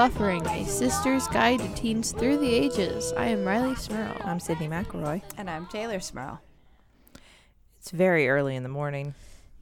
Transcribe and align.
Still 0.00 0.08
Buffering, 0.08 0.46
a 0.50 0.64
sister's 0.64 1.28
guide 1.28 1.58
to 1.60 1.68
teens 1.74 2.12
through 2.12 2.38
the 2.38 2.50
ages. 2.50 3.12
I 3.18 3.26
am 3.26 3.44
Riley 3.44 3.74
Smirl. 3.74 4.16
I'm 4.24 4.40
Sydney 4.40 4.66
McElroy. 4.66 5.20
And 5.36 5.50
I'm 5.50 5.66
Taylor 5.66 6.00
Smirl. 6.00 6.40
It's 7.78 7.90
very 7.90 8.26
early 8.26 8.56
in 8.56 8.62
the 8.62 8.70
morning. 8.70 9.12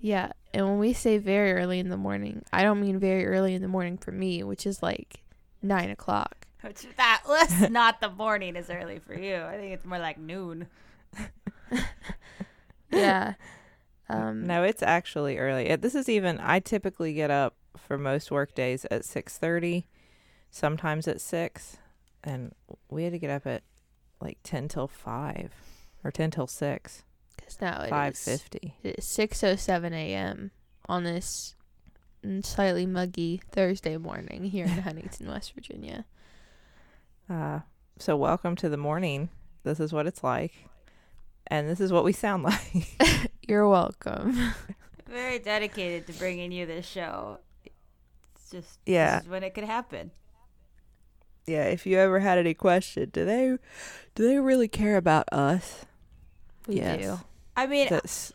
Yeah, 0.01 0.31
and 0.55 0.65
when 0.65 0.79
we 0.79 0.93
say 0.93 1.19
very 1.19 1.55
early 1.55 1.81
in 1.81 1.89
the 1.89 1.97
morning, 1.97 2.45
I 2.53 2.63
don't 2.63 2.81
mean 2.81 3.01
very 3.01 3.27
early 3.27 3.53
in 3.53 3.63
the 3.63 3.69
morning 3.69 3.99
for 3.99 4.13
me, 4.13 4.45
which 4.45 4.65
is 4.65 4.81
like 4.81 5.25
nine 5.61 5.91
o'clock. 5.91 6.47
Which 6.61 6.87
that 6.97 7.23
was 7.27 7.69
not 7.71 8.01
the 8.01 8.11
morning 8.11 8.57
as 8.57 8.71
early 8.71 9.01
for 9.01 9.19
you. 9.19 9.39
I 9.43 9.57
think 9.57 9.73
it's 9.73 9.85
more 9.85 9.99
like 9.99 10.19
noon. 10.19 10.69
Yeah. 12.93 13.35
Um, 14.09 14.47
No, 14.47 14.63
it's 14.63 14.85
actually 14.85 15.37
early. 15.37 15.75
This 15.75 15.97
is 15.97 16.09
even. 16.09 16.39
I 16.39 16.61
typically 16.61 17.13
get 17.13 17.33
up 17.33 17.57
for 17.77 17.99
most 17.99 18.31
work 18.31 18.55
days 18.55 18.87
at 18.89 19.05
six 19.05 19.37
thirty, 19.37 19.89
sometimes 20.51 21.07
at 21.09 21.21
six, 21.21 21.77
and 22.25 22.55
we 22.89 23.05
had 23.05 23.13
to 23.13 23.19
get 23.19 23.31
up 23.31 23.47
at 23.47 23.63
like 24.21 24.39
ten 24.43 24.69
till 24.69 24.89
five, 24.89 25.53
or 26.05 26.11
ten 26.11 26.31
till 26.31 26.47
six, 26.47 27.05
Because 27.37 27.61
now 27.61 27.83
it 27.83 27.91
five 27.91 28.13
is 28.15 28.25
fifty. 28.25 28.75
it 28.83 28.97
is 28.99 29.05
6.07 29.05 29.93
a.m. 29.93 30.51
on 30.89 31.05
this 31.05 31.55
slightly 32.43 32.85
muggy 32.87 33.41
Thursday 33.53 33.97
morning 33.97 34.45
here 34.45 34.65
in 34.65 34.71
Huntington, 34.83 35.29
West 35.29 35.53
Virginia. 35.55 36.05
Uh, 37.31 37.61
so 37.99 38.17
welcome 38.17 38.57
to 38.57 38.69
the 38.69 38.77
morning. 38.77 39.29
This 39.65 39.81
is 39.81 39.93
what 39.93 40.07
it's 40.07 40.25
like, 40.25 40.53
and 41.47 41.69
this 41.69 41.81
is 41.81 41.93
what 41.93 42.05
we 42.05 42.13
sound 42.13 42.43
like. 42.43 42.97
You're 43.49 43.69
welcome. 43.69 44.53
Very 45.09 45.39
dedicated 45.39 46.07
to 46.07 46.13
bringing 46.19 46.53
you 46.53 46.67
this 46.67 46.87
show. 46.87 47.39
It's 47.65 48.51
just 48.51 48.79
Yeah. 48.87 49.17
this 49.17 49.25
is 49.25 49.31
when 49.31 49.43
it 49.43 49.55
could 49.55 49.65
happen. 49.65 50.11
Yeah. 51.49 51.65
If 51.65 51.87
you 51.87 51.99
ever 51.99 52.21
had 52.21 52.39
any 52.39 52.55
question, 52.55 53.11
do 53.13 53.25
they, 53.25 53.57
do 54.15 54.27
they 54.29 54.39
really 54.39 54.69
care 54.69 54.97
about 54.97 55.27
us? 55.33 55.85
We 56.67 56.77
Yes. 56.77 57.01
do. 57.01 57.21
I 57.57 57.67
mean, 57.67 57.89
That's- 57.89 58.33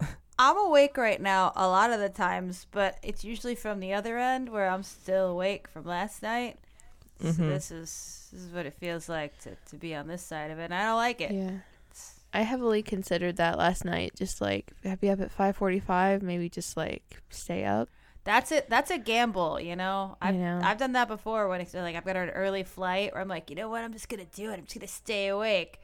I'm 0.38 0.56
awake 0.56 0.96
right 0.96 1.20
now 1.20 1.52
a 1.54 1.68
lot 1.68 1.92
of 1.92 2.00
the 2.00 2.08
times, 2.08 2.66
but 2.70 2.98
it's 3.02 3.24
usually 3.24 3.54
from 3.54 3.80
the 3.80 3.92
other 3.94 4.18
end 4.18 4.48
where 4.48 4.68
I'm 4.68 4.82
still 4.82 5.28
awake 5.28 5.68
from 5.68 5.84
last 5.84 6.22
night. 6.22 6.58
So 7.20 7.28
Mhm. 7.28 7.48
this 7.48 7.70
is 7.70 8.28
this 8.32 8.42
is 8.42 8.52
what 8.52 8.66
it 8.66 8.74
feels 8.74 9.08
like 9.08 9.38
to, 9.42 9.56
to 9.70 9.76
be 9.76 9.94
on 9.94 10.06
this 10.08 10.22
side 10.22 10.50
of 10.50 10.58
it. 10.58 10.64
And 10.64 10.74
I 10.74 10.84
don't 10.84 10.96
like 10.96 11.20
it. 11.22 11.30
Yeah. 11.32 11.58
I 12.34 12.42
heavily 12.42 12.82
considered 12.82 13.36
that 13.36 13.56
last 13.56 13.84
night. 13.86 14.12
Just 14.14 14.40
like 14.42 14.72
be 15.00 15.08
up 15.08 15.20
at 15.20 15.30
five 15.30 15.56
forty-five, 15.56 16.20
maybe 16.22 16.50
just 16.50 16.76
like 16.76 17.22
stay 17.30 17.64
up. 17.64 17.88
That's 18.26 18.50
it. 18.50 18.68
That's 18.68 18.90
a 18.90 18.98
gamble, 18.98 19.60
you 19.60 19.76
know. 19.76 20.16
I 20.20 20.28
I've 20.28 20.34
know. 20.34 20.60
I've 20.62 20.78
done 20.78 20.92
that 20.92 21.06
before 21.06 21.48
when 21.48 21.60
it's 21.60 21.72
like 21.72 21.94
I've 21.94 22.04
got 22.04 22.16
an 22.16 22.30
early 22.30 22.64
flight, 22.64 23.12
where 23.12 23.22
I'm 23.22 23.28
like, 23.28 23.48
you 23.50 23.56
know 23.56 23.70
what, 23.70 23.84
I'm 23.84 23.92
just 23.92 24.08
gonna 24.08 24.26
do 24.26 24.50
it. 24.50 24.54
I'm 24.54 24.64
just 24.64 24.74
gonna 24.74 24.88
stay 24.88 25.28
awake. 25.28 25.80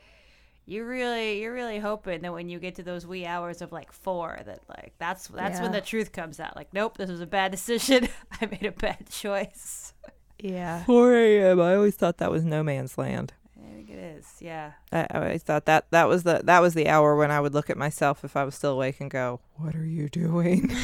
You 0.66 0.84
really, 0.84 1.40
you're 1.40 1.52
really 1.54 1.78
hoping 1.78 2.22
that 2.22 2.32
when 2.32 2.48
you 2.48 2.58
get 2.58 2.74
to 2.76 2.82
those 2.82 3.06
wee 3.06 3.24
hours 3.26 3.62
of 3.62 3.70
like 3.70 3.92
four, 3.92 4.40
that 4.44 4.58
like 4.68 4.92
that's 4.98 5.28
that's 5.28 5.60
when 5.60 5.70
the 5.70 5.80
truth 5.80 6.10
comes 6.10 6.40
out. 6.40 6.56
Like, 6.56 6.74
nope, 6.74 6.98
this 6.98 7.10
was 7.10 7.20
a 7.20 7.26
bad 7.26 7.50
decision. 7.52 8.08
I 8.40 8.46
made 8.46 8.66
a 8.66 8.72
bad 8.72 9.08
choice. 9.08 9.94
Yeah. 10.38 10.82
4 10.86 11.14
a.m. 11.14 11.60
I 11.60 11.76
always 11.76 11.94
thought 11.94 12.18
that 12.18 12.32
was 12.32 12.44
no 12.44 12.64
man's 12.64 12.98
land. 12.98 13.34
I 13.56 13.72
think 13.72 13.88
it 13.88 13.98
is. 13.98 14.26
Yeah. 14.40 14.72
I, 14.90 15.06
I 15.10 15.18
always 15.18 15.44
thought 15.44 15.66
that 15.66 15.86
that 15.92 16.08
was 16.08 16.24
the 16.24 16.40
that 16.42 16.60
was 16.60 16.74
the 16.74 16.88
hour 16.88 17.14
when 17.14 17.30
I 17.30 17.40
would 17.40 17.54
look 17.54 17.70
at 17.70 17.76
myself 17.76 18.24
if 18.24 18.36
I 18.36 18.42
was 18.42 18.56
still 18.56 18.72
awake 18.72 19.00
and 19.00 19.10
go, 19.10 19.38
"What 19.54 19.76
are 19.76 19.86
you 19.86 20.08
doing?" 20.08 20.74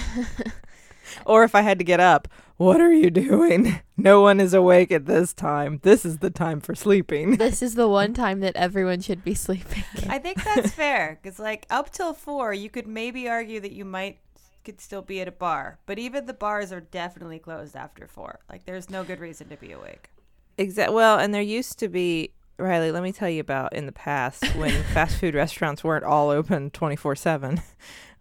Or 1.24 1.44
if 1.44 1.54
I 1.54 1.62
had 1.62 1.78
to 1.78 1.84
get 1.84 2.00
up, 2.00 2.28
"What 2.56 2.80
are 2.80 2.92
you 2.92 3.10
doing?" 3.10 3.80
No 4.00 4.20
one 4.20 4.38
is 4.38 4.54
awake 4.54 4.92
at 4.92 5.06
this 5.06 5.32
time. 5.32 5.80
This 5.82 6.04
is 6.04 6.18
the 6.18 6.30
time 6.30 6.60
for 6.60 6.72
sleeping. 6.72 7.36
this 7.38 7.62
is 7.62 7.74
the 7.74 7.88
one 7.88 8.14
time 8.14 8.38
that 8.40 8.54
everyone 8.54 9.00
should 9.00 9.24
be 9.24 9.34
sleeping. 9.34 9.82
I 10.08 10.20
think 10.20 10.44
that's 10.44 10.70
fair 10.70 11.18
because 11.20 11.40
like 11.40 11.66
up 11.68 11.90
till 11.90 12.14
four, 12.14 12.54
you 12.54 12.70
could 12.70 12.86
maybe 12.86 13.28
argue 13.28 13.58
that 13.58 13.72
you 13.72 13.84
might 13.84 14.20
could 14.68 14.80
still 14.82 15.00
be 15.00 15.20
at 15.20 15.26
a 15.26 15.32
bar, 15.32 15.78
but 15.86 15.98
even 15.98 16.26
the 16.26 16.34
bars 16.34 16.72
are 16.72 16.80
definitely 16.80 17.38
closed 17.38 17.74
after 17.74 18.06
four. 18.06 18.40
Like, 18.50 18.66
there's 18.66 18.90
no 18.90 19.02
good 19.02 19.18
reason 19.18 19.48
to 19.48 19.56
be 19.56 19.72
awake. 19.72 20.10
Exactly. 20.58 20.94
Well, 20.94 21.18
and 21.18 21.32
there 21.32 21.40
used 21.40 21.78
to 21.78 21.88
be 21.88 22.32
Riley. 22.58 22.92
Let 22.92 23.02
me 23.02 23.12
tell 23.12 23.30
you 23.30 23.40
about 23.40 23.72
in 23.72 23.86
the 23.86 23.92
past 23.92 24.44
when 24.56 24.82
fast 24.92 25.16
food 25.18 25.34
restaurants 25.34 25.82
weren't 25.82 26.04
all 26.04 26.28
open 26.28 26.70
twenty 26.70 26.96
four 26.96 27.16
seven. 27.16 27.62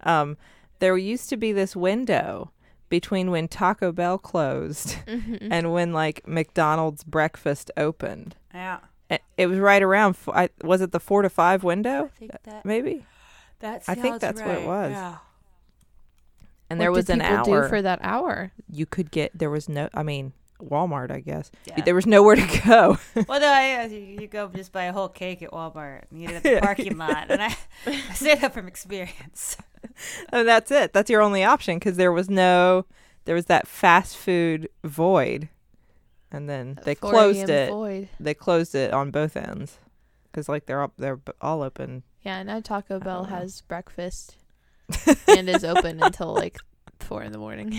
Um, 0.01 0.37
there 0.79 0.95
used 0.97 1.27
to 1.29 1.37
be 1.37 1.51
this 1.51 1.75
window 1.75 2.51
between 2.89 3.31
when 3.31 3.47
Taco 3.47 3.91
Bell 3.91 4.17
closed 4.17 4.95
Mhm. 5.07 5.47
and 5.51 5.73
when 5.73 5.93
like 5.93 6.27
McDonald's 6.27 7.03
breakfast 7.03 7.69
opened. 7.77 8.35
Yeah. 8.53 8.79
It, 9.09 9.21
it 9.37 9.47
was 9.47 9.59
right 9.59 9.81
around. 9.81 10.11
f- 10.11 10.29
I, 10.29 10.49
was 10.63 10.81
it 10.81 10.91
the 10.91 10.99
four 10.99 11.21
to 11.21 11.29
five 11.29 11.63
window? 11.63 12.05
I 12.05 12.17
think 12.19 12.31
that 12.43 12.65
Maybe. 12.65 13.05
that 13.59 13.83
I 13.87 13.95
think 13.95 14.13
sounds 14.15 14.21
that's 14.21 14.41
what 14.41 14.57
it 14.57 14.67
was. 14.67 14.91
Yeah. 14.91 15.17
And 16.69 16.79
What 16.79 16.83
there 16.83 16.91
was 16.91 17.05
did 17.05 17.13
an 17.13 17.21
hour. 17.21 17.63
do 17.63 17.69
for 17.69 17.81
that 17.81 17.99
hour. 18.01 18.51
you 18.69 18.85
could 18.85 19.09
get. 19.11 19.31
There 19.37 19.49
was 19.49 19.69
no. 19.69 19.87
I 19.93 20.03
mean, 20.03 20.33
Walmart. 20.59 21.11
I 21.11 21.19
guess 21.19 21.51
Yeah. 21.65 21.81
there 21.81 21.95
was 21.95 22.05
nowhere 22.05 22.35
to 22.35 22.61
go. 22.65 22.97
well, 23.27 23.39
no, 23.39 23.47
I, 23.47 23.85
you, 23.85 24.17
you 24.21 24.27
go 24.27 24.47
just 24.49 24.71
buy 24.71 24.83
a 24.85 24.93
whole 24.93 25.09
cake 25.09 25.41
at 25.41 25.51
Walmart 25.51 26.03
and 26.11 26.21
eat 26.21 26.29
it 26.29 26.35
at 26.35 26.43
the 26.43 26.59
parking 26.61 26.97
lot, 26.97 27.27
and 27.29 27.41
I, 27.41 27.55
I 27.85 28.13
say 28.13 28.35
that 28.35 28.53
from 28.53 28.67
experience. 28.67 29.57
and 30.29 30.47
that's 30.47 30.71
it. 30.71 30.93
That's 30.93 31.09
your 31.09 31.21
only 31.21 31.43
option 31.43 31.77
because 31.77 31.97
there 31.97 32.11
was 32.11 32.29
no. 32.29 32.85
There 33.25 33.35
was 33.35 33.45
that 33.45 33.67
fast 33.67 34.15
food 34.15 34.69
void, 34.83 35.49
and 36.31 36.49
then 36.49 36.79
they 36.85 36.95
closed 36.95 37.49
it. 37.49 37.69
Void. 37.69 38.09
They 38.19 38.33
closed 38.33 38.73
it 38.73 38.93
on 38.93 39.11
both 39.11 39.35
ends 39.35 39.79
because 40.31 40.47
like 40.47 40.65
they're 40.65 40.81
up. 40.81 40.93
They're 40.97 41.19
all 41.41 41.61
open. 41.61 42.03
Yeah, 42.23 42.39
and 42.39 42.47
now 42.47 42.59
Taco 42.61 42.99
Bell 42.99 43.25
has 43.25 43.61
breakfast 43.61 44.37
and 45.27 45.49
is 45.49 45.63
open 45.63 46.01
until 46.01 46.33
like 46.33 46.57
four 46.99 47.21
in 47.23 47.31
the 47.31 47.37
morning. 47.37 47.77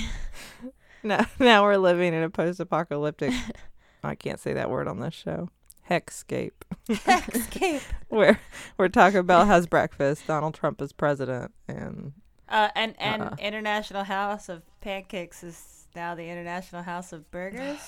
Now, 1.03 1.27
now 1.39 1.63
we're 1.63 1.77
living 1.77 2.13
in 2.15 2.23
a 2.23 2.31
post-apocalyptic. 2.31 3.33
I 4.05 4.15
can't 4.15 4.41
say 4.41 4.53
that 4.55 4.71
word 4.71 4.89
on 4.89 5.01
this 5.01 5.15
show. 5.15 5.51
Hexscape. 5.91 6.53
Escape. 6.89 7.83
where 8.09 8.39
where 8.77 8.89
Taco 8.89 9.23
Bell 9.23 9.47
has 9.47 9.67
breakfast, 9.67 10.27
Donald 10.27 10.55
Trump 10.55 10.83
is 10.83 10.93
president, 10.93 11.53
and 11.67 12.13
Uh, 12.49 12.69
and 12.75 12.95
and 13.01 13.23
Uh-uh. 13.23 13.37
International 13.39 14.05
House 14.05 14.49
of 14.51 14.63
Pancakes 14.81 15.43
is 15.43 15.87
now 15.97 16.15
the 16.15 16.29
International 16.29 16.83
House 16.83 17.13
of 17.13 17.31
Burgers. 17.31 17.81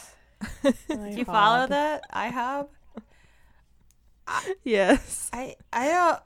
Do 0.62 0.72
you 1.10 1.24
follow 1.26 1.66
that? 1.66 2.02
IHOB. 2.14 2.68
yes, 4.64 5.28
I 5.32 5.56
I 5.72 5.88
don't. 5.88 6.20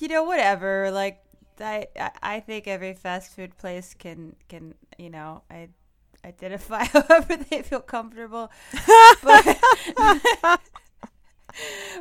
You 0.00 0.08
know, 0.08 0.24
whatever. 0.24 0.90
Like 0.90 1.22
I 1.60 1.86
I- 1.98 2.10
I 2.22 2.40
think 2.40 2.66
every 2.66 2.94
fast 2.94 3.34
food 3.34 3.56
place 3.56 3.94
can 3.94 4.36
can 4.48 4.74
you 4.98 5.10
know 5.10 5.42
I 5.50 5.68
identify 6.24 6.84
however 6.84 7.36
they 7.36 7.62
feel 7.62 7.80
comfortable. 7.80 8.50
But 9.22 9.44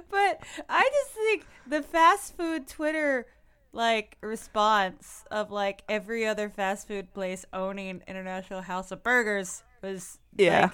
but 0.09 0.39
I 0.69 0.89
just 0.91 1.11
think 1.11 1.45
the 1.67 1.81
fast 1.83 2.35
food 2.37 2.67
Twitter 2.67 3.27
like 3.71 4.17
response 4.21 5.23
of 5.31 5.51
like 5.51 5.83
every 5.89 6.25
other 6.25 6.49
fast 6.49 6.87
food 6.87 7.13
place 7.13 7.45
owning 7.53 8.01
International 8.07 8.61
House 8.61 8.91
of 8.91 9.03
Burgers 9.03 9.63
was 9.81 10.19
Yeah. 10.37 10.61
like, 10.61 10.71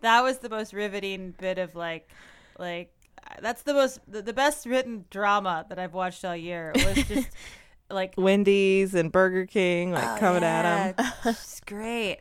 that 0.00 0.20
was 0.22 0.38
the 0.38 0.48
most 0.48 0.72
riveting 0.72 1.34
bit 1.38 1.58
of 1.58 1.74
like 1.74 2.10
like 2.58 2.92
that's 3.40 3.62
the 3.62 3.72
most 3.74 4.00
the, 4.08 4.20
the 4.22 4.32
best 4.32 4.66
written 4.66 5.04
drama 5.10 5.64
that 5.68 5.78
I've 5.78 5.94
watched 5.94 6.24
all 6.24 6.36
year. 6.36 6.72
It 6.74 6.84
was 6.84 7.04
just 7.06 7.28
like 7.90 8.14
Wendy's 8.16 8.94
and 8.94 9.10
Burger 9.12 9.46
King 9.46 9.92
like 9.92 10.16
Oh, 10.16 10.20
coming 10.20 10.42
at 10.44 10.64
him. 10.88 10.94
yeah, 10.98 11.12
It's 11.30 11.60
great. 11.60 12.18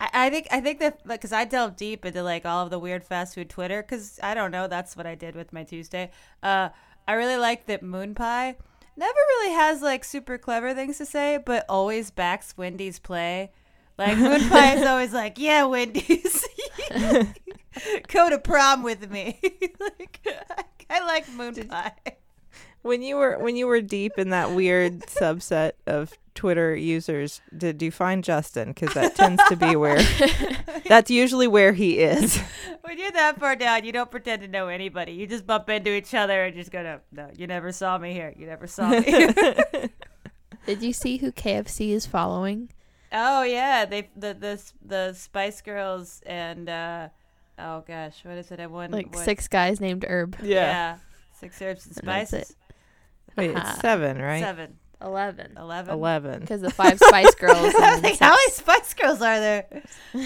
I, 0.00 0.10
I 0.12 0.30
think 0.30 0.48
I 0.50 0.60
think 0.60 0.80
that 0.80 1.06
because 1.06 1.32
I 1.32 1.44
delved 1.44 1.76
deep 1.76 2.04
into 2.04 2.22
like 2.22 2.44
all 2.44 2.64
of 2.64 2.70
the 2.70 2.78
weird 2.78 3.04
fast 3.04 3.34
food 3.34 3.48
Twitter 3.48 3.82
because 3.82 4.18
I 4.22 4.34
don't 4.34 4.50
know 4.50 4.66
that's 4.66 4.96
what 4.96 5.06
I 5.06 5.14
did 5.14 5.34
with 5.34 5.52
my 5.52 5.64
Tuesday. 5.64 6.10
Uh, 6.42 6.70
I 7.08 7.12
really 7.14 7.36
like 7.36 7.66
that 7.66 7.82
Moon 7.82 8.14
Pie 8.14 8.56
never 8.96 9.18
really 9.28 9.52
has 9.54 9.82
like 9.82 10.04
super 10.04 10.38
clever 10.38 10.74
things 10.74 10.98
to 10.98 11.06
say, 11.06 11.38
but 11.44 11.64
always 11.68 12.10
backs 12.10 12.56
Wendy's 12.56 12.98
play. 12.98 13.52
Like 13.98 14.18
Moon 14.18 14.40
Pie 14.48 14.74
is 14.76 14.86
always 14.86 15.12
like, 15.12 15.38
"Yeah, 15.38 15.64
Wendy's, 15.64 16.46
go 18.08 18.30
to 18.30 18.38
prom 18.38 18.82
with 18.82 19.10
me." 19.10 19.40
like 19.80 20.26
I 20.90 21.04
like 21.04 21.28
Moon 21.32 21.54
Pie. 21.68 21.92
When 22.82 23.02
you 23.02 23.16
were 23.16 23.38
when 23.38 23.56
you 23.56 23.66
were 23.66 23.80
deep 23.80 24.18
in 24.18 24.30
that 24.30 24.52
weird 24.52 25.00
subset 25.02 25.72
of 25.86 26.12
Twitter 26.36 26.76
users, 26.76 27.40
did 27.56 27.82
you 27.82 27.90
find 27.90 28.22
Justin? 28.22 28.68
Because 28.68 28.94
that 28.94 29.16
tends 29.16 29.42
to 29.48 29.56
be 29.56 29.74
where 29.74 30.00
that's 30.88 31.10
usually 31.10 31.48
where 31.48 31.72
he 31.72 31.98
is. 31.98 32.40
When 32.86 32.98
you're 32.98 33.10
that 33.10 33.40
far 33.40 33.56
down, 33.56 33.84
you 33.84 33.90
don't 33.90 34.12
pretend 34.12 34.42
to 34.42 34.48
know 34.48 34.68
anybody. 34.68 35.10
You 35.10 35.26
just 35.26 35.44
bump 35.44 35.68
into 35.68 35.92
each 35.92 36.14
other 36.14 36.44
and 36.44 36.54
just 36.54 36.70
go, 36.70 36.84
no, 36.84 37.00
no, 37.10 37.30
you 37.36 37.48
never 37.48 37.72
saw 37.72 37.98
me 37.98 38.12
here. 38.12 38.32
You 38.36 38.46
never 38.46 38.68
saw 38.68 38.90
me. 38.90 39.00
Did 40.66 40.82
you 40.82 40.92
see 40.92 41.16
who 41.16 41.32
KFC 41.32 41.90
is 41.90 42.06
following? 42.06 42.70
oh 43.12 43.42
yeah, 43.42 43.84
they 43.86 44.08
the 44.16 44.34
the 44.34 44.62
the 44.84 45.12
Spice 45.14 45.60
Girls 45.62 46.22
and 46.26 46.68
uh, 46.68 47.08
oh 47.58 47.82
gosh, 47.86 48.24
what 48.24 48.36
is 48.38 48.52
it? 48.52 48.60
I 48.60 48.66
won 48.68 48.92
Like 48.92 49.14
what- 49.14 49.24
six 49.24 49.48
guys 49.48 49.80
named 49.80 50.04
Herb. 50.08 50.36
Yeah. 50.42 50.98
Six 51.40 51.60
herbs 51.60 51.86
and 51.86 51.98
And 51.98 52.08
that's 52.08 52.30
spices. 52.30 52.50
it. 52.50 52.56
Wait, 53.36 53.54
Aha. 53.56 53.70
it's 53.72 53.80
seven, 53.80 54.22
right? 54.22 54.42
Seven. 54.42 54.76
Eleven. 55.02 55.52
Eleven. 55.58 55.92
Eleven. 55.94 56.40
Because 56.40 56.60
the 56.62 56.70
five 56.70 56.98
Spice 56.98 57.34
Girls. 57.38 57.74
I 57.74 57.92
was 57.94 58.02
like, 58.02 58.18
how 58.18 58.30
many 58.30 58.50
Spice 58.50 58.94
Girls 58.94 59.20
are 59.20 59.38
there? 59.40 59.66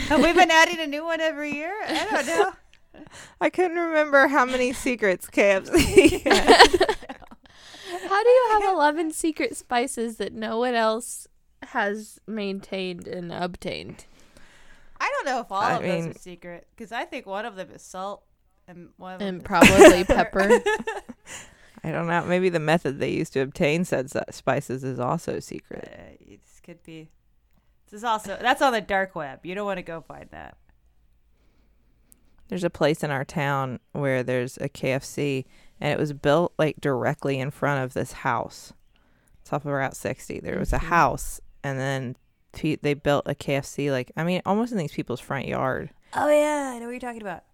Have 0.08 0.22
we 0.22 0.32
been 0.32 0.50
adding 0.50 0.78
a 0.80 0.86
new 0.86 1.04
one 1.04 1.20
every 1.20 1.52
year? 1.54 1.72
I 1.86 2.06
don't 2.10 2.26
know. 2.26 2.52
I 3.40 3.50
couldn't 3.50 3.76
remember 3.78 4.28
how 4.28 4.44
many 4.44 4.72
secrets 4.72 5.26
KFC. 5.28 6.22
had. 6.24 6.96
How 8.08 8.22
do 8.22 8.28
you 8.28 8.46
have 8.52 8.64
eleven 8.74 9.10
secret 9.12 9.56
spices 9.56 10.16
that 10.18 10.32
no 10.32 10.58
one 10.58 10.74
else 10.74 11.26
has 11.62 12.18
maintained 12.26 13.06
and 13.08 13.32
obtained? 13.32 14.04
I 15.00 15.08
don't 15.08 15.26
know 15.26 15.40
if 15.40 15.50
all 15.50 15.62
I 15.62 15.72
of 15.74 15.82
mean- 15.82 16.06
those 16.08 16.16
are 16.16 16.18
secret 16.18 16.66
because 16.76 16.92
I 16.92 17.04
think 17.04 17.26
one 17.26 17.44
of 17.46 17.56
them 17.56 17.70
is 17.74 17.82
salt 17.82 18.22
and 18.68 18.90
one 18.98 19.14
of 19.14 19.18
them 19.20 19.28
And 19.28 19.38
is 19.38 19.46
probably 19.46 20.04
pepper. 20.04 20.60
I 21.82 21.90
don't 21.90 22.06
know. 22.06 22.24
Maybe 22.24 22.48
the 22.50 22.60
method 22.60 22.98
they 22.98 23.10
used 23.10 23.32
to 23.34 23.40
obtain 23.40 23.84
said 23.84 24.10
spices 24.34 24.84
is 24.84 24.98
also 25.00 25.40
secret. 25.40 25.88
Uh, 25.98 26.16
it 26.32 26.40
could 26.62 26.82
be. 26.82 27.08
This 27.86 27.98
is 27.98 28.04
also 28.04 28.36
that's 28.40 28.62
on 28.62 28.72
the 28.72 28.80
dark 28.80 29.14
web. 29.14 29.44
You 29.44 29.54
don't 29.54 29.64
want 29.66 29.78
to 29.78 29.82
go 29.82 30.00
find 30.02 30.28
that. 30.30 30.56
There's 32.48 32.64
a 32.64 32.70
place 32.70 33.02
in 33.04 33.10
our 33.10 33.24
town 33.24 33.78
where 33.92 34.22
there's 34.22 34.56
a 34.58 34.68
KFC, 34.68 35.44
and 35.80 35.92
it 35.92 35.98
was 35.98 36.12
built 36.12 36.52
like 36.58 36.80
directly 36.80 37.38
in 37.38 37.50
front 37.50 37.84
of 37.84 37.94
this 37.94 38.12
house. 38.12 38.72
It's 39.40 39.52
off 39.52 39.64
of 39.64 39.72
Route 39.72 39.96
60. 39.96 40.40
There 40.40 40.58
was 40.58 40.72
a 40.72 40.78
Mhm. 40.78 40.88
house, 40.88 41.40
and 41.62 41.78
then 41.78 42.16
they 42.82 42.94
built 42.94 43.22
a 43.28 43.34
KFC, 43.34 43.90
like, 43.92 44.10
I 44.16 44.24
mean, 44.24 44.42
almost 44.44 44.72
in 44.72 44.78
these 44.78 44.92
people's 44.92 45.20
front 45.20 45.46
yard. 45.46 45.90
Oh 46.14 46.28
yeah, 46.28 46.72
I 46.74 46.78
know 46.80 46.86
what 46.86 46.90
you're 46.90 47.00
talking 47.00 47.22
about. 47.22 47.44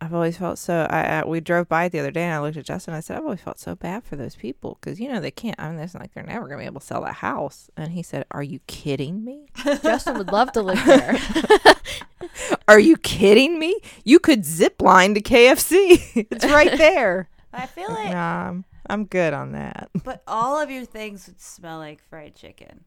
I've 0.00 0.12
always 0.14 0.36
felt 0.36 0.58
so. 0.58 0.86
I, 0.90 1.20
I 1.20 1.24
we 1.26 1.40
drove 1.40 1.68
by 1.68 1.84
it 1.84 1.92
the 1.92 2.00
other 2.00 2.10
day, 2.10 2.22
and 2.24 2.34
I 2.34 2.40
looked 2.40 2.56
at 2.58 2.64
Justin. 2.66 2.92
and 2.92 2.98
I 2.98 3.00
said, 3.00 3.16
"I've 3.16 3.24
always 3.24 3.40
felt 3.40 3.58
so 3.58 3.74
bad 3.74 4.04
for 4.04 4.16
those 4.16 4.36
people 4.36 4.78
because 4.80 5.00
you 5.00 5.08
know 5.10 5.20
they 5.20 5.30
can't. 5.30 5.58
I 5.58 5.70
mean, 5.70 5.78
it's 5.78 5.94
like 5.94 6.12
they're 6.12 6.22
never 6.22 6.46
gonna 6.48 6.60
be 6.60 6.66
able 6.66 6.80
to 6.80 6.86
sell 6.86 7.02
that 7.02 7.14
house." 7.14 7.70
And 7.76 7.92
he 7.92 8.02
said, 8.02 8.26
"Are 8.30 8.42
you 8.42 8.60
kidding 8.66 9.24
me? 9.24 9.46
Justin 9.82 10.18
would 10.18 10.30
love 10.32 10.52
to 10.52 10.62
live 10.62 10.84
there. 10.84 11.18
Are 12.68 12.78
you 12.80 12.96
kidding 12.96 13.58
me? 13.58 13.78
You 14.04 14.18
could 14.18 14.44
zip 14.44 14.82
line 14.82 15.14
to 15.14 15.20
KFC. 15.20 16.26
it's 16.30 16.44
right 16.44 16.76
there." 16.76 17.28
I 17.52 17.64
feel 17.66 17.88
like, 17.88 18.12
nah, 18.12 18.48
I'm, 18.48 18.64
I'm 18.90 19.04
good 19.06 19.32
on 19.32 19.52
that. 19.52 19.88
but 20.04 20.22
all 20.26 20.60
of 20.60 20.70
your 20.70 20.84
things 20.84 21.26
would 21.26 21.40
smell 21.40 21.78
like 21.78 22.02
fried 22.02 22.34
chicken, 22.34 22.84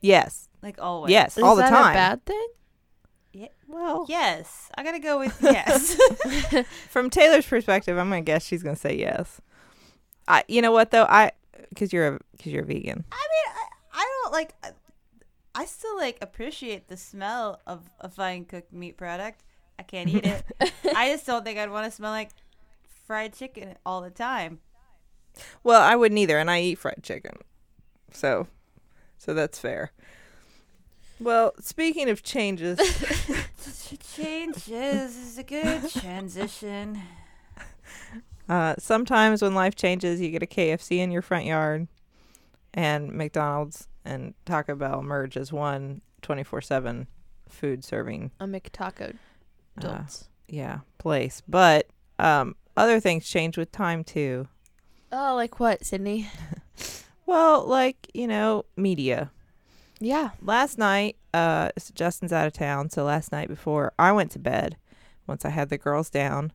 Yes, 0.00 0.48
like 0.60 0.80
always. 0.82 1.12
yes, 1.12 1.38
Is 1.38 1.44
all 1.44 1.54
the 1.54 1.62
time. 1.62 1.92
a 1.92 1.94
bad 1.94 2.24
thing? 2.26 2.48
Well, 3.68 4.06
Yes, 4.08 4.70
I 4.76 4.82
gotta 4.82 4.98
go 4.98 5.18
with 5.18 5.36
yes. 5.42 5.96
from 6.88 7.10
Taylor's 7.10 7.46
perspective, 7.46 7.98
I'm 7.98 8.08
gonna 8.08 8.20
guess 8.22 8.44
she's 8.44 8.62
gonna 8.62 8.76
say 8.76 8.96
yes. 8.96 9.40
I, 10.28 10.44
you 10.48 10.62
know 10.62 10.72
what 10.72 10.90
though, 10.90 11.04
I, 11.04 11.32
because 11.70 11.92
you're 11.92 12.16
a, 12.16 12.18
because 12.36 12.52
you're 12.52 12.62
a 12.62 12.66
vegan. 12.66 13.04
I 13.12 13.16
mean, 13.16 13.54
I, 13.56 14.00
I 14.00 14.20
don't 14.24 14.32
like. 14.32 14.54
I- 14.62 14.70
I 15.54 15.66
still 15.66 15.98
like 15.98 16.16
appreciate 16.22 16.88
the 16.88 16.96
smell 16.96 17.60
of 17.66 17.82
a 18.00 18.08
fine 18.08 18.46
cooked 18.46 18.72
meat 18.72 18.96
product. 18.96 19.42
I 19.78 19.82
can't 19.82 20.08
eat 20.08 20.24
it. 20.24 20.42
I 20.96 21.10
just 21.10 21.26
don't 21.26 21.44
think 21.44 21.58
I'd 21.58 21.70
want 21.70 21.84
to 21.84 21.90
smell 21.90 22.10
like 22.10 22.30
fried 23.06 23.34
chicken 23.34 23.74
all 23.84 24.00
the 24.00 24.08
time. 24.08 24.60
Well, 25.62 25.82
I 25.82 25.94
wouldn't 25.94 26.18
either, 26.18 26.38
and 26.38 26.50
I 26.50 26.62
eat 26.62 26.78
fried 26.78 27.02
chicken, 27.02 27.32
so, 28.12 28.46
so 29.18 29.34
that's 29.34 29.58
fair. 29.58 29.92
Well, 31.22 31.52
speaking 31.60 32.08
of 32.10 32.22
changes, 32.22 32.78
Changes 34.14 35.16
is 35.16 35.38
a 35.38 35.42
good 35.44 35.88
transition. 35.90 37.00
uh, 38.48 38.74
sometimes 38.78 39.42
when 39.42 39.54
life 39.54 39.74
changes, 39.76 40.20
you 40.20 40.30
get 40.30 40.42
a 40.42 40.46
KFC 40.46 40.98
in 40.98 41.10
your 41.10 41.22
front 41.22 41.44
yard, 41.46 41.86
and 42.74 43.12
McDonald's 43.12 43.88
and 44.04 44.34
Taco 44.44 44.74
Bell 44.74 45.02
merge 45.02 45.36
as 45.36 45.52
one 45.52 46.00
24/7 46.22 47.06
food 47.48 47.84
serving 47.84 48.30
A 48.40 48.46
McTaco. 48.46 49.16
uh, 49.82 50.02
yeah 50.48 50.80
place. 50.98 51.42
But 51.46 51.86
um, 52.18 52.56
other 52.76 52.98
things 52.98 53.28
change 53.28 53.56
with 53.56 53.70
time 53.72 54.02
too. 54.04 54.48
oh, 55.12 55.34
like 55.36 55.60
what, 55.60 55.84
Sydney? 55.84 56.28
Well, 57.24 57.64
like 57.64 58.08
you 58.12 58.26
know, 58.26 58.64
media. 58.76 59.30
Yeah. 60.02 60.30
last 60.42 60.78
night 60.78 61.16
uh 61.32 61.70
justin's 61.94 62.32
out 62.32 62.46
of 62.46 62.52
town 62.52 62.90
so 62.90 63.04
last 63.04 63.30
night 63.32 63.48
before 63.48 63.92
i 63.98 64.10
went 64.12 64.30
to 64.32 64.38
bed 64.38 64.76
once 65.26 65.44
i 65.44 65.48
had 65.50 65.68
the 65.70 65.78
girls 65.78 66.10
down 66.10 66.52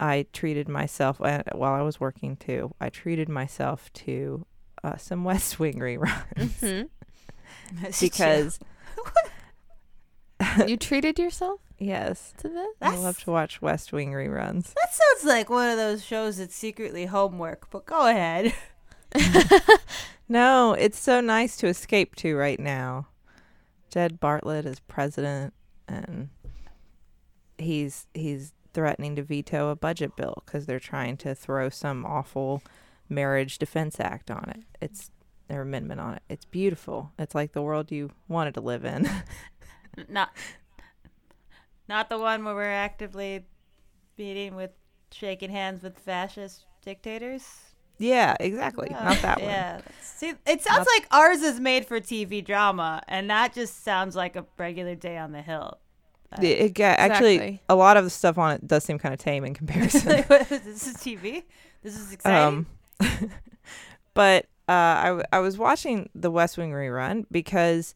i 0.00 0.26
treated 0.32 0.68
myself 0.68 1.20
and 1.20 1.44
while 1.54 1.74
i 1.74 1.82
was 1.82 2.00
working 2.00 2.36
too 2.36 2.74
i 2.80 2.88
treated 2.88 3.28
myself 3.28 3.92
to 3.92 4.46
uh, 4.82 4.96
some 4.96 5.24
west 5.30 5.58
wing 5.60 5.74
reruns 5.78 6.60
hmm 6.60 6.86
because 8.00 8.58
you 10.66 10.76
treated 10.76 11.18
yourself 11.18 11.60
yes 11.78 12.32
to 12.38 12.48
this? 12.48 12.68
i 12.80 12.96
love 12.96 13.18
to 13.18 13.30
watch 13.30 13.60
west 13.60 13.92
wing 13.92 14.12
reruns 14.12 14.72
that 14.74 14.92
sounds 14.92 15.24
like 15.24 15.50
one 15.50 15.68
of 15.68 15.76
those 15.76 16.02
shows 16.04 16.38
that's 16.38 16.54
secretly 16.54 17.06
homework. 17.06 17.68
But 17.70 17.84
go 17.86 18.06
ahead. 18.06 18.54
No 20.28 20.72
it's 20.72 20.98
so 20.98 21.20
nice 21.20 21.56
to 21.58 21.66
escape 21.66 22.16
to 22.16 22.36
right 22.36 22.60
now. 22.60 23.08
Jed 23.90 24.20
Bartlet 24.20 24.66
is 24.66 24.80
president 24.80 25.54
and 25.88 26.30
he's 27.58 28.06
he's 28.14 28.52
threatening 28.74 29.16
to 29.16 29.22
veto 29.22 29.70
a 29.70 29.76
budget 29.76 30.16
bill 30.16 30.42
because 30.44 30.66
they're 30.66 30.78
trying 30.78 31.16
to 31.16 31.34
throw 31.34 31.68
some 31.68 32.04
awful 32.04 32.62
marriage 33.08 33.58
defense 33.58 33.98
act 34.00 34.30
on 34.30 34.48
it. 34.50 34.64
It's 34.80 35.10
their 35.48 35.62
amendment 35.62 36.00
on 36.00 36.14
it. 36.14 36.22
It's 36.28 36.44
beautiful. 36.44 37.12
It's 37.18 37.34
like 37.34 37.52
the 37.52 37.62
world 37.62 37.90
you 37.90 38.10
wanted 38.28 38.54
to 38.54 38.60
live 38.60 38.84
in. 38.84 39.08
Not, 40.10 40.30
not 41.88 42.10
the 42.10 42.18
one 42.18 42.44
where 42.44 42.54
we're 42.54 42.64
actively 42.64 43.46
meeting 44.18 44.54
with, 44.54 44.72
shaking 45.10 45.50
hands 45.50 45.82
with 45.82 45.98
fascist 45.98 46.66
dictators. 46.84 47.44
Yeah 47.98 48.36
exactly 48.40 48.88
Yeah. 48.90 49.04
not 49.04 49.22
that 49.22 49.40
one 49.40 49.50
Yeah. 49.50 49.80
See, 50.00 50.32
it 50.46 50.62
sounds 50.62 50.86
like 50.96 51.06
ours 51.10 51.42
is 51.42 51.60
made 51.60 51.84
for 51.84 52.00
TV 52.00 52.42
drama, 52.42 53.02
and 53.06 53.28
that 53.28 53.52
just 53.52 53.84
sounds 53.84 54.16
like 54.16 54.34
a 54.34 54.46
regular 54.56 54.94
day 54.94 55.18
on 55.18 55.32
the 55.32 55.42
hill. 55.42 55.76
Uh, 56.32 56.40
it, 56.40 56.58
it 56.60 56.74
got, 56.74 56.98
actually 56.98 57.62
a 57.68 57.74
lot 57.74 57.98
of 57.98 58.04
the 58.04 58.08
stuff 58.10 58.38
on 58.38 58.52
it 58.52 58.66
does 58.66 58.82
seem 58.82 58.98
kind 58.98 59.12
of 59.12 59.20
tame 59.20 59.44
in 59.44 59.52
comparison 59.52 60.08
like, 60.10 60.30
what 60.30 60.50
is 60.50 60.62
this 60.62 60.86
is 60.86 60.96
TV. 60.96 61.42
This 61.82 61.98
is 61.98 62.12
exciting. 62.12 62.66
Um, 63.00 63.30
but 64.14 64.46
uh, 64.68 64.72
I, 64.72 65.04
w- 65.06 65.24
I 65.32 65.38
was 65.40 65.58
watching 65.58 66.08
the 66.14 66.30
West 66.30 66.56
Wing 66.58 66.72
rerun 66.72 67.26
because 67.30 67.94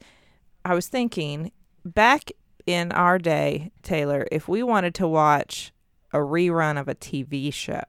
I 0.64 0.74
was 0.74 0.88
thinking 0.88 1.52
back 1.84 2.30
in 2.66 2.92
our 2.92 3.18
day, 3.18 3.72
Taylor, 3.82 4.26
if 4.30 4.46
we 4.46 4.62
wanted 4.62 4.94
to 4.96 5.08
watch 5.08 5.72
a 6.12 6.18
rerun 6.18 6.78
of 6.78 6.86
a 6.86 6.94
TV 6.94 7.52
show, 7.52 7.82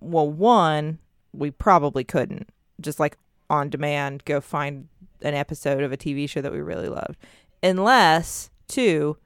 well, 0.00 0.28
one, 0.28 0.98
we 1.32 1.50
probably 1.50 2.04
couldn't. 2.04 2.48
Just 2.80 3.00
like 3.00 3.16
on 3.48 3.70
demand, 3.70 4.24
go 4.24 4.40
find 4.40 4.88
an 5.22 5.34
episode 5.34 5.82
of 5.82 5.92
a 5.92 5.96
TV 5.96 6.28
show 6.28 6.40
that 6.40 6.52
we 6.52 6.60
really 6.60 6.88
loved. 6.88 7.16
Unless, 7.62 8.50
two, 8.68 9.16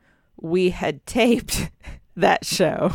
we 0.40 0.70
had 0.70 1.04
taped 1.06 1.70
that 2.16 2.44
show 2.44 2.92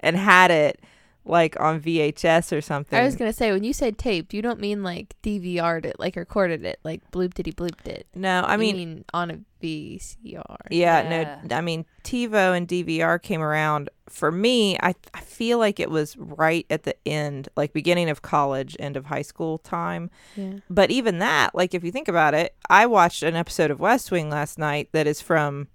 and 0.00 0.16
had 0.16 0.50
it 0.50 0.81
like 1.24 1.58
on 1.60 1.80
VHS 1.80 2.56
or 2.56 2.60
something. 2.60 2.98
I 2.98 3.04
was 3.04 3.14
gonna 3.16 3.32
say 3.32 3.52
when 3.52 3.62
you 3.64 3.72
said 3.72 3.96
taped, 3.98 4.34
you 4.34 4.42
don't 4.42 4.58
mean 4.60 4.82
like 4.82 5.14
DVR'd 5.22 5.84
it, 5.86 5.98
like 6.00 6.16
recorded 6.16 6.64
it, 6.64 6.80
like 6.84 7.08
bloop 7.12 7.34
diddy 7.34 7.52
blooped 7.52 7.86
it. 7.86 8.06
no, 8.14 8.40
I 8.40 8.54
You 8.54 8.58
mean, 8.58 9.04
on 9.14 9.30
a 9.30 9.38
VCR. 9.62 10.56
yeah, 10.70 11.02
Yeah. 11.08 11.38
no, 11.48 11.56
I 11.56 11.60
mean, 11.60 11.84
TiVo 12.04 12.56
and 12.56 12.66
DVR 12.66 13.22
came 13.22 13.40
around 13.40 13.88
for 14.08 14.32
me. 14.32 14.76
I 14.82 14.94
I 15.14 15.20
feel 15.20 15.58
like 15.58 15.78
it 15.78 15.90
was 15.90 16.16
right 16.16 16.66
at 16.70 16.82
the 16.82 16.96
end, 17.06 17.48
like 17.56 17.72
beginning 17.72 18.10
of 18.10 18.22
college, 18.22 18.76
end 18.80 18.96
of 18.96 19.06
high 19.06 19.22
school 19.22 19.58
time. 19.58 20.10
Yeah. 20.36 20.54
But 20.68 20.90
even 20.90 21.18
that, 21.20 21.54
like 21.54 21.74
if 21.74 21.84
you 21.84 21.92
think 21.92 22.08
about 22.08 22.34
it, 22.34 22.54
I 22.68 22.86
watched 22.86 23.22
an 23.22 23.36
episode 23.36 23.70
of 23.70 23.78
West 23.78 24.10
Wing 24.10 24.28
last 24.30 24.58
night 24.58 24.88
that 24.92 25.06
is 25.06 25.20
from 25.20 25.68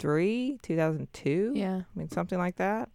2003, 0.00 0.58
2002. 0.62 1.52
Yeah. 1.54 1.74
I 1.76 1.98
mean, 1.98 2.10
something 2.10 2.38
like 2.38 2.56
that. 2.56 2.88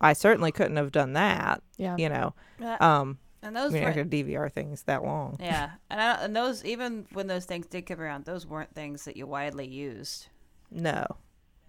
I 0.00 0.12
certainly 0.12 0.52
couldn't 0.52 0.76
have 0.76 0.92
done 0.92 1.14
that, 1.14 1.62
Yeah. 1.76 1.96
you 1.98 2.08
know. 2.08 2.34
Uh, 2.62 2.76
Um, 2.80 3.18
and 3.42 3.56
I 3.56 3.62
those 3.62 3.72
mean, 3.72 3.82
I 3.82 3.86
weren't- 3.86 3.96
could 3.96 4.10
DVR 4.10 4.48
things 4.48 4.82
that 4.84 5.02
long. 5.04 5.36
yeah, 5.40 5.70
and, 5.90 6.00
I, 6.00 6.12
and 6.24 6.36
those 6.36 6.64
even 6.64 7.06
when 7.12 7.26
those 7.26 7.44
things 7.46 7.66
did 7.66 7.82
come 7.86 8.00
around, 8.00 8.24
those 8.24 8.46
weren't 8.46 8.74
things 8.74 9.04
that 9.04 9.16
you 9.16 9.26
widely 9.26 9.66
used. 9.66 10.28
No, 10.70 11.04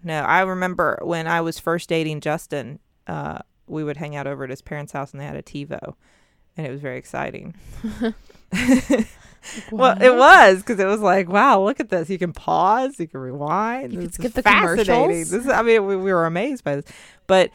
no. 0.04 0.22
I 0.22 0.42
remember 0.42 1.00
when 1.02 1.26
I 1.28 1.42
was 1.42 1.58
first 1.60 1.90
dating 1.90 2.22
Justin, 2.22 2.80
uh, 3.08 3.40
we 3.68 3.84
would 3.84 3.98
hang 3.98 4.16
out 4.16 4.28
over 4.28 4.44
at 4.44 4.50
his 4.50 4.62
parents' 4.62 4.92
house 4.94 5.12
and 5.12 5.22
they 5.22 5.26
had 5.26 5.36
a 5.36 5.42
TiVo, 5.44 5.96
and 6.58 6.68
it 6.68 6.72
was 6.72 6.82
very 6.82 6.98
exciting. 6.98 7.56
Well, 9.72 10.02
it 10.02 10.16
was 10.16 10.58
because 10.58 10.80
it 10.80 10.86
was 10.86 11.00
like, 11.00 11.30
wow, 11.30 11.64
look 11.64 11.80
at 11.80 11.90
this. 11.90 12.10
You 12.10 12.18
can 12.18 12.34
pause, 12.34 13.00
you 13.00 13.08
can 13.08 13.20
rewind. 13.20 13.94
You 13.94 14.02
This 14.02 14.18
can 14.18 14.26
is 14.26 14.32
skip 14.32 14.34
the 14.34 14.44
fascinating. 14.44 14.86
commercials. 14.94 15.30
This 15.32 15.46
is, 15.46 15.50
I 15.50 15.62
mean, 15.62 15.86
we, 15.86 15.96
we 15.96 16.12
were 16.14 16.26
amazed 16.26 16.64
by 16.64 16.76
this, 16.78 16.86
but 17.28 17.50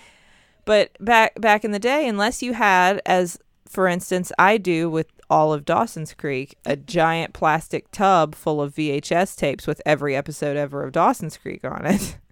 but 0.65 0.91
back 0.99 1.39
back 1.41 1.65
in 1.65 1.73
the 1.73 1.79
day, 1.79 2.09
unless 2.09 2.43
you 2.43 2.55
had, 2.55 3.03
as 3.05 3.39
for 3.69 3.87
instance, 3.87 4.33
I 4.39 4.57
do 4.57 4.89
with 4.89 5.09
all 5.29 5.53
of 5.53 5.65
Dawson's 5.65 6.15
Creek, 6.15 6.57
a 6.65 6.77
giant 6.77 7.33
plastic 7.35 7.91
tub 7.91 8.35
full 8.35 8.61
of 8.63 8.75
VHS 8.75 9.37
tapes 9.37 9.67
with 9.67 9.81
every 9.85 10.15
episode 10.17 10.57
ever 10.57 10.83
of 10.85 10.93
Dawson's 10.93 11.37
Creek 11.37 11.65
on 11.65 11.85
it. 11.87 12.19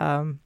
Um, 0.00 0.40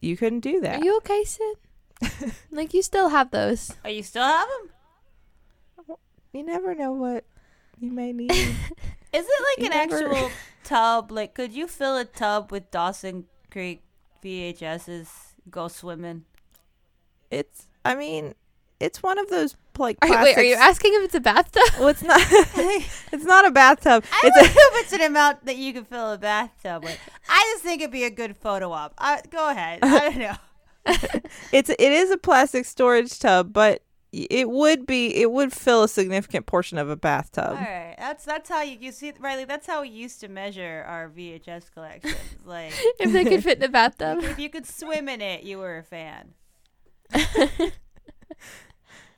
you 0.00 0.16
couldn't 0.16 0.40
do 0.40 0.60
that. 0.60 0.80
Are 0.80 0.84
you 0.84 0.96
okay, 0.98 1.24
Sid? 1.24 2.32
like 2.52 2.72
you 2.72 2.80
still 2.80 3.08
have 3.08 3.32
those. 3.32 3.72
Oh, 3.84 3.88
you 3.88 4.04
still 4.04 4.22
have 4.22 4.46
them? 4.48 5.96
You 6.32 6.44
never 6.44 6.76
know 6.76 6.92
what 6.92 7.24
you 7.80 7.90
may 7.92 8.12
need. 8.12 8.30
Is 8.32 8.54
it 9.12 9.58
like 9.58 9.58
You 9.58 9.64
an 9.66 9.88
never- 9.90 10.08
actual 10.12 10.30
tub? 10.64 11.10
Like, 11.12 11.34
could 11.34 11.52
you 11.52 11.66
fill 11.66 11.96
a 11.96 12.04
tub 12.04 12.50
with 12.52 12.70
Dawson 12.70 13.24
Creek 13.50 13.82
VHSs? 14.24 15.08
Go 15.50 15.68
swimming. 15.68 16.24
it's, 17.30 17.66
I 17.84 17.94
mean, 17.94 18.34
it's 18.80 19.02
one 19.02 19.18
of 19.18 19.28
those 19.30 19.56
like. 19.78 19.96
Are, 20.02 20.22
wait, 20.22 20.36
are 20.36 20.42
you 20.42 20.54
asking 20.54 20.92
if 20.94 21.04
it's 21.04 21.14
a 21.14 21.20
bathtub? 21.20 21.62
Well, 21.78 21.88
it's 21.88 22.02
not. 22.02 22.20
it's 22.30 23.24
not 23.24 23.46
a 23.46 23.50
bathtub. 23.50 24.04
I 24.12 24.20
It's 24.24 24.36
don't 24.36 24.44
a. 24.44 24.48
know 24.48 24.78
if 24.78 24.84
it's 24.84 24.92
an 24.92 25.02
amount 25.02 25.46
that 25.46 25.56
you 25.56 25.72
can 25.72 25.84
fill 25.84 26.12
a 26.12 26.18
bathtub 26.18 26.84
with. 26.84 26.98
I 27.28 27.50
just 27.54 27.64
think 27.64 27.80
it'd 27.80 27.90
be 27.92 28.04
a 28.04 28.10
good 28.10 28.36
photo 28.36 28.70
op. 28.72 28.92
I, 28.98 29.20
go 29.30 29.48
ahead. 29.50 29.80
I 29.82 29.98
don't 30.10 30.18
know. 30.18 30.36
It's 31.52 31.70
it 31.70 31.80
is 31.80 32.10
a 32.10 32.18
plastic 32.18 32.66
storage 32.66 33.18
tub, 33.18 33.52
but 33.52 33.82
it 34.12 34.48
would 34.48 34.86
be 34.86 35.14
it 35.16 35.30
would 35.30 35.52
fill 35.52 35.82
a 35.82 35.88
significant 35.88 36.46
portion 36.46 36.78
of 36.78 36.88
a 36.88 36.96
bathtub. 36.96 37.50
All 37.50 37.54
right, 37.54 37.94
that's 37.98 38.24
that's 38.24 38.48
how 38.48 38.62
you 38.62 38.78
you 38.80 38.92
see 38.92 39.12
Riley. 39.20 39.44
That's 39.44 39.66
how 39.66 39.82
we 39.82 39.88
used 39.88 40.20
to 40.20 40.28
measure 40.28 40.84
our 40.86 41.08
VHS 41.08 41.72
collections. 41.72 42.14
Like, 42.44 42.72
if 42.98 43.12
they 43.12 43.24
could 43.24 43.42
fit 43.44 43.58
in 43.58 43.64
a 43.64 43.68
bathtub. 43.72 44.20
if 44.22 44.38
you 44.38 44.48
could 44.48 44.66
swim 44.66 45.06
in 45.08 45.20
it, 45.20 45.42
you 45.42 45.58
were 45.58 45.76
a 45.76 45.82
fan. 45.82 46.32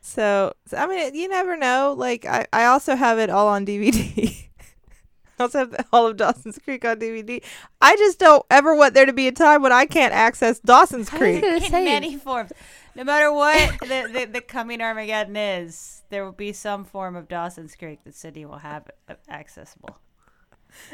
So, 0.03 0.55
so, 0.67 0.77
I 0.77 0.87
mean, 0.87 1.15
you 1.15 1.29
never 1.29 1.57
know. 1.57 1.95
Like 1.97 2.25
I, 2.27 2.47
I 2.53 2.65
also 2.65 2.97
have 2.97 3.19
it 3.19 3.31
all 3.31 3.47
on 3.49 3.65
DVD. 3.67 4.49
I 5.39 5.43
also 5.43 5.59
have 5.61 5.87
all 5.93 6.07
of 6.07 6.17
Dawson's 6.17 6.59
Creek 6.59 6.85
on 6.85 6.99
DVD. 6.99 7.43
I 7.81 7.97
just 7.97 8.19
don't 8.19 8.45
ever 8.51 8.75
want 8.75 8.95
there 8.95 9.07
to 9.07 9.13
be 9.13 9.29
a 9.29 9.33
time 9.33 9.63
when 9.63 9.73
I 9.73 9.87
can't 9.87 10.13
access 10.13 10.59
Dawson's 10.59 11.11
I 11.11 11.13
was 11.13 11.19
Creek. 11.21 11.45
in 11.45 11.73
many 11.85 12.17
forms. 12.17 12.53
No 12.95 13.05
matter 13.05 13.33
what 13.33 13.79
the, 13.81 14.11
the, 14.13 14.25
the 14.33 14.41
coming 14.41 14.81
Armageddon 14.81 15.37
is, 15.37 16.03
there 16.11 16.25
will 16.25 16.33
be 16.33 16.53
some 16.53 16.85
form 16.85 17.17
of 17.17 17.29
Dawson's 17.29 17.77
Creek 17.77 18.01
that 18.05 18.15
Sydney 18.15 18.45
will 18.45 18.59
have 18.59 18.91
accessible. 19.29 19.99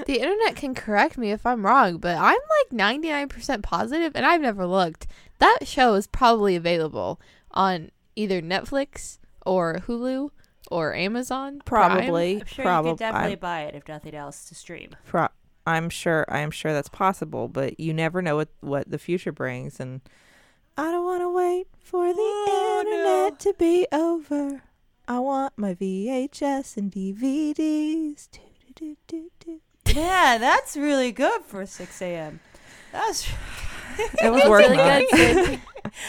the 0.07 0.21
internet 0.21 0.57
can 0.57 0.75
correct 0.75 1.19
me 1.19 1.31
if 1.31 1.45
I'm 1.47 1.65
wrong, 1.65 1.99
but 1.99 2.17
I'm 2.17 2.39
like 2.71 2.99
99% 3.01 3.63
positive, 3.63 4.13
and 4.15 4.27
I've 4.27 4.41
never 4.41 4.67
looked. 4.67 5.07
That 5.39 5.61
show 5.65 5.95
is 5.95 6.07
probably 6.07 6.57
available 6.57 7.21
on 7.51 7.91
either 8.15 8.41
Netflix 8.41 9.19
or 9.45 9.77
Hulu 9.87 10.31
or 10.71 10.95
Amazon. 10.95 11.61
Prime. 11.65 11.91
Probably, 11.93 12.41
I'm 12.41 12.47
sure 12.47 12.65
probably. 12.65 12.91
you 12.91 12.97
could 12.97 13.01
definitely 13.01 13.37
buy 13.37 13.63
it 13.63 13.75
if 13.75 13.87
nothing 13.89 14.15
else 14.15 14.47
to 14.49 14.55
stream. 14.55 14.97
Pro- 15.07 15.29
I'm 15.67 15.91
sure. 15.91 16.25
I 16.29 16.41
am 16.41 16.51
sure 16.51 16.73
that's 16.73 16.89
possible, 16.89 17.49
but 17.49 17.79
you 17.81 17.93
never 17.93 18.23
know 18.23 18.37
what 18.37 18.49
what 18.61 18.91
the 18.91 18.99
future 18.99 19.33
brings, 19.33 19.81
and 19.81 20.01
I 20.77 20.91
don't 20.91 21.05
want 21.05 21.23
to 21.23 21.31
wait 21.31 21.67
for 21.79 22.13
the 22.13 22.19
Oh, 22.21 22.83
internet 22.85 23.33
no. 23.45 23.53
to 23.53 23.55
be 23.59 23.87
over. 23.93 24.63
I 25.09 25.19
want 25.21 25.55
my 25.57 25.75
VHS 25.75 26.77
and 26.77 26.91
DVDs. 26.93 28.29
Do, 28.31 28.41
do, 28.75 28.97
do, 29.07 29.31
do, 29.41 29.61
do. 29.85 29.99
Yeah, 29.99 30.37
that's 30.39 30.77
really 30.77 31.13
good 31.13 31.43
for 31.45 31.65
6 31.65 32.03
a.m. 32.03 32.41
That's 32.93 33.27
It 34.23 34.31
was 34.31 34.45
working. 34.49 34.73
really 34.77 35.07
good, 35.11 35.61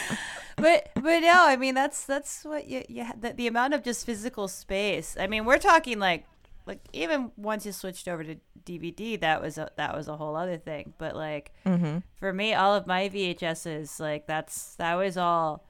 but 0.56 0.90
but 0.94 1.20
no, 1.20 1.46
I 1.46 1.56
mean 1.56 1.74
that's 1.74 2.04
that's 2.04 2.44
what 2.44 2.66
you 2.68 2.84
you 2.88 3.06
the, 3.18 3.32
the 3.32 3.46
amount 3.46 3.72
of 3.74 3.82
just 3.82 4.04
physical 4.04 4.46
space. 4.48 5.16
I 5.18 5.26
mean, 5.26 5.44
we're 5.46 5.58
talking 5.58 5.98
like 5.98 6.26
like 6.68 6.80
even 6.92 7.32
once 7.36 7.66
you 7.66 7.72
switched 7.72 8.06
over 8.06 8.22
to 8.22 8.36
DVD, 8.64 9.18
that 9.20 9.40
was 9.42 9.58
a 9.58 9.70
that 9.76 9.96
was 9.96 10.06
a 10.06 10.16
whole 10.16 10.36
other 10.36 10.58
thing. 10.58 10.92
But 10.98 11.16
like 11.16 11.50
Mhm. 11.64 12.02
for 12.14 12.32
me, 12.32 12.54
all 12.54 12.74
of 12.74 12.86
my 12.86 13.08
VHSs, 13.08 13.98
like 13.98 14.26
that's 14.28 14.74
that 14.76 14.94
was 14.94 15.16
all. 15.16 15.64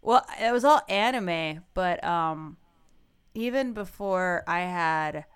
Well, 0.00 0.26
it 0.40 0.50
was 0.52 0.64
all 0.64 0.80
anime, 0.88 1.62
but 1.74 2.02
um, 2.02 2.56
even 3.34 3.72
before 3.72 4.42
I 4.48 4.60
had 4.62 5.26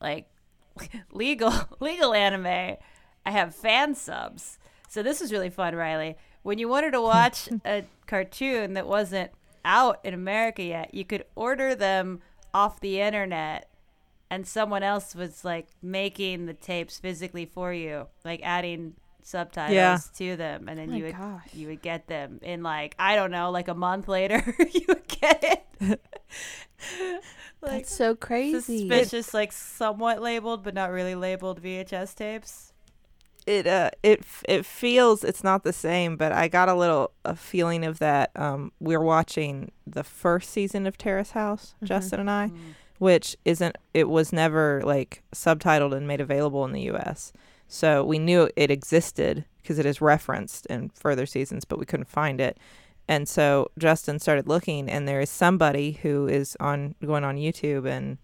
like 0.00 0.26
legal 1.12 1.52
legal 1.80 2.14
anime, 2.14 2.46
I 3.26 3.30
have 3.30 3.54
fan 3.54 3.94
subs. 3.94 4.58
So 4.88 5.02
this 5.02 5.20
was 5.20 5.30
really 5.32 5.50
fun, 5.50 5.74
Riley. 5.76 6.16
When 6.42 6.58
you 6.58 6.68
wanted 6.68 6.92
to 6.92 7.00
watch 7.14 7.48
a 7.64 7.84
cartoon 8.06 8.72
that 8.74 8.86
wasn't 8.86 9.30
out 9.64 10.00
in 10.04 10.14
America 10.14 10.62
yet, 10.62 10.94
you 10.94 11.04
could 11.04 11.24
order 11.36 11.74
them 11.74 12.20
off 12.52 12.80
the 12.80 13.00
internet 13.00 13.68
and 14.30 14.46
someone 14.46 14.82
else 14.82 15.14
was 15.14 15.44
like 15.44 15.68
making 15.82 16.46
the 16.46 16.54
tapes 16.54 16.98
physically 16.98 17.46
for 17.46 17.72
you, 17.72 18.06
like 18.24 18.40
adding 18.42 18.94
subtitles 19.22 19.74
Yeah. 19.74 19.98
to 20.18 20.36
them 20.36 20.68
and 20.68 20.78
then 20.78 20.90
My 20.90 20.96
you 20.96 21.04
would 21.04 21.16
gosh. 21.16 21.48
you 21.54 21.68
would 21.68 21.80
get 21.80 22.08
them 22.08 22.38
in 22.42 22.62
like 22.62 22.94
I 22.98 23.16
don't 23.16 23.30
know, 23.30 23.50
like 23.50 23.68
a 23.68 23.74
month 23.74 24.06
later 24.08 24.42
you 24.72 24.84
would 24.88 25.08
get 25.08 25.42
it. 25.80 26.00
like 27.62 27.82
That's 27.84 27.94
so 27.94 28.14
crazy. 28.14 28.88
suspicious, 28.88 29.32
like 29.32 29.52
somewhat 29.52 30.20
labeled 30.20 30.62
but 30.62 30.74
not 30.74 30.90
really 30.90 31.14
labeled 31.14 31.62
VHS 31.62 32.14
tapes. 32.14 32.72
It 33.46 33.66
uh 33.66 33.90
it 34.02 34.24
it 34.48 34.64
feels 34.64 35.22
it's 35.24 35.44
not 35.44 35.64
the 35.64 35.72
same, 35.72 36.16
but 36.16 36.32
I 36.32 36.48
got 36.48 36.68
a 36.68 36.74
little 36.74 37.12
a 37.24 37.36
feeling 37.36 37.84
of 37.84 37.98
that. 37.98 38.30
Um, 38.36 38.72
we're 38.80 39.02
watching 39.02 39.70
the 39.86 40.02
first 40.04 40.50
season 40.50 40.86
of 40.86 40.96
Terrace 40.96 41.32
House, 41.32 41.74
Justin 41.82 42.20
and 42.20 42.30
I. 42.30 42.50
which 42.98 43.36
isn't 43.44 43.76
it 43.92 44.08
was 44.08 44.32
never 44.32 44.82
like 44.84 45.22
subtitled 45.34 45.94
and 45.94 46.06
made 46.06 46.20
available 46.20 46.64
in 46.64 46.72
the 46.72 46.90
US. 46.92 47.32
So 47.68 48.04
we 48.04 48.18
knew 48.18 48.48
it 48.56 48.70
existed 48.70 49.44
because 49.62 49.78
it 49.78 49.86
is 49.86 50.00
referenced 50.00 50.66
in 50.66 50.90
further 50.90 51.26
seasons, 51.26 51.64
but 51.64 51.78
we 51.78 51.86
couldn't 51.86 52.08
find 52.08 52.40
it. 52.40 52.58
And 53.08 53.28
so 53.28 53.70
Justin 53.78 54.18
started 54.18 54.46
looking 54.48 54.88
and 54.88 55.06
there 55.06 55.20
is 55.20 55.30
somebody 55.30 55.92
who 56.02 56.26
is 56.26 56.56
on 56.60 56.94
going 57.04 57.24
on 57.24 57.36
YouTube 57.36 57.86
and 57.88 58.18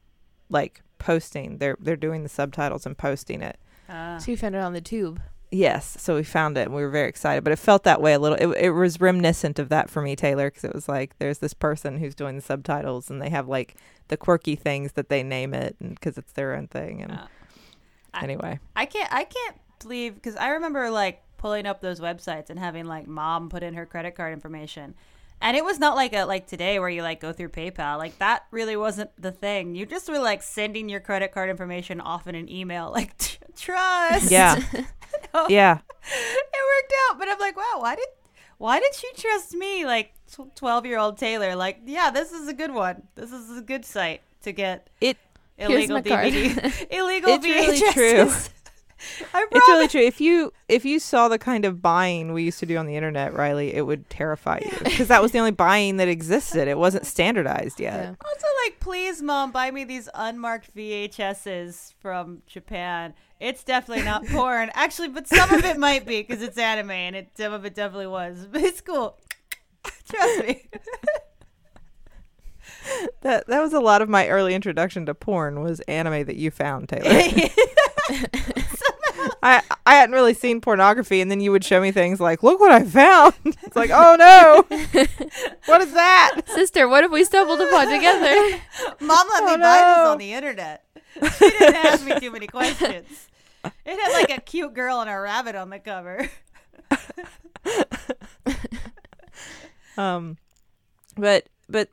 like 0.49 0.83
posting. 0.99 1.59
They're 1.59 1.77
they're 1.81 1.97
doing 1.97 2.23
the 2.23 2.29
subtitles 2.29 2.87
and 2.87 2.97
posting 2.97 3.43
it. 3.43 3.59
Ah. 3.89 4.19
So 4.19 4.31
you 4.31 4.37
found 4.37 4.55
it 4.55 4.63
on 4.63 4.73
the 4.73 4.81
tube. 4.81 5.21
Yes, 5.53 5.97
so 5.99 6.15
we 6.15 6.23
found 6.23 6.57
it 6.57 6.63
and 6.67 6.75
we 6.75 6.83
were 6.83 6.91
very 6.91 7.09
excited, 7.09 7.43
but 7.43 7.53
it 7.53 7.59
felt 7.59 7.83
that 7.85 8.01
way 8.01 8.13
a 8.13 8.19
little. 8.19 8.39
It, 8.39 8.67
it 8.67 8.71
was 8.71 9.01
reminiscent 9.01 9.59
of 9.59 9.69
that 9.71 9.91
for 9.91 10.01
me, 10.01 10.15
Taylor, 10.15 10.49
because 10.49 10.65
it 10.65 10.73
was 10.75 10.89
like 10.89 11.19
there's 11.19 11.39
this 11.39 11.55
person 11.55 11.99
who's 11.99 12.15
doing 12.15 12.37
the 12.37 12.43
subtitles 12.43 13.11
and 13.11 13.21
they 13.21 13.31
have 13.31 13.49
like 13.49 13.75
the 14.09 14.17
quirky 14.17 14.55
things 14.55 14.93
that 14.93 15.09
they 15.09 15.23
name 15.25 15.53
it 15.53 15.77
because 15.81 16.17
it's 16.19 16.33
their 16.33 16.55
own 16.55 16.69
thing. 16.69 17.03
And. 17.03 17.13
I- 17.13 18.23
anyway, 18.23 18.59
I 18.75 18.87
can't 18.87 19.13
I 19.13 19.25
can't 19.25 19.57
believe 19.81 20.15
because 20.15 20.37
I 20.37 20.51
remember 20.51 20.91
like 20.91 21.23
pulling 21.37 21.67
up 21.67 21.81
those 21.81 22.01
websites 22.01 22.51
and 22.51 22.59
having 22.59 22.85
like 22.85 23.07
mom 23.07 23.49
put 23.49 23.63
in 23.63 23.75
her 23.75 23.87
credit 23.87 24.15
card 24.15 24.33
information. 24.33 24.95
And 25.43 25.57
it 25.57 25.65
was 25.65 25.79
not 25.79 25.97
like 25.97 26.13
a 26.13 26.25
like 26.25 26.47
today 26.47 26.79
where 26.79 26.89
you 26.91 27.03
like 27.03 27.21
go 27.21 27.33
through 27.33 27.49
PayPal. 27.49 27.97
Like 27.99 28.19
that 28.19 28.45
really 28.51 28.77
wasn't 28.77 29.11
the 29.21 29.33
thing. 29.33 29.75
You 29.75 29.87
just 29.87 30.09
were 30.09 30.19
like 30.19 30.43
sending 30.43 30.89
your 30.89 31.01
credit 31.01 31.33
card 31.33 31.49
information 31.49 32.01
off 32.01 32.27
in 32.27 32.35
an 32.35 32.49
email 32.51 32.91
like 32.93 33.15
trust. 33.57 34.31
yeah, 34.31 34.61
Yeah, 35.49 35.79
It 35.79 36.83
worked 36.83 36.93
out, 37.09 37.19
but 37.19 37.29
I'm 37.29 37.39
like, 37.39 37.57
wow, 37.57 37.79
why 37.79 37.97
did 37.97 38.09
why 38.59 38.79
did 38.79 38.95
she 38.95 39.09
trust 39.17 39.55
me 39.55 39.87
like 39.87 40.13
12-year-old 40.31 41.17
Taylor? 41.17 41.57
Like, 41.57 41.81
yeah, 41.87 42.11
this 42.11 42.31
is 42.31 42.47
a 42.47 42.53
good 42.53 42.75
one. 42.75 43.05
This 43.15 43.33
is 43.33 43.57
a 43.57 43.63
good 43.63 43.87
site 43.87 44.21
to 44.43 44.53
get 44.53 44.91
it 45.01 45.17
illegal 45.57 45.97
my 45.97 46.03
card. 46.03 46.27
DVD. 46.27 46.87
illegal 46.91 47.31
It's 47.35 47.45
really 47.45 47.93
true. 47.93 48.31
I 49.33 49.47
it's 49.51 49.69
really 49.69 49.89
true. 49.89 50.03
If 50.03 50.21
you 50.21 50.53
if 50.69 50.85
you 50.85 50.99
saw 50.99 51.29
the 51.29 51.39
kind 51.39 51.65
of 51.65 51.81
buying 51.81 52.35
we 52.35 52.43
used 52.43 52.59
to 52.61 52.67
do 52.67 52.77
on 52.77 52.85
the 52.87 52.97
internet, 52.97 53.33
Riley, 53.33 53.75
it 53.75 53.87
would 53.87 54.11
terrify 54.11 54.61
you 54.63 54.73
because 54.85 55.09
that 55.09 55.23
was 55.23 55.33
the 55.33 55.39
only 55.39 55.53
buying 55.53 55.97
that 55.97 56.09
existed. 56.09 56.69
It 56.69 56.77
wasn't 56.77 57.07
standardized 57.07 57.81
yet. 57.81 57.95
Yeah. 57.95 58.15
Also, 58.25 58.47
like, 58.67 58.79
please, 58.81 59.23
mom, 59.23 59.53
buy 59.53 59.71
me 59.71 59.85
these 59.85 60.09
unmarked 60.15 60.77
VHSs 60.77 61.95
from 61.99 62.43
Japan. 62.47 63.15
It's 63.41 63.65
definitely 63.65 64.05
not 64.05 64.27
porn, 64.27 64.71
actually, 64.75 65.09
but 65.09 65.27
some 65.27 65.51
of 65.53 65.65
it 65.65 65.79
might 65.79 66.05
be 66.07 66.23
because 66.23 66.43
it's 66.43 66.59
anime, 66.59 66.91
and 66.91 67.17
it 67.17 67.31
some 67.37 67.53
of 67.55 67.65
it 67.65 67.75
definitely 67.75 68.07
was. 68.07 68.47
But 68.53 68.61
it's 68.63 68.81
cool. 68.83 69.19
Trust 70.09 70.45
me. 70.45 70.69
That 73.23 73.47
that 73.47 73.61
was 73.61 73.73
a 73.75 73.81
lot 73.81 74.01
of 74.03 74.09
my 74.09 74.27
early 74.29 74.55
introduction 74.55 75.05
to 75.07 75.15
porn 75.15 75.61
was 75.63 75.81
anime 75.81 76.25
that 76.25 76.37
you 76.37 76.51
found, 76.51 76.89
Taylor. 76.89 77.05
I 79.43 79.63
I 79.87 79.95
hadn't 79.95 80.15
really 80.15 80.35
seen 80.35 80.61
pornography, 80.61 81.21
and 81.21 81.31
then 81.31 81.41
you 81.41 81.53
would 81.53 81.63
show 81.65 81.81
me 81.81 81.93
things 81.93 82.21
like, 82.21 82.43
"Look 82.43 82.59
what 82.59 82.73
I 82.73 82.83
found." 82.85 83.35
It's 83.63 83.77
like, 83.77 83.91
"Oh 83.93 84.17
no, 84.19 84.65
what 85.67 85.81
is 85.83 85.93
that?" 85.93 86.41
Sister, 86.47 86.89
what 86.89 87.05
have 87.05 87.13
we 87.13 87.23
stumbled 87.25 87.61
upon 87.61 87.89
together? 87.91 88.59
Mom 89.01 89.27
let 89.35 89.45
me 89.45 89.51
Oh, 89.53 89.59
buy 89.59 89.95
this 89.97 90.09
on 90.09 90.19
the 90.19 90.33
internet. 90.33 90.85
She 91.39 91.51
didn't 91.51 91.75
ask 91.77 92.05
me 92.05 92.19
too 92.19 92.31
many 92.31 92.47
questions. 92.47 93.29
It 93.65 93.73
had 93.85 94.13
like 94.13 94.39
a 94.39 94.41
cute 94.41 94.75
girl 94.75 95.01
and 95.01 95.11
a 95.11 95.19
rabbit 95.19 95.55
on 95.55 95.71
the 95.71 95.79
cover. 95.79 96.29
Um, 100.01 100.39
but 101.17 101.49
but 101.69 101.91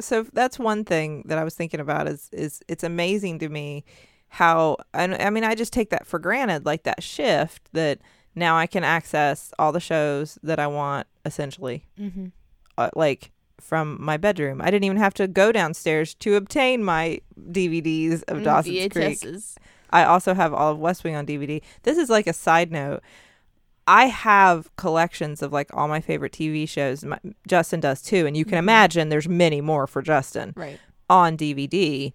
so 0.00 0.26
that's 0.32 0.58
one 0.58 0.84
thing 0.84 1.22
that 1.26 1.38
I 1.38 1.44
was 1.44 1.54
thinking 1.54 1.80
about 1.80 2.06
is 2.06 2.28
is 2.32 2.62
it's 2.68 2.84
amazing 2.84 3.38
to 3.40 3.48
me 3.48 3.84
how 4.28 4.76
and 4.92 5.14
I 5.14 5.30
mean 5.30 5.44
I 5.44 5.54
just 5.54 5.72
take 5.72 5.90
that 5.90 6.06
for 6.06 6.18
granted 6.18 6.66
like 6.66 6.82
that 6.82 7.02
shift 7.02 7.62
that 7.72 8.00
now 8.34 8.56
I 8.56 8.66
can 8.66 8.84
access 8.84 9.52
all 9.58 9.72
the 9.72 9.80
shows 9.80 10.38
that 10.42 10.58
I 10.58 10.66
want 10.66 11.06
essentially 11.24 11.86
mm-hmm. 11.98 12.26
uh, 12.76 12.90
like 12.94 13.30
from 13.58 13.96
my 13.98 14.18
bedroom. 14.18 14.60
I 14.60 14.66
didn't 14.66 14.84
even 14.84 14.98
have 14.98 15.14
to 15.14 15.26
go 15.26 15.50
downstairs 15.50 16.14
to 16.16 16.34
obtain 16.34 16.84
my 16.84 17.20
DVDs 17.40 18.22
Mm, 18.24 18.36
of 18.36 18.42
Dawson's 18.42 18.92
Creek. 18.92 19.24
I 19.90 20.04
also 20.04 20.34
have 20.34 20.52
all 20.52 20.72
of 20.72 20.78
West 20.78 21.04
Wing 21.04 21.14
on 21.14 21.26
DVD. 21.26 21.62
This 21.82 21.98
is 21.98 22.08
like 22.10 22.26
a 22.26 22.32
side 22.32 22.70
note. 22.72 23.00
I 23.88 24.06
have 24.06 24.74
collections 24.76 25.42
of 25.42 25.52
like 25.52 25.70
all 25.72 25.86
my 25.88 26.00
favorite 26.00 26.32
TV 26.32 26.68
shows. 26.68 27.04
My, 27.04 27.20
Justin 27.46 27.80
does 27.80 28.02
too, 28.02 28.26
and 28.26 28.36
you 28.36 28.44
can 28.44 28.54
Mhm. 28.56 28.58
imagine 28.60 29.08
there's 29.08 29.28
many 29.28 29.60
more 29.60 29.86
for 29.86 30.02
Justin 30.02 30.52
Right. 30.56 30.80
on 31.08 31.36
DVD. 31.36 32.12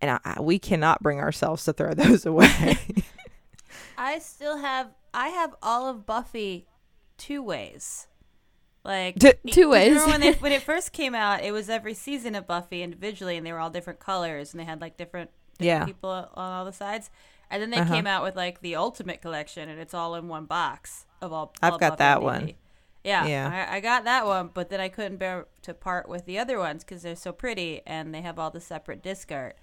And 0.00 0.10
I, 0.12 0.20
I- 0.36 0.40
we 0.40 0.58
cannot 0.58 1.02
bring 1.02 1.18
ourselves 1.18 1.64
to 1.64 1.72
throw 1.72 1.94
those 1.94 2.24
away. 2.26 2.76
I 3.98 4.18
still 4.18 4.58
have 4.58 4.88
I 5.12 5.28
have 5.28 5.54
all 5.62 5.88
of 5.88 6.06
Buffy 6.06 6.66
two 7.18 7.42
ways. 7.42 8.06
Like 8.84 9.16
y- 9.22 9.32
Two 9.50 9.70
ways. 9.70 10.04
when, 10.06 10.20
they, 10.20 10.32
when 10.40 10.52
it 10.52 10.62
first 10.62 10.92
came 10.92 11.14
out, 11.14 11.42
it 11.42 11.52
was 11.52 11.70
every 11.70 11.94
season 11.94 12.34
of 12.34 12.46
Buffy 12.46 12.82
individually, 12.82 13.36
and 13.36 13.46
they 13.46 13.52
were 13.52 13.58
all 13.60 13.70
different 13.70 13.98
colors, 14.00 14.52
and 14.52 14.60
they 14.60 14.64
had 14.64 14.80
like 14.80 14.96
different 14.96 15.30
Yeah. 15.64 15.84
people 15.84 16.10
on 16.10 16.52
all 16.52 16.64
the 16.64 16.72
sides. 16.72 17.10
And 17.50 17.62
then 17.62 17.70
they 17.70 17.78
Uh-huh. 17.78 17.94
came 17.94 18.06
out 18.06 18.22
with 18.22 18.36
like 18.36 18.60
the 18.60 18.74
Ultimate 18.76 19.20
Collection, 19.20 19.68
and 19.68 19.78
it's 19.80 19.94
all 19.94 20.14
in 20.14 20.28
one 20.28 20.46
box 20.46 21.06
of 21.20 21.32
all. 21.32 21.52
I've 21.62 21.78
got 21.78 21.98
that 21.98 22.18
on 22.18 22.22
one. 22.24 22.52
Yeah, 23.04 23.26
Yeah. 23.26 23.66
I, 23.70 23.76
I 23.76 23.80
got 23.80 24.04
that 24.04 24.24
one, 24.26 24.50
but 24.52 24.70
then 24.70 24.80
I 24.80 24.88
couldn't 24.88 25.18
bear 25.18 25.46
to 25.62 25.74
part 25.74 26.08
with 26.08 26.24
the 26.24 26.38
other 26.38 26.58
ones 26.58 26.82
because 26.84 27.02
they're 27.02 27.14
so 27.16 27.32
pretty, 27.32 27.82
and 27.86 28.14
they 28.14 28.22
have 28.22 28.38
all 28.38 28.50
the 28.50 28.60
separate 28.62 29.02
disc 29.02 29.30
art. 29.30 29.56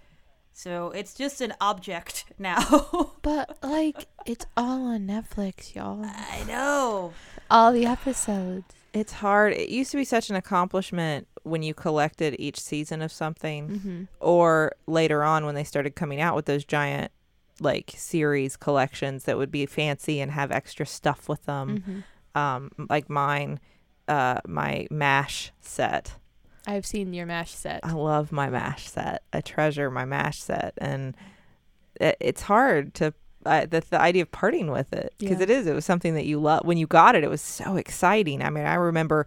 So 0.54 0.92
it's 0.92 1.14
just 1.14 1.42
an 1.42 1.54
object 1.60 2.26
now. 2.38 3.12
But 3.22 3.58
like, 3.64 4.08
it's 4.26 4.46
all 4.56 4.86
on 4.88 5.08
Netflix, 5.08 5.74
y'all. 5.74 6.04
I 6.06 6.44
know. 6.48 7.14
All 7.50 7.72
the 7.74 7.86
episodes. 7.88 8.66
it's 8.94 9.14
hard. 9.14 9.54
It 9.54 9.70
used 9.70 9.92
to 9.92 9.98
be 9.98 10.04
such 10.06 10.30
an 10.30 10.36
accomplishment 10.36 11.28
when 11.44 11.64
you 11.64 11.74
collected 11.74 12.36
each 12.40 12.60
season 12.60 13.02
of 13.02 13.12
something. 13.12 13.70
Mm-hmm. 13.70 14.04
or 14.20 14.74
later 14.88 15.24
on 15.24 15.46
when 15.46 15.56
they 15.56 15.64
started 15.64 15.96
coming 15.96 16.22
out 16.22 16.36
with 16.36 16.46
those 16.46 16.64
giant 16.66 17.12
like 17.60 17.94
series 17.96 18.58
collections 18.58 19.26
that 19.26 19.38
would 19.38 19.52
be 19.52 19.66
fancy 19.68 20.20
and 20.20 20.32
have 20.32 20.52
extra 20.52 20.86
stuff 20.86 21.30
with 21.30 21.46
them 21.46 21.78
Mm-hmm. 21.78 22.40
um 22.40 22.72
like 22.90 23.10
mine 23.10 23.60
uh 24.08 24.40
my 24.48 24.88
mash 24.90 25.52
set 25.60 26.16
I've 26.68 26.86
seen 26.86 27.14
your 27.14 27.26
mash 27.28 27.52
set. 27.54 27.82
i 27.84 27.92
love 27.92 28.32
my 28.32 28.50
mash 28.50 28.88
set 28.90 29.24
i 29.34 29.42
treasure 29.42 29.92
my 29.92 30.06
mash 30.06 30.40
set 30.42 30.74
and 30.80 31.16
it, 32.00 32.18
it's 32.20 32.42
hard 32.44 32.94
to 32.96 33.14
uh, 33.46 33.66
the, 33.66 33.84
the 33.90 34.00
idea 34.00 34.22
of 34.24 34.32
parting 34.32 34.70
with 34.72 34.94
it 34.94 35.14
because 35.20 35.38
Yeah. 35.38 35.44
it 35.44 35.50
is 35.50 35.68
it 35.68 35.74
was 35.76 35.86
something 35.86 36.14
that 36.16 36.26
you 36.26 36.40
love 36.40 36.66
when 36.66 36.78
you 36.78 36.88
got 36.88 37.16
it 37.16 37.24
it 37.24 37.30
was 37.30 37.42
so 37.42 37.76
exciting 37.76 38.42
i 38.42 38.50
mean 38.50 38.66
i 38.66 38.76
remember 38.76 39.26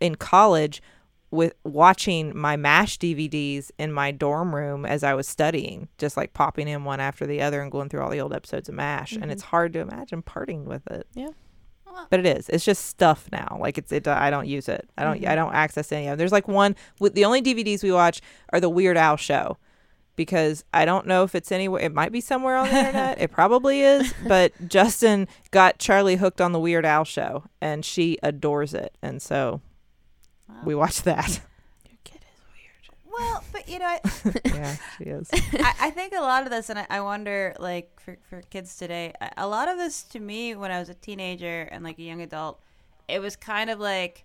in 0.00 0.14
college 0.16 0.82
with 1.30 1.54
watching 1.64 2.36
my 2.36 2.56
mash 2.56 2.98
dvds 2.98 3.70
in 3.78 3.92
my 3.92 4.10
dorm 4.10 4.54
room 4.54 4.84
as 4.84 5.04
i 5.04 5.14
was 5.14 5.28
studying 5.28 5.88
just 5.98 6.16
like 6.16 6.32
popping 6.34 6.66
in 6.68 6.84
one 6.84 6.98
after 7.00 7.26
the 7.26 7.40
other 7.40 7.62
and 7.62 7.70
going 7.70 7.88
through 7.88 8.00
all 8.02 8.10
the 8.10 8.20
old 8.20 8.32
episodes 8.34 8.68
of 8.68 8.74
mash 8.74 9.12
and 9.12 9.24
Mhm. 9.26 9.30
it's 9.30 9.42
hard 9.44 9.72
to 9.74 9.78
imagine 9.80 10.22
parting 10.22 10.64
with 10.64 10.86
it 10.90 11.06
Yeah. 11.14 11.28
but 12.10 12.18
it 12.20 12.26
is 12.26 12.48
it's 12.48 12.64
just 12.64 12.84
stuff 12.86 13.28
now 13.30 13.56
like 13.60 13.78
it's 13.78 13.92
it 13.92 14.08
i 14.08 14.28
don't 14.30 14.46
use 14.48 14.68
it 14.68 14.88
i 14.98 15.04
don't 15.04 15.20
Mhm. 15.20 15.28
i 15.28 15.34
don't 15.34 15.54
access 15.54 15.92
any 15.92 16.06
of 16.06 16.10
them 16.12 16.18
there's 16.18 16.32
like 16.32 16.48
one 16.48 16.74
with 16.98 17.14
the 17.14 17.24
only 17.24 17.40
dvds 17.42 17.82
we 17.82 17.92
watch 17.92 18.20
are 18.52 18.60
the 18.60 18.70
weird 18.70 18.96
al 18.96 19.16
show 19.16 19.56
because 20.16 20.64
I 20.74 20.84
don't 20.84 21.06
know 21.06 21.22
if 21.22 21.34
it's 21.34 21.50
anywhere. 21.50 21.80
It 21.80 21.94
might 21.94 22.12
be 22.12 22.20
somewhere 22.20 22.56
on 22.56 22.68
the 22.68 22.76
internet. 22.78 23.18
It 23.22 23.30
probably 23.30 23.80
is. 23.80 24.12
But 24.28 24.52
Justin 24.68 25.26
got 25.50 25.78
Charlie 25.78 26.16
hooked 26.16 26.42
on 26.42 26.52
the 26.52 26.60
Weird 26.60 26.84
Al 26.84 27.04
show, 27.04 27.44
and 27.62 27.86
she 27.86 28.18
adores 28.22 28.74
it, 28.74 28.98
and 29.00 29.22
so 29.22 29.62
Wow. 30.56 30.60
we 30.64 30.74
watch 30.74 31.02
that. 31.02 31.28
Your 31.88 31.98
kid 32.04 32.20
is 32.34 32.40
weird. 32.54 33.12
Well, 33.12 33.44
but 33.52 33.68
you 33.68 33.78
know, 33.78 33.86
I, 33.86 34.00
yeah, 34.44 34.76
she 34.98 35.04
is. 35.04 35.28
I, 35.32 35.74
I 35.80 35.90
think 35.90 36.12
a 36.14 36.20
lot 36.20 36.44
of 36.44 36.50
this, 36.50 36.68
and 36.70 36.78
I, 36.78 36.86
I 36.90 37.00
wonder, 37.00 37.54
like, 37.58 38.00
for, 38.00 38.16
for 38.28 38.42
kids 38.42 38.76
today, 38.76 39.12
a- 39.20 39.32
a 39.38 39.46
lot 39.48 39.68
of 39.68 39.76
this 39.78 40.02
to 40.04 40.20
me 40.20 40.54
when 40.54 40.70
I 40.70 40.78
was 40.78 40.88
a 40.88 40.94
teenager 40.94 41.62
and 41.70 41.82
like 41.84 41.98
a 41.98 42.02
young 42.02 42.20
adult, 42.22 42.60
it 43.08 43.20
was 43.20 43.36
kind 43.36 43.70
of 43.70 43.80
like 43.80 44.24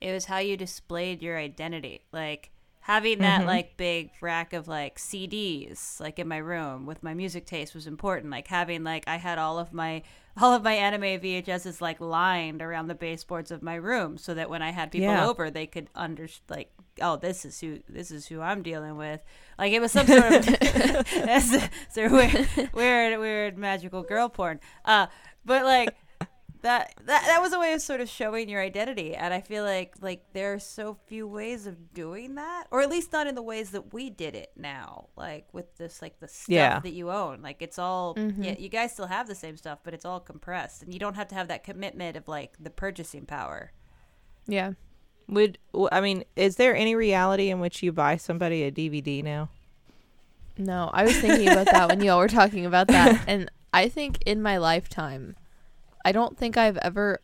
it 0.00 0.12
was 0.12 0.26
how 0.26 0.38
you 0.38 0.56
displayed 0.56 1.22
your 1.22 1.38
identity. 1.38 2.02
Like, 2.12 2.50
having 2.86 3.18
that, 3.18 3.40
Mhm. 3.42 3.46
like, 3.46 3.76
big 3.76 4.10
rack 4.20 4.52
of 4.52 4.68
like 4.68 4.96
CDs, 4.98 5.98
like, 6.00 6.20
in 6.20 6.28
my 6.28 6.36
room 6.36 6.86
with 6.86 7.02
my 7.02 7.14
music 7.14 7.44
taste 7.44 7.74
was 7.74 7.86
important. 7.88 8.30
Like, 8.30 8.46
having, 8.46 8.84
like, 8.84 9.02
I 9.08 9.16
had 9.16 9.38
all 9.38 9.58
of 9.58 9.72
my. 9.72 10.02
All 10.38 10.52
of 10.52 10.62
my 10.62 10.74
anime 10.74 11.18
VHSs 11.18 11.80
like 11.80 11.98
lined 11.98 12.60
around 12.60 12.88
the 12.88 12.94
baseboards 12.94 13.50
of 13.50 13.62
my 13.62 13.74
room, 13.76 14.18
so 14.18 14.34
that 14.34 14.50
when 14.50 14.60
I 14.60 14.70
had 14.70 14.90
people 14.92 15.08
Yeah. 15.08 15.26
over, 15.26 15.50
they 15.50 15.66
could 15.66 15.88
under 15.94 16.28
like, 16.50 16.70
oh, 17.00 17.16
this 17.16 17.46
is 17.46 17.58
who 17.58 17.78
this 17.88 18.10
is 18.10 18.26
who 18.26 18.42
I'm 18.42 18.62
dealing 18.62 18.98
with. 18.98 19.22
Like 19.58 19.72
it 19.72 19.80
was 19.80 19.92
some 19.92 20.06
sort 20.06 20.30
of 20.30 20.44
that's 21.24 21.54
a 21.96 22.08
weird, 22.08 22.70
weird, 22.74 23.18
weird 23.18 23.56
magical 23.56 24.02
girl 24.02 24.28
porn. 24.28 24.60
Uh, 24.84 25.06
but 25.46 25.64
like 25.64 25.88
that 26.66 26.94
that 27.06 27.24
that 27.26 27.40
was 27.40 27.52
a 27.52 27.58
way 27.58 27.72
of 27.72 27.80
sort 27.80 28.00
of 28.00 28.08
showing 28.08 28.48
your 28.48 28.60
identity, 28.60 29.14
and 29.14 29.32
I 29.32 29.40
feel 29.40 29.64
like 29.64 29.94
like 30.00 30.32
there 30.32 30.52
are 30.54 30.58
so 30.58 30.96
few 31.06 31.26
ways 31.26 31.66
of 31.66 31.94
doing 31.94 32.34
that, 32.34 32.64
or 32.70 32.82
at 32.82 32.90
least 32.90 33.12
not 33.12 33.26
in 33.26 33.34
the 33.34 33.42
ways 33.42 33.70
that 33.70 33.92
we 33.94 34.10
did 34.10 34.34
it 34.34 34.50
now. 34.56 35.08
Like 35.16 35.46
with 35.52 35.76
this, 35.78 36.02
like 36.02 36.18
the 36.20 36.28
stuff 36.28 36.48
Yeah. 36.48 36.78
that 36.80 36.92
you 36.92 37.10
own, 37.10 37.40
like 37.42 37.62
it's 37.62 37.78
all 37.78 38.14
Mhm. 38.14 38.44
yeah, 38.44 38.54
you 38.58 38.68
guys 38.68 38.92
still 38.92 39.06
have 39.06 39.26
the 39.28 39.34
same 39.34 39.56
stuff, 39.56 39.78
but 39.82 39.94
it's 39.94 40.04
all 40.04 40.20
compressed, 40.20 40.82
and 40.82 40.92
you 40.92 40.98
don't 41.00 41.14
have 41.14 41.28
to 41.28 41.34
have 41.34 41.48
that 41.48 41.64
commitment 41.64 42.16
of 42.16 42.28
like 42.28 42.56
the 42.60 42.70
purchasing 42.70 43.26
power. 43.26 43.72
Yeah. 44.46 44.72
Would 45.28 45.58
i 45.90 46.00
mean? 46.00 46.24
Is 46.36 46.56
there 46.56 46.76
any 46.76 46.94
reality 46.94 47.50
in 47.50 47.58
which 47.60 47.82
you 47.82 47.90
buy 47.92 48.16
somebody 48.16 48.62
a 48.62 48.70
DVD 48.70 49.22
now? 49.22 49.48
No, 50.58 50.90
I 50.92 51.04
was 51.04 51.16
thinking 51.18 51.48
about 51.48 51.66
that 51.66 51.88
when 51.88 52.00
y'all 52.02 52.18
were 52.18 52.28
talking 52.28 52.64
about 52.64 52.86
that, 52.88 53.24
and 53.28 53.50
I 53.74 53.88
think 53.88 54.22
in 54.24 54.40
my 54.40 54.56
lifetime, 54.56 55.36
I 56.06 56.12
don't 56.12 56.38
think 56.38 56.56
I've 56.56 56.76
ever 56.76 57.18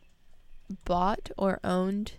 bought 0.85 1.31
or 1.39 1.61
owned 1.63 2.15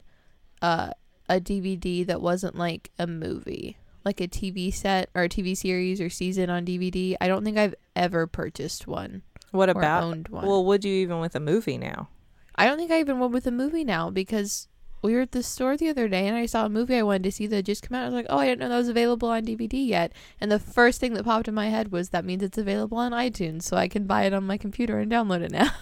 uh, 0.61 0.91
a 1.27 1.41
DVD 1.41 2.05
that 2.07 2.21
wasn't 2.21 2.55
like 2.55 2.89
a 2.97 3.05
movie, 3.05 3.75
like 4.05 4.21
a 4.21 4.29
TV 4.29 4.73
set 4.73 5.09
or 5.13 5.23
a 5.23 5.29
TV 5.29 5.57
series 5.57 5.99
or 5.99 6.09
season 6.09 6.49
on 6.49 6.65
DVD. 6.65 7.17
I 7.19 7.27
don't 7.27 7.43
think 7.43 7.57
I've 7.57 7.75
ever 7.97 8.27
purchased 8.27 8.87
one 8.87 9.23
What 9.51 9.67
about? 9.69 10.03
owned 10.03 10.29
one. 10.29 10.45
Well, 10.45 10.63
would 10.63 10.85
you 10.85 10.93
even 10.93 11.19
with 11.19 11.35
a 11.35 11.41
movie 11.41 11.77
now? 11.77 12.07
I 12.55 12.65
don't 12.65 12.77
think 12.77 12.91
I 12.91 13.01
even 13.01 13.19
went 13.19 13.33
with 13.33 13.45
a 13.45 13.51
movie 13.51 13.83
now 13.83 14.09
because 14.09 14.69
we 15.01 15.15
were 15.15 15.21
at 15.21 15.33
the 15.33 15.43
store 15.43 15.75
the 15.75 15.89
other 15.89 16.07
day 16.07 16.27
and 16.27 16.37
I 16.37 16.45
saw 16.45 16.65
a 16.65 16.69
movie 16.69 16.95
I 16.95 17.03
wanted 17.03 17.23
to 17.23 17.31
see 17.33 17.45
that 17.47 17.57
had 17.57 17.65
just 17.65 17.83
come 17.83 17.97
out. 17.97 18.03
I 18.03 18.05
was 18.05 18.13
like, 18.13 18.27
oh, 18.29 18.37
I 18.37 18.45
didn't 18.45 18.59
know 18.61 18.69
that 18.69 18.77
was 18.77 18.87
available 18.87 19.27
on 19.27 19.43
DVD 19.43 19.85
yet. 19.85 20.13
And 20.39 20.49
the 20.49 20.59
first 20.59 21.01
thing 21.01 21.13
that 21.15 21.25
popped 21.25 21.49
in 21.49 21.53
my 21.53 21.67
head 21.67 21.91
was 21.91 22.11
that 22.11 22.23
means 22.23 22.41
it's 22.41 22.57
available 22.57 22.99
on 22.99 23.11
iTunes, 23.11 23.63
so 23.63 23.75
I 23.75 23.89
can 23.89 24.05
buy 24.05 24.23
it 24.23 24.33
on 24.33 24.47
my 24.47 24.57
computer 24.57 24.99
and 24.99 25.11
download 25.11 25.41
it 25.41 25.51
now. 25.51 25.71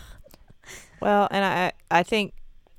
Well, 1.01 1.27
and 1.31 1.43
I 1.43 1.71
I 1.89 2.03
think 2.03 2.33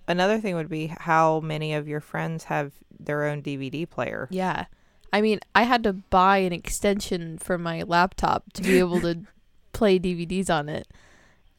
another 0.08 0.38
thing 0.40 0.54
would 0.54 0.68
be 0.68 0.86
how 0.86 1.40
many 1.40 1.74
of 1.74 1.88
your 1.88 2.00
friends 2.00 2.44
have 2.44 2.72
their 2.98 3.24
own 3.24 3.42
DVD 3.42 3.88
player. 3.88 4.28
yeah. 4.30 4.66
I 5.14 5.20
mean, 5.20 5.40
I 5.54 5.64
had 5.64 5.82
to 5.82 5.92
buy 5.92 6.38
an 6.38 6.54
extension 6.54 7.36
for 7.36 7.58
my 7.58 7.82
laptop 7.82 8.50
to 8.54 8.62
be 8.62 8.78
able 8.78 8.98
to 9.02 9.18
play 9.74 9.98
DVDs 9.98 10.48
on 10.48 10.70
it. 10.70 10.88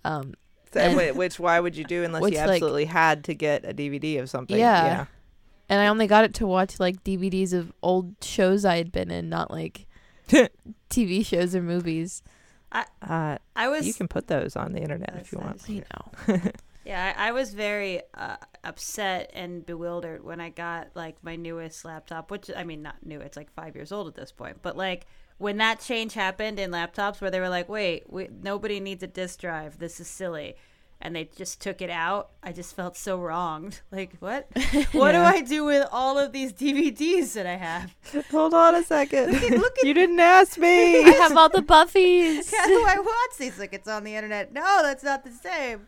Um, 0.03 0.33
So, 0.71 1.13
which 1.13 1.39
why 1.39 1.59
would 1.59 1.75
you 1.77 1.83
do 1.83 2.03
unless 2.07 2.23
you 2.31 2.37
like- 2.39 2.49
absolutely 2.49 2.85
had 2.85 3.23
to 3.25 3.35
get 3.35 3.63
a 3.63 3.71
DVD 3.73 4.19
of 4.19 4.27
something? 4.29 4.57
Yeah. 4.57 5.05
and 5.69 5.79
I 5.81 5.85
only 5.87 6.07
got 6.07 6.23
it 6.23 6.33
to 6.35 6.47
watch 6.47 6.79
like 6.79 7.03
DVDs 7.03 7.53
of 7.53 7.71
old 7.83 8.15
shows 8.23 8.65
I 8.65 8.77
had 8.77 8.91
been 8.91 9.11
in, 9.11 9.29
not 9.29 9.51
like 9.51 9.85
TV 10.89 11.25
shows 11.25 11.55
or 11.55 11.61
movies. 11.61 12.23
Uh, 12.73 13.37
I 13.55 13.67
was 13.67 13.85
you 13.85 13.93
can 13.93 14.07
put 14.07 14.27
those 14.27 14.55
on 14.55 14.73
the 14.73 14.81
internet 14.81 15.15
if 15.21 15.31
you 15.31 15.39
want. 15.39 15.61
You 15.69 15.83
know. 16.27 16.41
Yeah, 16.85 17.13
I, 17.17 17.29
I 17.29 17.31
was 17.31 17.53
very 17.53 18.01
uh, 18.13 18.35
upset 18.63 19.31
and 19.33 19.65
bewildered 19.65 20.23
when 20.23 20.41
I 20.41 20.49
got 20.49 20.89
like 20.95 21.15
my 21.23 21.35
newest 21.35 21.85
laptop, 21.85 22.29
which 22.29 22.49
I 22.55 22.63
mean 22.63 22.81
not 22.81 23.05
new, 23.05 23.19
it's 23.21 23.37
like 23.37 23.53
five 23.53 23.75
years 23.75 23.91
old 23.91 24.07
at 24.07 24.15
this 24.15 24.31
point. 24.31 24.57
But 24.61 24.75
like 24.75 25.05
when 25.37 25.57
that 25.57 25.79
change 25.79 26.13
happened 26.13 26.59
in 26.59 26.71
laptops, 26.71 27.21
where 27.21 27.31
they 27.31 27.39
were 27.39 27.49
like, 27.49 27.69
"Wait, 27.69 28.03
we, 28.11 28.27
nobody 28.41 28.79
needs 28.79 29.01
a 29.01 29.07
disk 29.07 29.39
drive. 29.39 29.79
This 29.79 29.99
is 29.99 30.07
silly," 30.07 30.55
and 31.03 31.15
they 31.15 31.29
just 31.35 31.61
took 31.61 31.81
it 31.81 31.89
out, 31.89 32.29
I 32.41 32.51
just 32.53 32.75
felt 32.75 32.95
so 32.97 33.19
wronged. 33.19 33.81
Like, 33.91 34.13
what? 34.19 34.47
What 34.93 35.11
do 35.11 35.19
I 35.19 35.41
do 35.41 35.65
with 35.65 35.85
all 35.91 36.17
of 36.17 36.31
these 36.31 36.51
DVDs 36.53 37.33
that 37.33 37.45
I 37.45 37.57
have? 37.57 37.93
Hold 38.31 38.53
on 38.55 38.73
a 38.73 38.83
second. 38.83 39.33
Look 39.33 39.43
at- 39.43 39.51
look 39.59 39.77
at- 39.79 39.85
you 39.85 39.93
didn't 39.93 40.19
ask 40.19 40.57
me. 40.57 41.03
I 41.03 41.09
have 41.09 41.37
all 41.37 41.49
the 41.49 41.61
Buffies. 41.61 42.51
How 42.57 42.65
do 42.67 42.83
I 42.87 42.97
watch 42.99 43.37
these? 43.37 43.59
Like, 43.59 43.73
it's 43.73 43.87
on 43.87 44.03
the 44.05 44.15
internet. 44.15 44.53
No, 44.53 44.79
that's 44.81 45.03
not 45.03 45.23
the 45.25 45.31
same. 45.31 45.87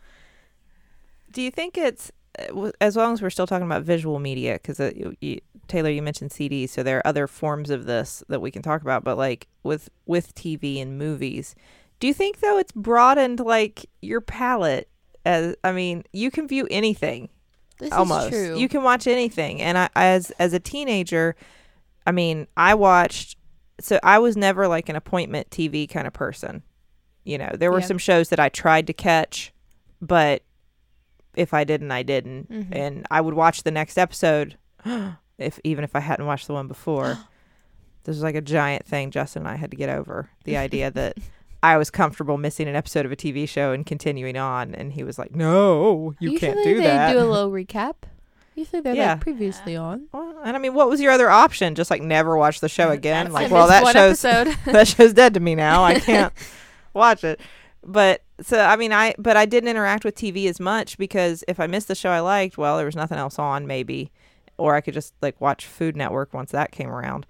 Do 1.32 1.40
you 1.42 1.50
think 1.50 1.76
it's 1.76 2.12
uh, 2.38 2.70
as 2.80 2.94
long 2.96 3.12
as 3.14 3.22
we're 3.22 3.30
still 3.30 3.46
talking 3.46 3.66
about 3.66 3.82
visual 3.82 4.18
media? 4.18 4.54
Because 4.54 4.78
uh, 4.78 4.92
you, 4.94 5.16
you, 5.20 5.40
Taylor, 5.66 5.90
you 5.90 6.02
mentioned 6.02 6.30
CDs, 6.30 6.68
so 6.70 6.82
there 6.82 6.98
are 6.98 7.06
other 7.06 7.26
forms 7.26 7.70
of 7.70 7.86
this 7.86 8.22
that 8.28 8.40
we 8.40 8.50
can 8.50 8.62
talk 8.62 8.82
about. 8.82 9.02
But 9.02 9.16
like 9.18 9.48
with 9.62 9.88
with 10.06 10.34
TV 10.34 10.80
and 10.80 10.98
movies, 10.98 11.54
do 12.00 12.06
you 12.06 12.14
think 12.14 12.40
though 12.40 12.58
it's 12.58 12.72
broadened 12.72 13.40
like 13.40 13.86
your 14.02 14.20
palette? 14.20 14.88
As 15.26 15.56
I 15.64 15.72
mean, 15.72 16.04
you 16.12 16.30
can 16.30 16.46
view 16.46 16.66
anything 16.70 17.28
This 17.80 17.92
almost. 17.92 18.26
is 18.26 18.48
true. 18.48 18.58
You 18.58 18.68
can 18.68 18.82
watch 18.84 19.06
anything. 19.06 19.60
And 19.60 19.76
I 19.76 19.90
as 19.96 20.30
as 20.38 20.52
a 20.54 20.60
teenager, 20.60 21.34
I 22.06 22.12
mean, 22.12 22.46
I 22.56 22.74
watched 22.74 23.36
so 23.80 23.98
I 24.02 24.18
was 24.20 24.36
never 24.36 24.68
like 24.68 24.88
an 24.88 24.96
appointment 24.96 25.50
TV 25.50 25.86
kind 25.90 26.06
of 26.06 26.12
person. 26.12 26.62
You 27.24 27.38
know, 27.38 27.50
there 27.58 27.72
were 27.72 27.80
Yeah. 27.80 27.86
some 27.86 27.98
shows 27.98 28.28
that 28.28 28.38
I 28.40 28.48
tried 28.48 28.86
to 28.86 28.92
catch, 28.92 29.52
but 30.00 30.42
if 31.34 31.52
I 31.52 31.64
didn't, 31.64 31.90
I 31.90 32.02
didn't. 32.04 32.48
Mhm. 32.50 32.68
And 32.74 33.06
I 33.10 33.20
would 33.20 33.34
watch 33.34 33.64
the 33.64 33.70
next 33.72 33.98
episode 33.98 34.56
if 35.38 35.58
even 35.64 35.82
if 35.84 35.94
I 35.96 36.00
hadn't 36.00 36.26
watched 36.26 36.46
the 36.46 36.54
one 36.54 36.68
before. 36.68 37.18
this 38.04 38.14
was 38.14 38.22
like 38.22 38.36
a 38.36 38.40
giant 38.40 38.86
thing 38.86 39.10
Justin 39.10 39.42
and 39.42 39.48
I 39.48 39.56
had 39.56 39.72
to 39.72 39.76
get 39.76 39.88
over. 39.90 40.30
The 40.44 40.56
idea 40.56 40.90
that 40.92 41.16
I 41.62 41.76
was 41.76 41.90
comfortable 41.90 42.38
missing 42.38 42.68
an 42.68 42.76
episode 42.76 43.06
of 43.06 43.12
a 43.12 43.16
TV 43.16 43.48
show 43.48 43.72
and 43.72 43.84
continuing 43.84 44.36
on 44.36 44.74
and 44.74 44.92
he 44.92 45.02
was 45.02 45.18
like, 45.18 45.34
"No, 45.34 46.14
you 46.20 46.32
Usually 46.32 46.38
can't 46.52 46.64
do 46.64 46.76
they 46.76 46.82
that." 46.82 47.12
do 47.12 47.18
a 47.18 47.24
little 47.30 47.50
recap. 47.50 47.94
Usually 48.54 48.80
they're 48.80 48.94
Yeah. 48.94 49.12
like 49.12 49.20
previously 49.20 49.76
on. 49.76 50.06
Well, 50.12 50.34
and 50.44 50.56
I 50.56 50.58
mean, 50.58 50.72
what 50.74 50.88
was 50.88 51.00
your 51.00 51.12
other 51.12 51.28
option? 51.28 51.74
Just 51.74 51.90
like 51.90 52.00
never 52.02 52.36
watch 52.36 52.60
the 52.60 52.68
show 52.70 52.88
mm, 52.88 52.94
again? 52.94 53.30
Like, 53.32 53.50
well, 53.50 53.68
that 53.68 53.84
show's 53.92 54.24
episode. 54.24 54.56
that 54.72 54.88
show's 54.88 55.12
dead 55.12 55.34
to 55.34 55.40
me 55.40 55.54
now. 55.54 55.84
I 55.84 55.98
can't 56.00 56.32
watch 56.94 57.22
it. 57.24 57.40
But 57.84 58.22
so 58.40 58.58
I 58.60 58.76
mean, 58.76 58.92
I 58.92 59.14
but 59.18 59.36
I 59.36 59.44
didn't 59.46 59.68
interact 59.68 60.04
with 60.04 60.14
TV 60.14 60.48
as 60.48 60.58
much 60.58 60.96
because 60.98 61.44
if 61.48 61.60
I 61.60 61.66
missed 61.66 61.88
the 61.88 61.94
show 61.94 62.10
I 62.10 62.20
liked, 62.20 62.56
well, 62.58 62.76
there 62.76 62.86
was 62.86 62.96
nothing 62.96 63.18
else 63.18 63.38
on, 63.38 63.66
maybe, 63.66 64.10
or 64.56 64.74
I 64.74 64.80
could 64.80 64.94
just 64.94 65.14
like 65.20 65.40
watch 65.40 65.66
Food 65.66 65.96
Network 65.96 66.32
once 66.32 66.50
that 66.52 66.72
came 66.72 66.88
around. 66.90 67.26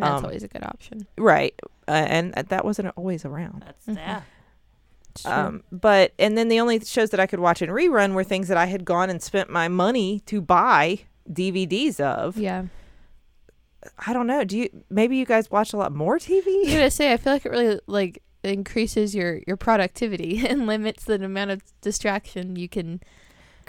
That's 0.00 0.18
Um, 0.20 0.24
always 0.24 0.42
a 0.42 0.48
good 0.48 0.64
option. 0.64 1.06
Right, 1.18 1.54
uh, 1.88 1.90
and 2.08 2.32
that 2.34 2.64
wasn't 2.64 2.88
always 2.96 3.24
around. 3.24 3.62
That's 3.66 3.86
Mhm. 3.86 3.96
yeah. 3.96 4.22
Um, 5.24 5.64
but 5.72 6.12
and 6.18 6.38
then 6.38 6.48
the 6.48 6.60
only 6.60 6.80
shows 6.80 7.10
that 7.10 7.18
I 7.20 7.26
could 7.26 7.40
watch 7.40 7.62
in 7.62 7.68
rerun 7.70 8.14
were 8.14 8.22
things 8.24 8.48
that 8.48 8.56
I 8.56 8.66
had 8.66 8.84
gone 8.84 9.10
and 9.10 9.20
spent 9.22 9.50
my 9.50 9.66
money 9.68 10.20
to 10.26 10.40
buy 10.40 11.00
DVDs 11.30 11.98
of. 12.00 12.36
yeah. 12.36 12.64
I 14.06 14.12
don't 14.12 14.26
know. 14.26 14.44
Do 14.44 14.58
you 14.58 14.68
maybe 14.90 15.16
you 15.16 15.24
guys 15.24 15.50
watch 15.50 15.72
a 15.72 15.76
lot 15.76 15.92
more 15.92 16.18
TV? 16.18 16.34
I 16.34 16.58
was 16.58 16.66
TV? 16.68 16.72
gonna 16.72 16.90
say 17.00 17.12
I 17.12 17.16
feel 17.16 17.32
like 17.32 17.46
it 17.46 17.50
really 17.50 17.80
like 17.86 18.22
increases 18.44 19.14
your 19.14 19.40
your 19.46 19.56
productivity 19.56 20.46
and 20.48 20.66
limits 20.66 21.04
the 21.04 21.14
amount 21.22 21.50
of 21.50 21.62
distraction 21.80 22.56
you 22.56 22.68
can 22.68 23.00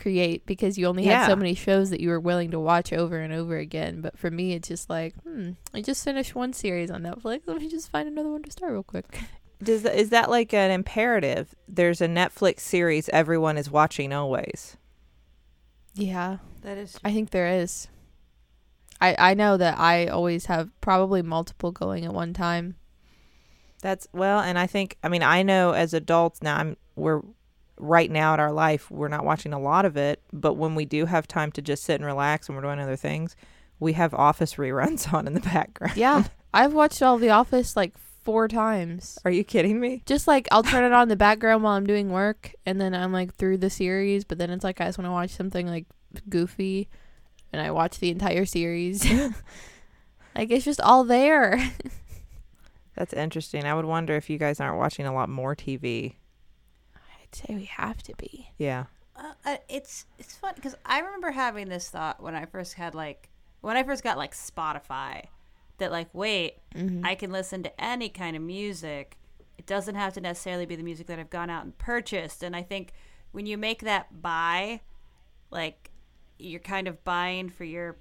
create 0.01 0.45
because 0.45 0.77
you 0.77 0.87
only 0.87 1.05
Yeah. 1.05 1.19
have 1.19 1.27
so 1.27 1.35
many 1.35 1.53
shows 1.53 1.89
that 1.91 1.99
you 2.01 2.09
were 2.09 2.19
willing 2.19 2.51
to 2.51 2.59
watch 2.59 2.91
over 2.91 3.19
and 3.19 3.31
over 3.33 3.57
again. 3.57 4.01
But 4.01 4.17
for 4.17 4.31
me, 4.31 4.53
it's 4.53 4.67
just 4.67 4.89
like, 4.89 5.13
hmm, 5.23 5.51
I 5.73 5.81
just 5.81 6.03
finished 6.03 6.35
one 6.35 6.53
series 6.53 6.89
on 6.91 7.03
Netflix. 7.03 7.41
Let 7.45 7.57
me 7.57 7.69
just 7.69 7.89
find 7.91 8.07
another 8.07 8.29
one 8.31 8.43
to 8.43 8.51
start 8.51 8.71
real 8.73 8.83
quick. 8.83 9.19
Does 9.63 9.83
that, 9.83 9.95
is 9.95 10.09
that 10.09 10.29
like 10.29 10.53
an 10.53 10.71
imperative? 10.71 11.53
There's 11.67 12.01
a 12.01 12.07
Netflix 12.07 12.61
series 12.61 13.09
everyone 13.09 13.57
is 13.57 13.69
watching 13.69 14.11
always. 14.11 14.75
Yeah, 15.93 16.37
That 16.61 16.77
is. 16.77 16.97
I 17.03 17.11
think 17.11 17.29
there 17.31 17.47
is. 17.47 17.87
I 18.99 19.15
I 19.31 19.33
know 19.33 19.57
that 19.57 19.77
I 19.79 20.07
always 20.07 20.45
have 20.45 20.69
probably 20.79 21.21
multiple 21.21 21.71
going 21.71 22.05
at 22.05 22.13
one 22.13 22.33
time. 22.33 22.75
That's 23.81 24.07
well, 24.13 24.39
and 24.39 24.57
I 24.59 24.67
think 24.67 24.97
I 25.03 25.09
mean 25.09 25.23
I 25.23 25.41
know 25.43 25.71
as 25.71 25.93
adults 25.93 26.41
now 26.41 26.57
I'm 26.57 26.77
we're 26.95 27.21
right 27.81 28.11
now 28.11 28.33
in 28.33 28.39
our 28.39 28.51
life 28.51 28.89
we're 28.91 29.07
not 29.07 29.25
watching 29.25 29.53
a 29.53 29.59
lot 29.59 29.85
of 29.85 29.97
it, 29.97 30.21
but 30.31 30.53
when 30.53 30.75
we 30.75 30.85
do 30.85 31.05
have 31.05 31.27
time 31.27 31.51
to 31.53 31.61
just 31.61 31.83
sit 31.83 31.95
and 31.95 32.05
relax 32.05 32.47
and 32.47 32.55
we're 32.55 32.61
doing 32.61 32.79
other 32.79 32.95
things, 32.95 33.35
we 33.79 33.93
have 33.93 34.13
Office 34.13 34.53
reruns 34.55 35.11
on 35.11 35.27
in 35.27 35.33
the 35.33 35.41
background. 35.41 35.97
Yeah, 35.97 36.23
I've 36.53 36.73
watched 36.73 37.01
all 37.01 37.17
The 37.17 37.31
Office 37.31 37.75
like 37.75 37.93
four 38.23 38.47
times. 38.47 39.17
Are 39.25 39.31
you 39.31 39.43
kidding 39.43 39.79
me? 39.79 40.03
Just 40.05 40.27
like 40.27 40.47
I'll 40.51 40.63
turn 40.63 40.83
it 40.83 40.93
on 40.93 41.03
in 41.03 41.09
the 41.09 41.15
background 41.15 41.63
while 41.63 41.73
I'm 41.73 41.87
doing 41.87 42.11
work, 42.11 42.53
and 42.65 42.79
then 42.79 42.93
I'm 42.93 43.11
like 43.11 43.35
through 43.35 43.57
the 43.57 43.69
series. 43.69 44.23
But 44.23 44.37
then 44.37 44.49
it's 44.49 44.63
like 44.63 44.79
I 44.79 44.85
just 44.85 44.97
want 44.97 45.07
to 45.07 45.11
watch 45.11 45.31
something 45.31 45.67
like 45.67 45.85
goofy, 46.29 46.87
and 47.51 47.61
I 47.61 47.71
watch 47.71 47.99
the 47.99 48.11
entire 48.11 48.45
series. 48.45 49.05
like 50.35 50.51
it's 50.51 50.65
just 50.65 50.81
all 50.81 51.03
there. 51.03 51.71
That's 52.95 53.13
interesting. 53.13 53.65
I 53.65 53.73
would 53.73 53.85
wonder 53.85 54.15
if 54.15 54.29
you 54.29 54.37
guys 54.37 54.59
aren't 54.59 54.77
watching 54.77 55.05
a 55.05 55.13
lot 55.13 55.29
more 55.29 55.55
TV. 55.55 56.15
I'd 57.33 57.35
say 57.47 57.55
we 57.55 57.65
have 57.65 58.01
to 58.03 58.13
be. 58.17 58.49
Yeah. 58.57 58.85
Uh, 59.15 59.33
uh, 59.45 59.57
it's 59.69 60.05
it's 60.17 60.35
fun 60.35 60.53
because 60.55 60.75
I 60.85 60.99
remember 60.99 61.31
having 61.31 61.69
this 61.69 61.89
thought 61.89 62.21
when 62.21 62.35
I 62.35 62.45
first 62.45 62.73
had 62.75 62.95
like 62.95 63.29
when 63.61 63.77
I 63.77 63.83
first 63.83 64.03
got 64.03 64.17
like 64.17 64.33
Spotify 64.33 65.25
that 65.77 65.91
like 65.91 66.09
wait 66.13 66.57
Mhm. 66.75 67.05
I 67.05 67.15
can 67.15 67.31
listen 67.31 67.63
to 67.63 67.81
any 67.83 68.09
kind 68.09 68.35
of 68.35 68.41
music. 68.41 69.17
It 69.57 69.65
doesn't 69.65 69.95
have 69.95 70.13
to 70.13 70.21
necessarily 70.21 70.65
be 70.65 70.75
the 70.75 70.83
music 70.83 71.07
that 71.07 71.19
I've 71.19 71.29
gone 71.29 71.49
out 71.49 71.63
and 71.63 71.77
purchased. 71.77 72.41
And 72.43 72.55
I 72.55 72.63
think 72.63 72.93
when 73.31 73.45
you 73.45 73.57
make 73.57 73.81
that 73.81 74.21
buy, 74.21 74.81
like 75.51 75.91
you're 76.39 76.59
kind 76.59 76.87
of 76.87 77.03
buying 77.03 77.49
for 77.49 77.63
your 77.65 77.97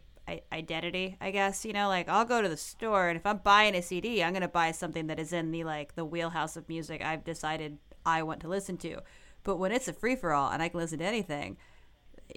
identity, 0.53 1.17
I 1.21 1.31
guess. 1.33 1.65
You 1.65 1.73
know, 1.73 1.89
like 1.89 2.09
I'll 2.09 2.25
go 2.25 2.41
to 2.41 2.49
the 2.49 2.57
store 2.57 3.09
and 3.09 3.17
if 3.17 3.27
I'm 3.27 3.39
buying 3.39 3.75
a 3.75 3.83
CD, 3.83 4.23
I'm 4.23 4.33
gonna 4.33 4.49
buy 4.49 4.71
something 4.71 5.07
that 5.09 5.19
is 5.19 5.33
in 5.33 5.51
the 5.51 5.65
like 5.65 5.95
the 5.97 6.05
wheelhouse 6.05 6.57
of 6.57 6.69
music 6.69 7.03
I've 7.03 7.25
decided 7.25 7.79
I 8.07 8.23
want 8.23 8.41
to 8.41 8.49
listen 8.49 8.77
to. 8.79 9.01
But 9.45 9.57
when 9.57 9.73
it's 9.73 9.89
a 9.89 9.93
free 9.93 10.17
for 10.17 10.33
all 10.33 10.51
and 10.51 10.63
I 10.63 10.69
can 10.69 10.81
listen 10.81 10.99
to 10.99 11.05
anything, 11.05 11.57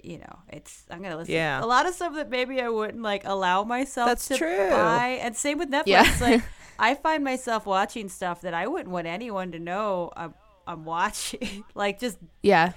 you 0.02 0.18
know, 0.18 0.38
it's 0.48 0.84
I'm 0.90 1.02
gonna 1.02 1.16
listen. 1.16 1.34
Yeah. 1.34 1.62
a 1.62 1.66
lot 1.66 1.86
of 1.86 1.94
stuff 1.94 2.14
that 2.14 2.30
maybe 2.30 2.60
I 2.60 2.68
wouldn't 2.68 3.02
like 3.02 3.22
allow 3.24 3.64
myself 3.64 4.08
That's 4.08 4.28
to 4.28 4.36
true. 4.36 4.70
buy. 4.70 5.18
And 5.22 5.36
same 5.36 5.58
with 5.58 5.70
Netflix. 5.70 5.86
Yeah. 5.86 6.16
like 6.20 6.42
I 6.78 6.94
find 6.94 7.22
myself 7.22 7.66
watching 7.66 8.08
stuff 8.08 8.40
that 8.40 8.54
I 8.54 8.66
wouldn't 8.66 8.90
want 8.90 9.06
anyone 9.06 9.52
to 9.52 9.60
know 9.60 10.10
I'm, 10.16 10.34
I'm 10.66 10.84
watching, 10.84 11.64
like 11.74 12.00
just 12.00 12.18
Yeah, 12.42 12.72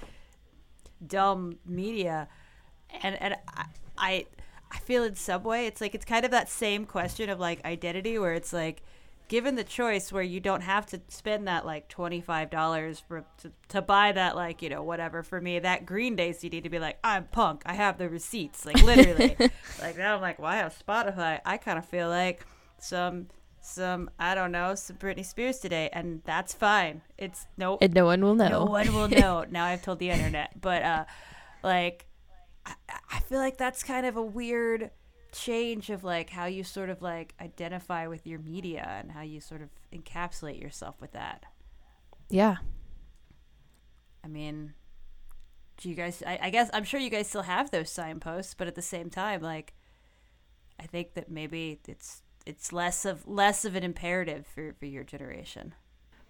dumb 1.04 1.58
media, 1.66 2.28
and 3.02 3.16
and 3.20 3.34
I, 3.56 3.64
I 3.96 4.26
I 4.70 4.78
feel 4.78 5.02
in 5.04 5.14
some 5.16 5.42
way 5.42 5.66
it's 5.66 5.80
like 5.80 5.94
it's 5.94 6.04
kind 6.04 6.24
of 6.24 6.30
that 6.30 6.48
same 6.48 6.84
question 6.84 7.30
of 7.30 7.40
like 7.40 7.64
identity 7.64 8.18
where 8.18 8.34
it's 8.34 8.52
like 8.52 8.82
given 9.28 9.54
the 9.54 9.64
choice 9.64 10.12
where 10.12 10.22
you 10.22 10.40
don't 10.40 10.62
have 10.62 10.86
to 10.86 11.00
spend 11.08 11.46
that 11.46 11.64
like 11.64 11.88
twenty 11.88 12.20
five 12.20 12.50
dollars 12.50 13.00
for 13.00 13.24
to, 13.38 13.52
to 13.68 13.82
buy 13.82 14.12
that 14.12 14.36
like 14.36 14.62
you 14.62 14.68
know 14.68 14.82
whatever 14.82 15.22
for 15.22 15.40
me 15.40 15.58
that 15.58 15.86
Green 15.86 16.16
Day 16.16 16.32
CD 16.32 16.60
to 16.60 16.68
be 16.68 16.78
like 16.78 16.98
I'm 17.04 17.24
punk. 17.24 17.62
I 17.66 17.74
have 17.74 17.98
the 17.98 18.08
receipts. 18.08 18.64
Like 18.66 18.82
literally. 18.82 19.36
Like 19.80 19.96
now 19.96 20.16
I'm 20.16 20.20
like 20.20 20.38
well 20.38 20.50
I 20.50 20.56
have 20.56 20.76
Spotify. 20.76 21.40
I 21.44 21.56
kind 21.56 21.78
of 21.78 21.84
feel 21.84 22.08
like 22.08 22.44
some 22.78 23.28
some 23.60 24.10
I 24.18 24.34
don't 24.34 24.52
know 24.52 24.74
some 24.74 24.96
Britney 24.96 25.24
Spears 25.24 25.58
today 25.58 25.90
and 25.92 26.22
that's 26.24 26.54
fine. 26.54 27.02
It's 27.16 27.46
no 27.56 27.78
and 27.80 27.94
no 27.94 28.06
one 28.06 28.22
will 28.22 28.34
know. 28.34 28.48
no 28.48 28.64
one 28.64 28.92
will 28.92 29.08
know. 29.08 29.44
now 29.50 29.64
I've 29.64 29.82
told 29.82 29.98
the 29.98 30.10
internet, 30.10 30.60
but 30.60 30.82
uh, 30.82 31.04
like, 31.62 32.06
I, 32.66 32.72
I 33.10 33.20
feel 33.20 33.38
like 33.38 33.58
that's 33.58 33.82
kind 33.82 34.06
of 34.06 34.16
a 34.16 34.22
weird 34.22 34.90
change 35.32 35.90
of 35.90 36.04
like 36.04 36.30
how 36.30 36.46
you 36.46 36.64
sort 36.64 36.90
of 36.90 37.02
like 37.02 37.34
identify 37.40 38.06
with 38.06 38.26
your 38.26 38.38
media 38.38 38.96
and 39.00 39.12
how 39.12 39.22
you 39.22 39.40
sort 39.40 39.62
of 39.62 39.68
encapsulate 39.92 40.60
yourself 40.60 41.00
with 41.00 41.12
that. 41.12 41.44
Yeah, 42.28 42.56
I 44.24 44.28
mean, 44.28 44.74
do 45.78 45.88
you 45.88 45.94
guys? 45.94 46.22
I, 46.26 46.38
I 46.42 46.50
guess 46.50 46.70
I'm 46.72 46.84
sure 46.84 47.00
you 47.00 47.10
guys 47.10 47.28
still 47.28 47.42
have 47.42 47.70
those 47.70 47.90
signposts, 47.90 48.54
but 48.54 48.66
at 48.66 48.74
the 48.74 48.82
same 48.82 49.10
time, 49.10 49.40
like, 49.40 49.74
I 50.78 50.84
think 50.84 51.14
that 51.14 51.30
maybe 51.30 51.80
it's 51.88 52.22
it's 52.46 52.72
less 52.72 53.04
of 53.04 53.26
less 53.26 53.64
of 53.64 53.74
an 53.76 53.84
imperative 53.84 54.46
for 54.46 54.74
for 54.74 54.86
your 54.86 55.04
generation. 55.04 55.74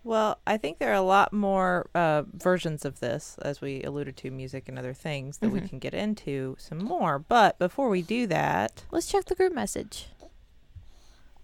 Well, 0.09 0.39
I 0.47 0.57
think 0.57 0.79
there 0.79 0.91
are 0.91 0.95
a 0.95 1.03
lot 1.03 1.35
more 1.35 1.91
uh, 1.95 2.23
versions 2.33 2.87
of 2.87 3.01
this, 3.01 3.37
as 3.43 3.61
we 3.61 3.83
alluded 3.83 4.17
to, 4.17 4.31
music 4.31 4.67
and 4.67 4.79
other 4.79 4.95
things 4.95 5.37
that 5.39 5.51
we 5.51 5.61
Mhm. 5.61 5.69
can 5.69 5.79
get 5.79 5.93
into 5.93 6.57
some 6.59 6.79
more. 6.79 7.19
But 7.19 7.59
before 7.59 7.91
we 7.91 8.01
do 8.01 8.27
that, 8.29 8.85
let's 8.91 9.07
check 9.07 9.27
the 9.27 9.35
group 9.35 9.53
message. 9.55 10.09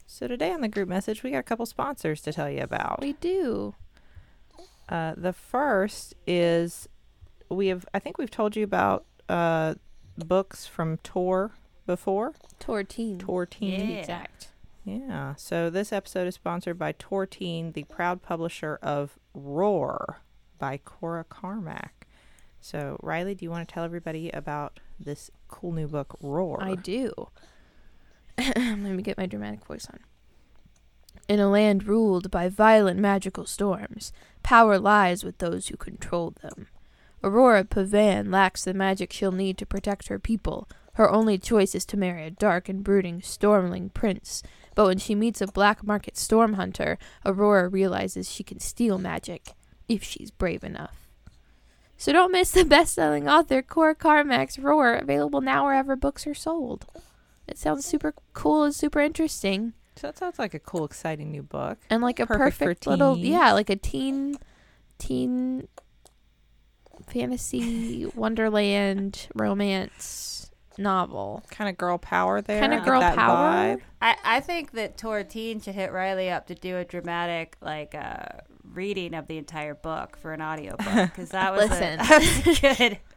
so 0.06 0.26
today 0.28 0.50
on 0.52 0.62
the 0.62 0.68
group 0.68 0.88
message, 0.88 1.22
we 1.22 1.32
got 1.32 1.38
a 1.40 1.42
couple 1.42 1.66
sponsors 1.66 2.22
to 2.22 2.32
tell 2.32 2.48
you 2.48 2.62
about. 2.62 3.00
We 3.02 3.12
do. 3.14 3.74
Uh, 4.88 5.12
the 5.14 5.32
first 5.34 6.14
is 6.26 6.88
we 7.50 7.66
have, 7.66 7.84
I 7.92 7.98
think 7.98 8.16
we've 8.16 8.30
told 8.30 8.56
you 8.56 8.64
about 8.64 9.04
uh, 9.28 9.74
books 10.16 10.66
from 10.66 10.96
Tor 10.98 11.52
before. 11.84 12.32
Tour 12.60 12.82
team. 12.84 13.18
Tor 13.18 13.44
to 13.44 13.58
Team. 13.58 13.86
be 13.88 13.92
Yeah. 13.94 13.98
exact. 14.00 14.48
Yeah. 14.84 15.34
So 15.36 15.70
this 15.70 15.92
episode 15.92 16.28
is 16.28 16.34
sponsored 16.34 16.78
by 16.78 16.92
Tor 16.92 17.26
Teen, 17.26 17.72
the 17.72 17.84
proud 17.84 18.22
publisher 18.22 18.78
of 18.82 19.18
Roar 19.32 20.20
by 20.58 20.78
Cora 20.84 21.24
Carmack. 21.24 22.06
So, 22.60 22.98
Riley, 23.02 23.34
do 23.34 23.44
you 23.44 23.50
want 23.50 23.68
to 23.68 23.72
tell 23.74 23.84
everybody 23.84 24.30
about 24.30 24.80
this 24.98 25.30
cool 25.48 25.72
new 25.72 25.86
book, 25.86 26.16
Roar? 26.22 26.62
I 26.62 26.76
do. 26.76 27.12
Let 28.38 28.78
me 28.78 29.02
get 29.02 29.18
my 29.18 29.26
dramatic 29.26 29.64
voice 29.66 29.86
on. 29.92 30.00
In 31.28 31.40
a 31.40 31.50
land 31.50 31.84
ruled 31.84 32.30
by 32.30 32.48
violent 32.48 33.00
magical 33.00 33.46
storms, 33.46 34.12
power 34.42 34.78
lies 34.78 35.24
with 35.24 35.38
those 35.38 35.68
who 35.68 35.76
control 35.76 36.34
them. 36.42 36.68
Aurora 37.22 37.64
Pavan 37.64 38.30
lacks 38.30 38.64
the 38.64 38.74
magic 38.74 39.12
she'll 39.12 39.32
need 39.32 39.56
to 39.58 39.66
protect 39.66 40.08
her 40.08 40.18
people. 40.18 40.68
Her 40.94 41.10
only 41.10 41.38
choice 41.38 41.74
is 41.74 41.86
to 41.86 41.96
marry 41.96 42.24
a 42.26 42.30
dark 42.30 42.68
and 42.68 42.84
brooding 42.84 43.20
stormling 43.20 43.92
prince. 43.94 44.42
But 44.74 44.86
when 44.86 44.98
she 44.98 45.14
meets 45.14 45.40
a 45.40 45.46
black 45.46 45.84
market 45.84 46.16
storm 46.16 46.54
hunter, 46.54 46.98
Aurora 47.24 47.68
realizes 47.68 48.30
she 48.30 48.42
can 48.42 48.60
steal 48.60 48.98
magic 48.98 49.52
if 49.88 50.02
she's 50.02 50.30
brave 50.30 50.64
enough. 50.64 51.08
So 51.96 52.12
don't 52.12 52.32
miss 52.32 52.50
the 52.50 52.64
best-selling 52.64 53.28
author 53.28 53.62
Cora 53.62 53.94
Carmack's 53.94 54.58
Roar, 54.58 54.94
available 54.94 55.40
now 55.40 55.64
wherever 55.66 55.94
books 55.94 56.26
are 56.26 56.34
sold. 56.34 56.86
It 57.46 57.56
sounds 57.56 57.84
super 57.86 58.14
cool 58.32 58.64
and 58.64 58.74
super 58.74 59.00
interesting, 59.00 59.74
So 59.96 60.08
that 60.08 60.18
sounds 60.18 60.38
like 60.38 60.54
a 60.54 60.58
cool, 60.58 60.84
exciting 60.84 61.30
new 61.30 61.42
book. 61.42 61.78
and 61.88 62.02
like 62.02 62.18
a 62.18 62.26
Perfect 62.26 62.58
perfect, 62.58 62.86
little 62.88 63.16
yeah, 63.16 63.52
like 63.52 63.70
a 63.70 63.76
teen, 63.76 64.36
teen 64.98 65.68
fantasy 67.08 68.06
wonderland 68.14 69.28
romance 69.34 70.50
novel. 70.78 71.42
Kind 71.50 71.68
of 71.70 71.76
girl 71.76 71.98
power 71.98 72.40
there. 72.40 72.60
Kinda 72.60 72.80
girl 72.84 73.00
that 73.00 73.14
power. 73.16 73.76
vibe. 73.76 73.80
I, 74.02 74.16
I 74.24 74.40
think 74.40 74.72
that 74.72 74.96
Tor 74.98 75.22
Teen 75.24 75.60
should 75.60 75.74
hit 75.74 75.92
Riley 75.92 76.30
up 76.30 76.46
to 76.48 76.54
do 76.54 76.76
a 76.78 76.84
dramatic 76.84 77.56
like 77.60 77.94
uh, 77.94 78.24
reading 78.72 79.14
of 79.14 79.26
the 79.26 79.38
entire 79.38 79.74
book 79.74 80.16
for 80.16 80.32
an 80.32 80.42
audiobook 80.42 80.84
because 81.10 81.30
that 81.30 81.52
was 81.54 81.64
a, 81.64 81.68
Listen. 81.68 81.98
that 81.98 82.44
was 82.46 82.58
good. 82.60 82.98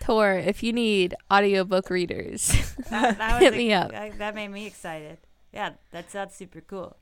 Tor, 0.00 0.34
if 0.34 0.62
you 0.62 0.72
need 0.72 1.14
audiobook 1.32 1.88
readers, 1.88 2.48
That, 2.90 3.18
that 3.18 3.32
was 3.34 3.40
Hit 3.42 3.54
a- 3.54 3.56
me 3.56 3.72
up. 3.72 3.92
That, 3.92 4.18
that 4.18 4.34
made 4.34 4.48
me 4.48 4.66
excited. 4.66 5.18
Yeah, 5.52 5.72
that 5.92 6.10
sounds 6.10 6.34
super 6.34 6.60
cool. 6.60 6.96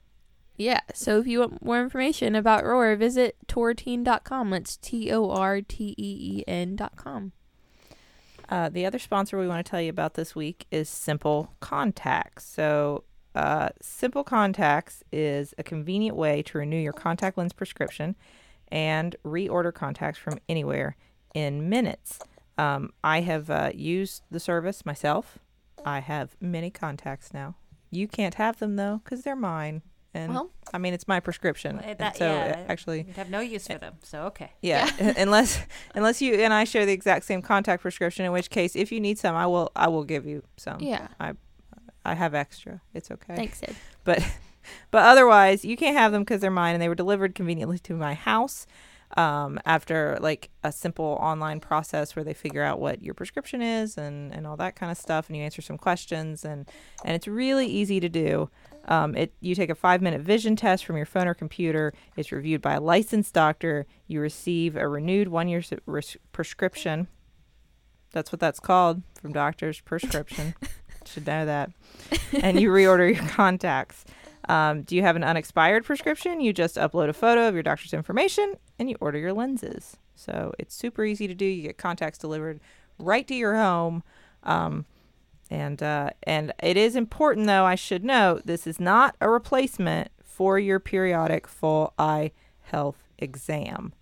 yeah. 0.57 0.81
So 0.93 1.19
if 1.21 1.27
you 1.27 1.41
want 1.41 1.65
more 1.65 1.81
information 1.81 2.35
about 2.35 2.65
Roar, 2.65 2.95
visit 2.97 3.37
torteen.com. 3.47 4.51
That's 4.51 4.77
T 4.77 5.11
O 5.13 5.31
R 5.31 5.63
T 5.63 5.95
E 5.97 6.41
E 6.41 6.45
N.com. 6.49 7.33
Uh, 8.51 8.69
the 8.69 8.85
other 8.85 8.99
sponsor 8.99 9.39
we 9.39 9.47
want 9.47 9.65
to 9.65 9.71
tell 9.71 9.81
you 9.81 9.91
about 9.91 10.15
this 10.15 10.35
week 10.35 10.67
is 10.73 10.89
Simple 10.89 11.55
Contacts. 11.61 12.45
So, 12.45 13.05
uh, 13.35 13.69
Simple 13.81 14.25
Contacts 14.25 15.05
is 15.13 15.55
a 15.57 15.63
convenient 15.63 16.17
way 16.17 16.43
to 16.43 16.59
renew 16.59 16.77
your 16.77 16.93
contact 16.93 17.39
lens 17.39 17.53
prescription 17.53 18.17
and 18.69 19.15
reorder 19.25 19.73
contacts 19.73 20.19
from 20.19 20.39
anywhere 20.49 20.97
in 21.33 21.69
minutes. 21.69 22.19
Um, 22.59 22.91
I 23.05 23.21
have 23.21 23.49
uh, 23.51 23.71
used 23.73 24.23
the 24.33 24.41
service 24.41 24.85
myself. 24.85 25.39
I 25.85 26.01
have 26.01 26.37
many 26.41 26.71
contacts 26.71 27.33
now. 27.33 27.55
You 27.91 28.09
can't 28.09 28.35
have 28.35 28.59
them 28.59 28.75
though 28.75 29.01
because 29.05 29.23
they're 29.23 29.37
mine. 29.37 29.83
And 30.13 30.35
Well, 30.35 30.51
I 30.75 30.79
mean, 30.79 30.93
it's 30.93 31.07
my 31.07 31.21
prescription. 31.21 31.81
Well, 31.85 31.95
that- 31.99 32.17
so 32.17 32.27
yeah, 32.27 32.65
actually, 32.69 33.03
You'd 33.07 33.17
have 33.17 33.31
no 33.31 33.41
use 33.41 33.67
for 33.69 33.79
them, 33.79 33.95
so 34.03 34.23
okay. 34.25 34.51
yeah, 34.61 34.91
unless 35.17 35.61
unless 35.95 36.21
you 36.21 36.35
and 36.35 36.53
I 36.53 36.65
share 36.65 36.85
the 36.85 36.93
exact 36.93 37.25
same 37.27 37.43
contact 37.43 37.83
prescription, 37.83 38.25
in 38.25 38.33
which 38.33 38.51
case, 38.51 38.75
if 38.75 38.91
you 38.91 39.01
need 39.01 39.19
some, 39.19 39.37
I 39.37 39.47
will 39.47 39.71
I 39.77 39.89
will 39.89 40.05
give 40.05 40.27
you 40.27 40.43
some. 40.57 40.81
yeah. 40.81 41.09
I 41.21 41.35
I 42.05 42.15
have 42.15 42.35
extra. 42.35 42.81
It's 42.95 43.11
okay. 43.11 43.37
Thanks, 43.37 43.59
Sid. 43.61 43.77
But 44.05 44.25
but 44.91 45.05
otherwise, 45.05 45.65
you 45.65 45.77
can't 45.77 45.97
have 45.97 46.13
them 46.13 46.23
because 46.23 46.41
they're 46.41 46.51
mine, 46.51 46.75
and 46.75 46.83
they 46.83 46.89
were 46.89 46.95
delivered 46.95 47.35
conveniently 47.35 47.79
to 47.81 47.95
my 47.95 48.15
house. 48.15 48.67
Um, 49.17 49.59
after 49.67 50.19
like 50.21 50.51
a 50.63 50.71
simple 50.71 51.19
online 51.21 51.59
process 51.59 52.15
where 52.15 52.25
they 52.25 52.33
figure 52.33 52.63
out 52.63 52.79
what 52.79 53.03
your 53.03 53.13
prescription 53.13 53.61
is 53.61 53.99
and, 53.99 54.33
and 54.33 54.47
all 54.47 54.57
that 54.59 54.77
kind 54.77 54.93
of 54.93 54.97
stuff, 54.99 55.27
and 55.29 55.37
you 55.37 55.43
answer 55.43 55.61
some 55.63 55.77
questions, 55.79 56.45
and 56.45 56.69
and 57.05 57.17
it's 57.17 57.27
really 57.27 57.67
easy 57.67 57.99
to 57.99 58.09
do. 58.09 58.51
Um, 58.87 59.15
it 59.15 59.35
you 59.41 59.55
take 59.55 59.71
a 59.71 59.75
five 59.75 60.01
minute 60.03 60.21
vision 60.21 60.57
test 60.57 60.85
from 60.85 60.97
your 60.97 61.07
phone 61.07 61.29
or 61.29 61.35
computer. 61.35 61.93
It's 62.17 62.33
reviewed 62.33 62.63
by 62.63 62.75
a 62.75 62.81
licensed 62.81 63.35
doctor. 63.35 63.87
You 64.07 64.21
receive 64.21 64.77
a 64.77 64.89
renewed 64.89 65.29
one 65.29 65.49
year 65.49 65.63
res- 65.87 66.17
prescription. 66.33 67.09
That's 68.13 68.33
what 68.33 68.41
that's 68.41 68.61
called 68.61 69.03
from 69.21 69.33
doctors. 69.33 69.81
Prescription. 69.81 70.55
Should 71.07 71.27
know 71.27 71.47
that. 71.47 71.71
And 72.43 72.61
you 72.61 72.71
reorder 72.71 73.15
your 73.15 73.29
contacts. 73.29 74.05
Um, 74.49 74.83
do 74.83 74.97
you 74.97 75.03
have 75.03 75.17
an 75.17 75.25
unexpired 75.25 75.85
prescription? 75.85 76.41
You 76.41 76.53
just 76.53 76.77
upload 76.77 77.09
a 77.09 77.13
photo 77.13 77.47
of 77.49 77.55
your 77.55 77.63
doctor's 77.63 77.93
information 77.93 78.55
and 78.79 78.91
you 78.91 78.97
order 79.01 79.19
your 79.19 79.33
lenses. 79.33 79.97
So 80.15 80.53
it's 80.59 80.75
super 80.75 81.05
easy 81.05 81.29
to 81.29 81.35
do. 81.35 81.45
You 81.45 81.63
get 81.63 81.79
contacts 81.79 82.19
delivered 82.19 82.61
right 82.99 83.27
to 83.29 83.35
your 83.35 83.57
home. 83.57 84.03
Um, 84.43 84.87
and 85.51 85.83
uh, 85.83 86.11
and 86.23 86.53
it 86.63 86.77
is 86.77 86.97
important 86.97 87.47
though. 87.47 87.65
I 87.65 87.75
should 87.75 88.05
note 88.05 88.47
this 88.47 88.67
is 88.67 88.79
not 88.81 89.17
a 89.21 89.29
replacement 89.29 90.11
for 90.25 90.59
your 90.59 90.79
periodic 90.81 91.47
full 91.47 91.93
eye 91.99 92.31
health 92.63 93.09
exam. 93.19 93.93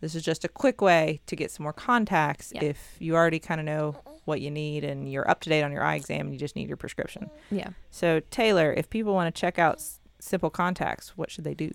This 0.00 0.14
is 0.14 0.22
just 0.22 0.44
a 0.44 0.48
quick 0.48 0.80
way 0.80 1.20
to 1.26 1.36
get 1.36 1.50
some 1.50 1.62
more 1.64 1.72
contacts 1.72 2.52
Yeah. 2.54 2.64
if 2.64 2.96
you 2.98 3.14
already 3.14 3.38
kind 3.38 3.60
of 3.60 3.66
know 3.66 3.96
what 4.24 4.40
you 4.40 4.50
need 4.50 4.84
and 4.84 5.10
you're 5.10 5.28
up 5.30 5.40
to 5.40 5.48
date 5.48 5.62
on 5.62 5.70
your 5.72 5.82
eye 5.84 5.94
exam 5.94 6.22
and 6.26 6.32
you 6.32 6.38
just 6.38 6.56
need 6.56 6.68
your 6.68 6.76
prescription. 6.76 7.30
Yeah. 7.50 7.68
So 7.90 8.20
Taylor, 8.30 8.72
if 8.72 8.90
people 8.90 9.14
want 9.14 9.32
to 9.34 9.40
check 9.40 9.58
out 9.58 9.76
S- 9.76 10.00
Simple 10.18 10.50
Contacts, 10.50 11.16
what 11.16 11.30
should 11.30 11.44
they 11.44 11.54
do? 11.54 11.70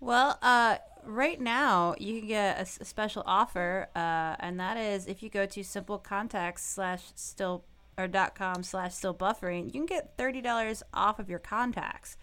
Well, 0.00 0.38
uh, 0.42 0.76
right 1.04 1.40
now 1.40 1.94
you 1.98 2.18
can 2.20 2.28
get 2.28 2.58
a, 2.58 2.60
s- 2.60 2.78
a 2.80 2.84
special 2.84 3.22
offer, 3.26 3.88
uh, 3.96 4.36
and 4.38 4.60
that 4.60 4.76
is 4.76 5.06
if 5.06 5.22
you 5.22 5.30
go 5.30 5.46
to 5.46 5.64
Simple 5.64 5.98
Contacts 5.98 6.62
slash 6.64 7.04
still 7.14 7.64
or 7.98 8.08
dot 8.08 8.34
com 8.34 8.62
slash 8.62 8.94
still 8.94 9.14
buffering, 9.14 9.66
you 9.66 9.72
can 9.72 9.86
get 9.86 10.16
thirty 10.16 10.40
dollars 10.40 10.82
off 10.92 11.18
of 11.18 11.28
your 11.30 11.38
contacts. 11.38 12.16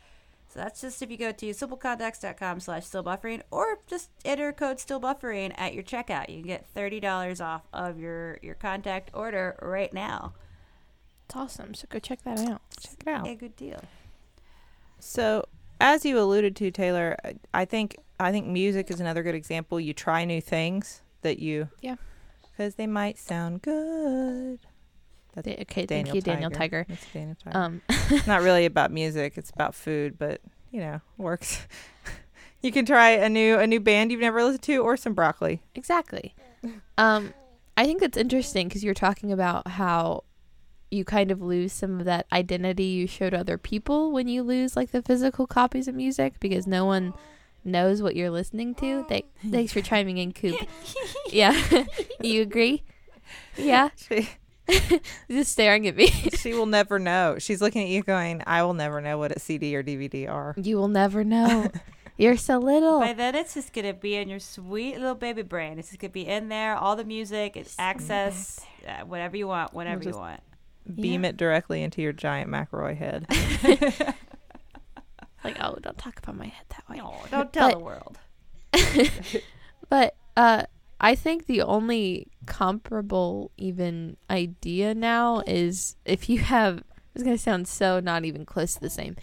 So 0.50 0.60
that's 0.60 0.82
just 0.82 1.02
if 1.02 1.10
you 1.10 1.16
go 1.16 1.32
to 1.32 1.46
simplecontacts.com 1.52 2.60
slash 2.60 2.86
still 2.86 3.04
buffering 3.06 3.42
or 3.52 3.80
just 3.88 4.10
enter 4.26 4.52
code 4.52 4.82
still 4.82 5.00
buffering 5.00 5.54
at 5.58 5.74
your 5.74 5.84
checkout. 5.84 6.28
You 6.28 6.40
can 6.40 6.48
get 6.48 6.68
thirty 6.74 7.00
dollars 7.00 7.40
off 7.40 7.62
of 7.72 7.98
your, 8.00 8.38
your 8.42 8.56
contact 8.56 9.12
order 9.14 9.58
right 9.62 9.94
now. 9.94 10.34
It's 11.26 11.36
awesome. 11.38 11.74
So 11.74 11.86
go 11.90 12.00
check 12.00 12.24
that 12.24 12.40
out. 12.40 12.62
Check 12.82 12.96
it 13.00 13.08
out. 13.08 13.28
A 13.30 13.36
good 13.36 13.56
deal. 13.56 13.82
So, 15.00 15.46
as 15.80 16.06
you 16.06 16.20
alluded 16.20 16.56
to, 16.58 16.70
Taylor, 16.70 17.16
I- 17.24 17.36
I 17.54 17.66
think 17.66 17.96
I 18.20 18.32
think 18.32 18.46
music 18.46 18.92
is 18.92 19.00
another 19.00 19.24
good 19.24 19.34
example. 19.36 19.80
You 19.80 19.94
try 19.94 20.26
new 20.26 20.42
things 20.42 21.02
that 21.22 21.40
you 21.40 21.70
Yeah. 21.82 21.96
because 22.44 22.76
they 22.76 22.86
might 22.88 23.18
sound 23.18 23.62
good. 23.62 24.60
That's 25.34 25.48
Da- 25.48 25.62
okay, 25.62 25.86
Daniel 25.86 26.06
thank 26.14 26.16
you, 26.16 26.22
Daniel 26.22 26.52
Tiger. 26.52 26.86
It's 26.90 27.06
Daniel 27.14 27.36
Tiger. 27.44 27.58
Um, 27.58 27.82
it's 27.90 28.28
not 28.28 28.42
really 28.42 28.66
about 28.66 28.92
music; 28.92 29.38
it's 29.38 29.50
about 29.50 29.74
food, 29.76 30.18
but 30.18 30.42
you 30.72 30.80
know, 30.82 31.02
works. 31.18 31.66
you 32.62 32.72
can 32.72 32.86
try 32.86 33.12
a 33.12 33.30
new 33.30 33.58
a 33.58 33.68
new 33.68 33.80
band 33.80 34.12
you've 34.12 34.22
never 34.22 34.44
listened 34.44 34.64
to, 34.64 34.78
or 34.78 34.98
some 34.98 35.14
broccoli. 35.14 35.62
exactly. 35.76 36.36
Um, 36.98 37.34
I 37.78 37.86
think 37.86 38.02
that's 38.02 38.18
interesting 38.18 38.68
because 38.68 38.84
you're 38.84 38.94
talking 38.94 39.32
about 39.32 39.68
how 39.68 40.24
you 40.92 41.06
kind 41.06 41.32
of 41.32 41.42
lose 41.42 41.72
some 41.72 42.00
of 42.00 42.06
that 42.06 42.28
identity 42.34 42.84
you 42.84 43.08
showed 43.08 43.34
other 43.34 43.58
people 43.58 44.12
when 44.12 44.28
you 44.28 44.44
lose 44.44 44.76
like 44.76 44.92
the 44.92 45.02
physical 45.02 45.48
copies 45.48 45.88
of 45.88 45.96
music 45.96 46.38
because 46.42 46.68
no 46.68 46.84
one 46.86 47.14
knows 47.64 48.02
what 48.02 48.16
you're 48.16 48.30
listening 48.30 48.76
to. 48.76 49.06
Th- 49.08 49.26
thanks 49.50 49.72
for 49.72 49.82
chiming 49.82 50.18
in, 50.18 50.34
Coop. 50.34 50.60
yeah, 51.32 51.60
you 52.22 52.42
agree? 52.42 52.84
Yeah, 53.58 53.90
She 53.96 54.28
just 55.30 55.52
staring 55.52 55.88
at 55.88 55.96
me. 55.96 56.08
she 56.40 56.54
will 56.54 56.66
never 56.66 57.00
know. 57.00 57.38
She's 57.40 57.62
looking 57.62 57.84
at 57.84 57.90
you, 57.90 58.04
going, 58.04 58.42
"I 58.48 58.64
will 58.64 58.74
never 58.74 59.02
know 59.02 59.18
what 59.18 59.32
a 59.32 59.40
CD 59.40 59.76
or 59.76 59.84
DVD 59.84 60.30
are." 60.30 60.54
you 60.58 60.78
will 60.78 60.88
never 60.88 61.24
know. 61.24 61.70
You're 62.18 62.38
so 62.38 62.60
little. 62.60 63.00
By 63.00 63.14
then, 63.14 63.34
it's 63.36 63.54
just 63.56 63.74
gonna 63.74 63.94
be 63.94 64.16
in 64.16 64.30
your 64.30 64.40
sweet 64.40 64.98
little 64.98 65.16
baby 65.16 65.42
brain. 65.42 65.80
It's 65.80 65.90
just 65.90 66.00
gonna 66.00 66.12
be 66.12 66.28
in 66.28 66.50
there, 66.50 66.76
all 66.76 66.96
the 66.96 67.06
music, 67.06 67.56
it's 67.58 67.76
access, 67.80 68.60
uh, 68.88 69.06
whatever 69.06 69.38
you 69.38 69.48
want, 69.48 69.74
whenever 69.74 70.04
you 70.04 70.16
want. 70.16 70.42
Beam 70.94 71.24
Yeah. 71.24 71.30
it 71.30 71.38
directly 71.38 71.82
into 71.82 72.02
your 72.02 72.14
giant 72.14 72.50
McElroy 72.52 72.96
head. 72.98 73.26
like, 75.44 75.58
oh, 75.62 75.78
don't 75.82 75.98
talk 75.98 76.20
about 76.20 76.38
my 76.38 76.46
head 76.48 76.66
that 76.70 76.88
way. 76.90 76.98
No, 76.98 77.16
don't 77.32 77.52
tell 77.52 77.70
But- 77.70 77.78
the 77.78 77.84
world. 77.84 78.20
But 79.90 80.16
uh 80.38 80.64
I 81.00 81.16
think 81.16 81.48
the 81.48 81.62
only 81.64 82.28
comparable 82.46 83.52
even 83.58 84.18
idea 84.30 84.94
now 84.94 85.44
is 85.46 85.96
if 86.06 86.30
you 86.30 86.40
have 86.40 86.84
it's 87.14 87.24
gonna 87.24 87.38
sound 87.38 87.68
so 87.68 88.00
not 88.00 88.26
even 88.26 88.46
close 88.46 88.76
to 88.76 88.80
the 88.80 88.90
same. 88.90 89.16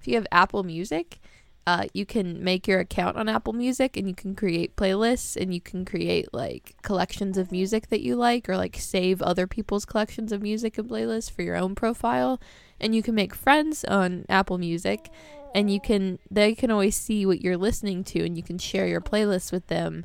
If 0.00 0.08
you 0.08 0.14
have 0.14 0.26
Apple 0.32 0.62
Music, 0.62 1.18
uh, 1.66 1.84
you 1.94 2.04
can 2.04 2.42
make 2.44 2.66
your 2.68 2.80
account 2.80 3.16
on 3.16 3.28
Apple 3.28 3.52
Music 3.52 3.96
and 3.96 4.06
you 4.08 4.14
can 4.14 4.34
create 4.34 4.76
playlists 4.76 5.36
and 5.36 5.52
you 5.52 5.60
can 5.60 5.84
create 5.84 6.32
like 6.32 6.74
collections 6.82 7.38
of 7.38 7.50
music 7.50 7.88
that 7.88 8.02
you 8.02 8.16
like 8.16 8.48
or 8.48 8.56
like 8.56 8.76
save 8.76 9.22
other 9.22 9.46
people's 9.46 9.84
collections 9.86 10.30
of 10.32 10.42
music 10.42 10.76
and 10.76 10.88
playlists 10.88 11.30
for 11.30 11.42
your 11.42 11.56
own 11.56 11.74
profile. 11.74 12.40
And 12.80 12.94
you 12.94 13.02
can 13.02 13.14
make 13.14 13.34
friends 13.34 13.84
on 13.84 14.26
Apple 14.28 14.58
Music 14.58 15.10
and 15.54 15.70
you 15.70 15.80
can 15.80 16.18
they 16.30 16.54
can 16.54 16.70
always 16.70 16.96
see 16.96 17.24
what 17.24 17.40
you're 17.40 17.56
listening 17.56 18.04
to 18.04 18.24
and 18.24 18.36
you 18.36 18.42
can 18.42 18.58
share 18.58 18.86
your 18.86 19.00
playlists 19.00 19.52
with 19.52 19.68
them 19.68 20.04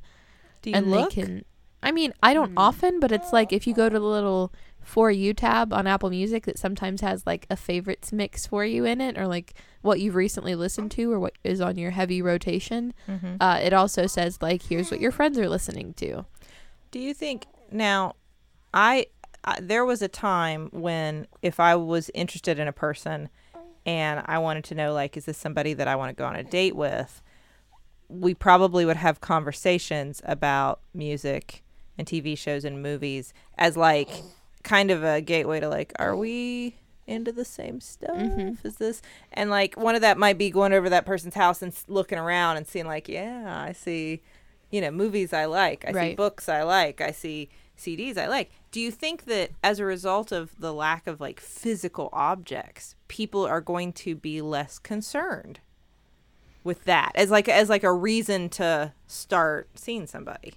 Do 0.62 0.70
you 0.70 0.76
and 0.76 0.92
look? 0.92 1.10
they 1.10 1.22
can 1.24 1.46
I 1.82 1.92
mean, 1.92 2.14
I 2.22 2.34
don't 2.34 2.52
Hmm. 2.52 2.58
often, 2.58 3.00
but 3.00 3.12
it's 3.12 3.32
like 3.32 3.54
if 3.54 3.66
you 3.66 3.74
go 3.74 3.90
to 3.90 4.00
the 4.00 4.06
little 4.06 4.52
for 4.82 5.12
you 5.12 5.34
tab 5.34 5.72
on 5.74 5.86
Apple 5.88 6.10
Music 6.10 6.46
that 6.46 6.58
sometimes 6.58 7.02
has 7.02 7.26
like 7.28 7.46
a 7.50 7.56
favorites 7.56 8.12
mix 8.12 8.48
for 8.48 8.66
you 8.66 8.86
in 8.86 9.02
it 9.02 9.18
or 9.18 9.28
like 9.28 9.54
what 9.82 10.00
you've 10.00 10.16
recently 10.16 10.56
listened 10.56 10.90
to 10.92 11.12
or 11.12 11.20
what 11.20 11.34
is 11.44 11.62
on 11.62 11.78
your 11.78 11.92
heavy 11.92 12.22
rotation. 12.22 12.94
Mhm. 13.08 13.38
Uh, 13.40 13.60
it 13.62 13.72
also 13.74 14.08
says 14.08 14.40
like 14.42 14.64
here's 14.64 14.90
what 14.90 15.00
your 15.00 15.12
friends 15.12 15.38
are 15.38 15.48
listening 15.48 15.94
to. 15.96 16.26
Do 16.92 17.00
you 17.00 17.14
think 17.14 17.46
now? 17.72 18.16
I, 18.74 19.08
I 19.44 19.60
there 19.62 19.86
was 19.86 20.02
a 20.02 20.08
time 20.08 20.70
when 20.72 21.28
if 21.42 21.60
I 21.60 21.76
was 21.76 22.10
interested 22.14 22.58
in 22.60 22.68
a 22.68 22.74
person 22.74 23.30
and 23.86 24.22
I 24.26 24.40
wanted 24.40 24.64
to 24.66 24.76
know 24.76 24.94
like 24.94 25.16
is 25.18 25.26
this 25.26 25.38
somebody 25.38 25.74
that 25.76 25.88
I 25.88 25.96
want 25.96 26.10
to 26.10 26.16
go 26.20 26.26
on 26.26 26.36
a 26.36 26.44
date 26.44 26.76
with, 26.76 27.22
we 28.08 28.34
probably 28.34 28.86
would 28.86 28.98
have 28.98 29.22
conversations 29.22 30.22
about 30.26 30.80
music 30.94 31.64
and 32.00 32.08
TV 32.08 32.36
shows 32.36 32.64
and 32.66 32.82
movies 32.82 33.34
as 33.58 33.78
like 33.78 34.10
kind 34.64 34.90
of 34.90 35.04
a 35.04 35.22
gateway 35.22 35.60
to 35.60 35.70
like 35.70 35.92
are 36.00 36.16
we 36.16 36.76
into 37.06 37.32
the 37.32 37.46
same 37.46 37.82
stuff? 37.82 38.16
Mhm. 38.16 38.64
is 38.66 38.78
this 38.78 39.02
and 39.34 39.50
like 39.50 39.76
one 39.76 39.96
of 39.96 40.02
that 40.02 40.18
might 40.18 40.38
be 40.38 40.50
going 40.50 40.74
over 40.74 40.90
that 40.90 41.06
person's 41.06 41.34
house 41.36 41.62
and 41.62 41.74
looking 41.88 42.18
around 42.18 42.58
and 42.58 42.66
seeing 42.68 42.86
like 42.88 43.08
yeah 43.10 43.64
i 43.68 43.72
see 43.74 44.22
you 44.72 44.80
know 44.80 44.92
movies 44.92 45.34
i 45.34 45.46
like 45.46 45.84
i 45.88 45.92
see 45.92 46.16
books 46.16 46.48
i 46.48 46.62
like 46.64 47.02
i 47.02 47.12
see 47.12 47.50
cds 47.78 48.18
i 48.18 48.28
like. 48.28 48.52
Do 48.72 48.80
you 48.80 48.92
think 48.92 49.26
that 49.26 49.52
as 49.64 49.80
a 49.80 49.86
result 49.86 50.32
of 50.32 50.52
the 50.60 50.74
lack 50.74 51.08
of 51.08 51.20
like 51.20 51.40
physical 51.40 52.10
objects 52.14 52.96
people 53.08 53.46
are 53.46 53.62
going 53.62 53.92
to 53.94 54.16
be 54.16 54.42
less 54.42 54.78
concerned 54.78 55.60
with 56.64 56.84
that 56.86 57.12
as 57.16 57.32
like 57.32 57.50
as 57.50 57.70
like 57.70 57.84
a 57.84 57.92
reason 57.94 58.50
to 58.50 58.94
start 59.08 59.70
seeing 59.76 60.06
somebody 60.06 60.54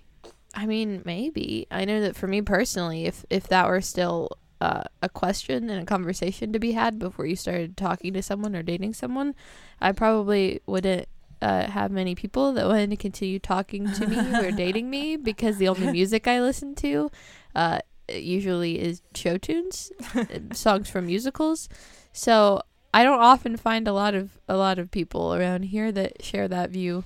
I 0.54 0.66
mean, 0.66 1.02
maybe. 1.04 1.66
I 1.70 1.84
know 1.84 2.00
that 2.00 2.16
for 2.16 2.26
me 2.26 2.42
personally, 2.42 3.06
if 3.06 3.24
if 3.30 3.48
that 3.48 3.66
were 3.66 3.80
still 3.80 4.38
uh, 4.60 4.82
a 5.02 5.08
question 5.08 5.70
and 5.70 5.82
a 5.82 5.86
conversation 5.86 6.52
to 6.52 6.58
be 6.58 6.72
had 6.72 6.98
before 6.98 7.26
you 7.26 7.36
started 7.36 7.76
talking 7.76 8.12
to 8.12 8.22
someone 8.22 8.54
or 8.54 8.62
dating 8.62 8.94
someone, 8.94 9.34
I 9.80 9.92
probably 9.92 10.60
wouldn't 10.66 11.08
uh, 11.40 11.68
have 11.68 11.90
many 11.90 12.14
people 12.14 12.52
that 12.52 12.66
wanted 12.66 12.90
to 12.90 12.96
continue 12.96 13.40
talking 13.40 13.92
to 13.92 14.06
me 14.06 14.16
or 14.36 14.52
dating 14.56 14.88
me 14.88 15.16
because 15.16 15.56
the 15.56 15.68
only 15.68 15.90
music 15.90 16.28
I 16.28 16.40
listen 16.40 16.76
to 16.76 17.10
uh, 17.56 17.80
usually 18.08 18.80
is 18.80 19.02
show 19.14 19.38
tunes, 19.38 19.90
uh, 20.14 20.24
songs 20.52 20.88
from 20.88 21.06
musicals. 21.06 21.68
So 22.12 22.62
I 22.94 23.02
don't 23.02 23.20
often 23.20 23.56
find 23.56 23.88
a 23.88 23.92
lot 23.92 24.14
of 24.14 24.38
a 24.48 24.56
lot 24.56 24.78
of 24.78 24.90
people 24.90 25.34
around 25.34 25.64
here 25.64 25.90
that 25.92 26.22
share 26.22 26.46
that 26.46 26.70
view 26.70 27.04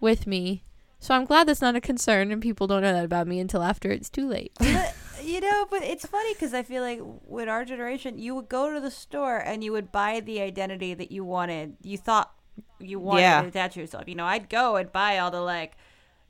with 0.00 0.26
me. 0.26 0.64
So 1.00 1.14
I'm 1.14 1.24
glad 1.24 1.48
that's 1.48 1.62
not 1.62 1.74
a 1.76 1.80
concern 1.80 2.30
and 2.30 2.42
people 2.42 2.66
don't 2.66 2.82
know 2.82 2.92
that 2.92 3.04
about 3.06 3.26
me 3.26 3.40
until 3.40 3.62
after 3.62 3.90
it's 3.90 4.10
too 4.10 4.28
late. 4.28 4.52
But, 4.58 4.94
you 5.24 5.40
know, 5.40 5.66
but 5.70 5.82
it's 5.82 6.06
funny 6.06 6.34
because 6.34 6.52
I 6.52 6.62
feel 6.62 6.82
like 6.82 7.00
with 7.26 7.48
our 7.48 7.64
generation, 7.64 8.18
you 8.18 8.34
would 8.34 8.50
go 8.50 8.72
to 8.72 8.80
the 8.80 8.90
store 8.90 9.38
and 9.38 9.64
you 9.64 9.72
would 9.72 9.90
buy 9.90 10.20
the 10.20 10.40
identity 10.42 10.92
that 10.94 11.10
you 11.10 11.24
wanted. 11.24 11.76
You 11.82 11.96
thought 11.96 12.32
you 12.78 12.98
wanted 12.98 13.22
Yeah. 13.22 13.40
to 13.42 13.48
attach 13.48 13.76
yourself. 13.76 14.04
You 14.08 14.14
know, 14.14 14.26
I'd 14.26 14.50
go 14.50 14.76
and 14.76 14.92
buy 14.92 15.18
all 15.18 15.30
the 15.30 15.40
like 15.40 15.76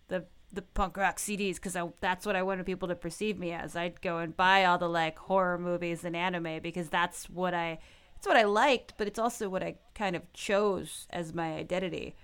the 0.06 0.24
the 0.52 0.62
punk 0.62 0.96
rock 0.96 1.16
CDs 1.18 1.56
because 1.56 1.76
that's 2.00 2.24
what 2.24 2.36
I 2.36 2.42
wanted 2.44 2.64
people 2.66 2.86
to 2.88 2.94
perceive 2.94 3.38
me 3.38 3.50
as. 3.52 3.74
I'd 3.74 4.00
go 4.00 4.18
and 4.18 4.36
buy 4.36 4.64
all 4.64 4.78
the 4.78 4.88
like 4.88 5.18
horror 5.18 5.58
movies 5.58 6.04
and 6.04 6.14
anime 6.16 6.60
because 6.62 6.88
that's 6.88 7.28
what 7.28 7.54
I 7.54 7.78
it's 8.16 8.26
what 8.26 8.36
I 8.36 8.44
liked, 8.44 8.94
but 8.98 9.08
it's 9.08 9.18
also 9.18 9.48
what 9.48 9.62
I 9.64 9.76
kind 9.94 10.14
of 10.14 10.32
chose 10.32 11.08
as 11.10 11.32
my 11.34 11.54
identity. 11.54 12.14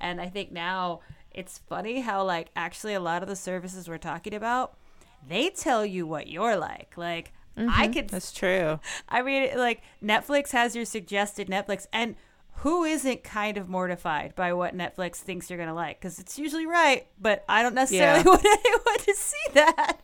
And 0.00 0.20
I 0.20 0.28
think 0.28 0.50
now 0.52 1.00
it's 1.34 1.58
funny 1.58 2.00
how 2.00 2.24
like 2.24 2.48
actually 2.56 2.94
a 2.94 3.00
lot 3.00 3.22
of 3.22 3.28
the 3.28 3.36
services 3.36 3.88
we're 3.88 3.98
talking 3.98 4.34
about, 4.34 4.76
they 5.26 5.50
tell 5.50 5.84
you 5.84 6.06
what 6.06 6.28
you're 6.28 6.56
like. 6.56 6.94
Like 6.96 7.32
I 7.56 7.60
mm-hmm. 7.60 7.92
could 7.92 8.08
that's 8.08 8.32
true 8.32 8.80
I 9.08 9.22
mean, 9.22 9.56
like 9.56 9.82
Netflix 10.02 10.50
has 10.52 10.74
your 10.74 10.84
suggested 10.84 11.48
Netflix, 11.48 11.86
and 11.92 12.16
who 12.58 12.84
isn't 12.84 13.24
kind 13.24 13.56
of 13.58 13.68
mortified 13.68 14.34
by 14.34 14.52
what 14.52 14.76
Netflix 14.76 15.16
thinks 15.16 15.50
you're 15.50 15.58
gonna 15.58 15.74
like? 15.74 16.00
Because 16.00 16.18
it's 16.18 16.38
usually 16.38 16.66
right, 16.66 17.06
but 17.20 17.44
I 17.48 17.62
don't 17.62 17.74
necessarily 17.74 18.20
Yeah. 18.20 18.24
want 18.30 18.44
anyone 18.44 18.98
to 18.98 19.14
see 19.14 19.52
that. 19.54 19.98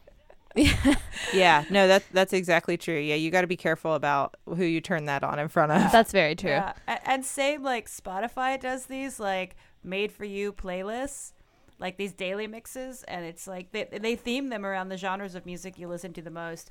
yeah 0.56 0.94
yeah 1.32 1.64
no 1.70 1.86
that 1.86 2.02
that's 2.10 2.32
exactly 2.32 2.76
true 2.76 2.98
yeah 2.98 3.14
you 3.14 3.30
got 3.30 3.42
to 3.42 3.46
be 3.46 3.56
careful 3.56 3.94
about 3.94 4.34
who 4.46 4.64
you 4.64 4.80
turn 4.80 5.04
that 5.04 5.22
on 5.22 5.38
in 5.38 5.46
front 5.46 5.70
of 5.70 5.92
That's 5.92 6.10
very 6.10 6.34
true. 6.34 6.50
Yeah, 6.50 6.72
a- 6.88 7.08
and 7.08 7.24
same 7.24 7.62
like 7.62 7.88
Spotify 7.88 8.60
does 8.60 8.86
these 8.86 9.20
like 9.20 9.54
made 9.82 10.12
for 10.12 10.24
you 10.24 10.52
playlists, 10.52 11.32
like 11.78 11.96
these 11.96 12.12
daily 12.12 12.46
mixes, 12.46 13.02
and 13.04 13.24
it's 13.24 13.46
like 13.46 13.72
they 13.72 13.84
they 13.84 14.16
theme 14.16 14.48
them 14.48 14.64
around 14.66 14.88
the 14.88 14.96
genres 14.96 15.34
of 15.34 15.46
music 15.46 15.78
you 15.78 15.88
listen 15.88 16.12
to 16.12 16.22
the 16.22 16.30
most. 16.30 16.70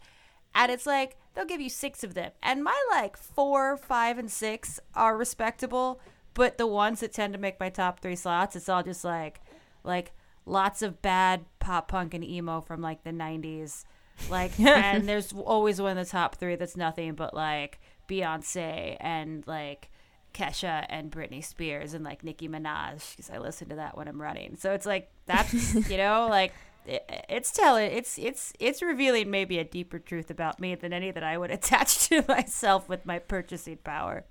And 0.56 0.72
it's 0.72 0.86
like 0.86 1.18
they'll 1.34 1.46
give 1.46 1.62
you 1.62 1.70
six 1.70 2.04
of 2.04 2.14
them, 2.14 2.32
and 2.42 2.64
my 2.64 2.80
like 2.92 3.18
four, 3.18 3.78
five, 3.78 4.18
and 4.18 4.32
six 4.32 4.80
are 4.96 5.18
respectable, 5.18 6.00
but 6.34 6.58
the 6.58 6.68
ones 6.68 7.02
that 7.02 7.14
tend 7.14 7.34
to 7.34 7.40
make 7.40 7.60
my 7.60 7.70
top 7.70 8.00
three 8.00 8.16
slots, 8.16 8.56
it's 8.56 8.70
all 8.70 8.84
just 8.84 9.04
like, 9.04 9.42
like 9.84 10.12
lots 10.46 10.82
of 10.82 11.02
bad 11.02 11.46
pop 11.60 11.88
punk 11.88 12.14
and 12.14 12.24
emo 12.24 12.62
from 12.62 12.82
like 12.82 13.04
the 13.04 13.12
'90s, 13.12 13.86
like, 14.30 14.60
and 14.60 15.08
there's 15.08 15.34
always 15.34 15.82
one 15.82 15.92
in 15.92 15.98
the 15.98 16.06
top 16.06 16.36
three 16.36 16.56
that's 16.56 16.78
nothing 16.78 17.14
but 17.14 17.34
like 17.34 17.80
Beyonce 18.08 18.98
and 19.00 19.46
like 19.48 19.90
Kesha 20.34 20.86
and 20.90 21.12
Britney 21.12 21.44
Spears 21.44 21.94
and 21.94 22.04
like 22.04 22.24
Nicki 22.24 22.48
Minaj 22.48 23.12
because 23.12 23.30
I 23.30 23.38
listen 23.38 23.70
to 23.70 23.76
that 23.76 23.98
when 23.98 24.08
I'm 24.08 24.22
running. 24.22 24.56
So 24.58 24.74
it's 24.74 24.86
like 24.86 25.10
that's 25.26 25.90
you 25.90 25.98
know 25.98 26.28
like 26.30 26.54
it, 26.86 27.04
it's 27.30 27.52
telling 27.52 27.92
it's 27.92 28.18
it's 28.18 28.54
it's 28.60 28.82
revealing 28.82 29.30
maybe 29.30 29.60
a 29.60 29.64
deeper 29.64 30.00
truth 30.00 30.30
about 30.30 30.60
me 30.60 30.76
than 30.76 30.94
any 30.94 31.12
that 31.12 31.24
I 31.24 31.38
would 31.38 31.52
attach 31.58 32.10
to 32.10 32.24
myself 32.28 32.88
with 32.90 33.06
my 33.06 33.20
purchasing 33.20 33.78
power. 33.78 34.26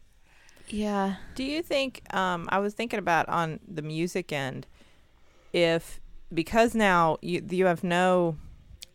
Yeah. 0.68 1.16
Do 1.34 1.44
you 1.44 1.62
think 1.62 2.02
um 2.14 2.48
I 2.50 2.58
was 2.58 2.74
thinking 2.74 2.98
about 2.98 3.28
on 3.28 3.60
the 3.66 3.82
music 3.82 4.32
end 4.32 4.66
if 5.52 6.00
because 6.32 6.74
now 6.74 7.18
you 7.22 7.44
you 7.48 7.66
have 7.66 7.82
no 7.82 8.36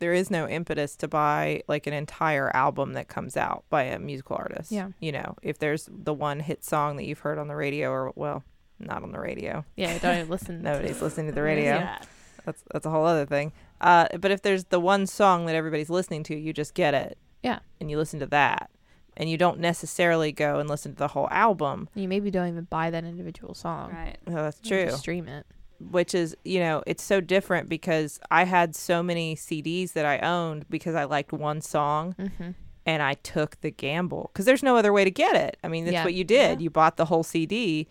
there 0.04 0.12
is 0.13 0.30
no 0.30 0.46
impetus 0.50 0.98
to 0.98 1.08
buy 1.08 1.63
like 1.70 1.88
an 1.88 1.94
entire 1.94 2.54
album 2.54 2.92
that 2.94 3.08
comes 3.08 3.38
out 3.38 3.63
by 3.70 3.84
a 3.84 3.98
musical 3.98 4.36
artist. 4.36 4.70
Yeah. 4.70 4.89
You 5.00 5.13
know, 5.13 5.38
if 5.42 5.60
there's 5.60 5.88
the 5.89 6.13
one 6.13 6.42
hit 6.42 6.66
song 6.66 6.98
that 6.98 7.06
you've 7.06 7.20
heard 7.20 7.38
on 7.38 7.48
the 7.48 7.56
radio 7.56 7.89
or 7.89 8.12
well, 8.18 8.44
not 8.80 9.02
on 9.02 9.13
the 9.13 9.20
radio. 9.20 9.63
Yeah, 9.78 9.92
I 9.94 9.98
don't 10.00 10.18
even 10.18 10.30
listen. 10.30 10.62
Nobody's 10.70 11.02
listening 11.02 11.28
to 11.28 11.32
the 11.32 11.42
radio. 11.42 11.76
Yeah. 11.76 12.00
That's 12.46 12.62
that's 12.72 12.86
a 12.86 12.89
whole 12.89 13.06
other 13.06 13.26
thing. 13.26 13.54
Uh 13.80 14.10
but 14.20 14.30
if 14.30 14.42
there's 14.42 14.66
the 14.66 14.80
one 14.82 15.08
song 15.08 15.46
that 15.46 15.56
everybody's 15.56 15.89
listening 15.89 16.24
to, 16.24 16.36
you 16.38 16.52
just 16.52 16.74
get 16.74 16.94
it 16.94 17.18
Yeah. 17.42 17.60
and 17.80 17.89
you 17.89 17.98
listen 17.98 18.20
to 18.20 18.28
that. 18.28 18.70
And 19.16 19.30
you 19.30 19.38
don't 19.38 19.60
necessarily 19.60 20.34
go 20.34 20.60
and 20.60 20.68
listen 20.68 20.92
to 20.94 20.98
the 20.98 21.08
whole 21.10 21.30
album. 21.32 21.88
You 21.96 22.10
maybe 22.10 22.30
don't 22.30 22.50
even 22.50 22.66
buy 22.66 22.89
that 22.89 23.06
individual 23.06 23.54
song. 23.54 23.92
Right. 23.94 24.18
Oh, 24.28 24.34
that's 24.34 24.60
You 24.63 24.70
true. 24.70 24.86
just 24.88 25.00
stream 25.00 25.30
it. 25.30 25.46
Which 25.79 26.13
is 26.15 26.36
you 26.45 26.59
know 26.59 26.81
it's 26.88 27.03
so 27.03 27.19
different 27.19 27.67
because 27.69 28.19
i 28.31 28.43
had 28.45 28.75
so 28.75 29.03
many 29.03 29.36
cds 29.36 29.93
that 29.93 30.05
i 30.05 30.17
owned 30.19 30.65
because 30.69 30.95
i 30.95 31.03
liked 31.03 31.31
one 31.33 31.59
song 31.62 32.15
Mm-hmm. 32.19 32.51
and 32.86 33.03
i 33.03 33.13
took 33.15 33.59
the 33.62 33.71
gamble 33.71 34.29
because 34.33 34.45
there's 34.45 34.63
no 34.63 34.75
other 34.77 34.93
way 34.93 35.03
to 35.03 35.12
get 35.12 35.36
it 35.36 35.57
i 35.63 35.67
mean 35.67 35.86
that's 35.86 35.93
Yeah. 35.93 36.03
what 36.05 36.13
you 36.13 36.24
did 36.24 36.59
Yeah. 36.59 36.63
you 36.63 36.69
bought 36.69 36.97
the 36.97 37.05
whole 37.05 37.24
cd 37.24 37.88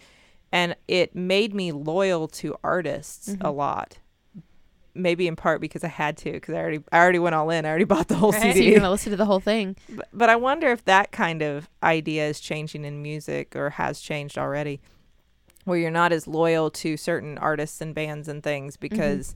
and 0.51 0.74
it 0.89 1.14
made 1.14 1.55
me 1.55 1.72
loyal 1.72 2.28
to 2.28 2.57
artists 2.64 3.28
a 3.28 3.37
Mhm. 3.37 3.57
lot 3.57 3.99
maybe 4.95 5.26
in 5.26 5.35
part 5.37 5.61
because 5.61 5.83
i 5.83 5.89
had 5.89 6.18
to 6.18 6.33
because 6.33 6.55
i 6.55 6.59
already 6.59 6.80
i 6.93 6.99
already 6.99 7.18
went 7.18 7.35
all 7.35 7.49
in 7.51 7.64
i 7.64 7.68
already 7.68 7.85
bought 7.95 8.09
the 8.09 8.14
whole 8.14 8.33
Right. 8.33 8.43
So 8.43 8.53
cd 8.53 8.64
you're 8.66 8.78
gonna 8.78 8.91
listen 8.91 9.11
to 9.11 9.16
the 9.16 9.24
whole 9.24 9.41
thing. 9.41 9.76
but, 9.89 10.09
but 10.12 10.28
I 10.28 10.37
wonder 10.37 10.68
if 10.70 10.85
that 10.85 11.12
kind 11.12 11.41
of 11.43 11.68
idea 11.83 12.26
is 12.28 12.41
changing 12.41 12.85
in 12.85 13.01
music 13.03 13.57
or 13.57 13.70
has 13.70 14.01
changed 14.01 14.37
already, 14.37 14.80
where 15.65 15.79
you're 15.79 15.91
not 15.91 16.13
as 16.13 16.27
loyal 16.27 16.71
to 16.71 16.97
certain 16.97 17.39
artists 17.39 17.81
and 17.81 17.95
bands 17.95 18.29
and 18.29 18.43
things 18.43 18.77
mm-hmm. 18.77 18.95
because 18.95 19.35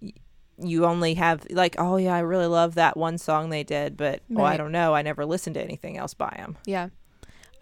y- 0.00 0.12
you 0.58 0.84
only 0.84 1.14
have 1.14 1.46
like, 1.50 1.76
oh 1.78 1.96
yeah, 1.96 2.14
I 2.14 2.20
really 2.20 2.46
love 2.46 2.76
that 2.76 2.96
one 2.96 3.18
song 3.18 3.50
they 3.50 3.64
did, 3.64 3.96
but 3.96 4.22
oh, 4.36 4.42
I 4.42 4.56
don't 4.56 4.72
know, 4.72 4.94
I 4.94 5.02
never 5.02 5.24
listened 5.24 5.54
to 5.54 5.62
anything 5.62 5.96
else 5.96 6.14
by 6.14 6.32
them. 6.36 6.56
Yeah. 6.64 6.88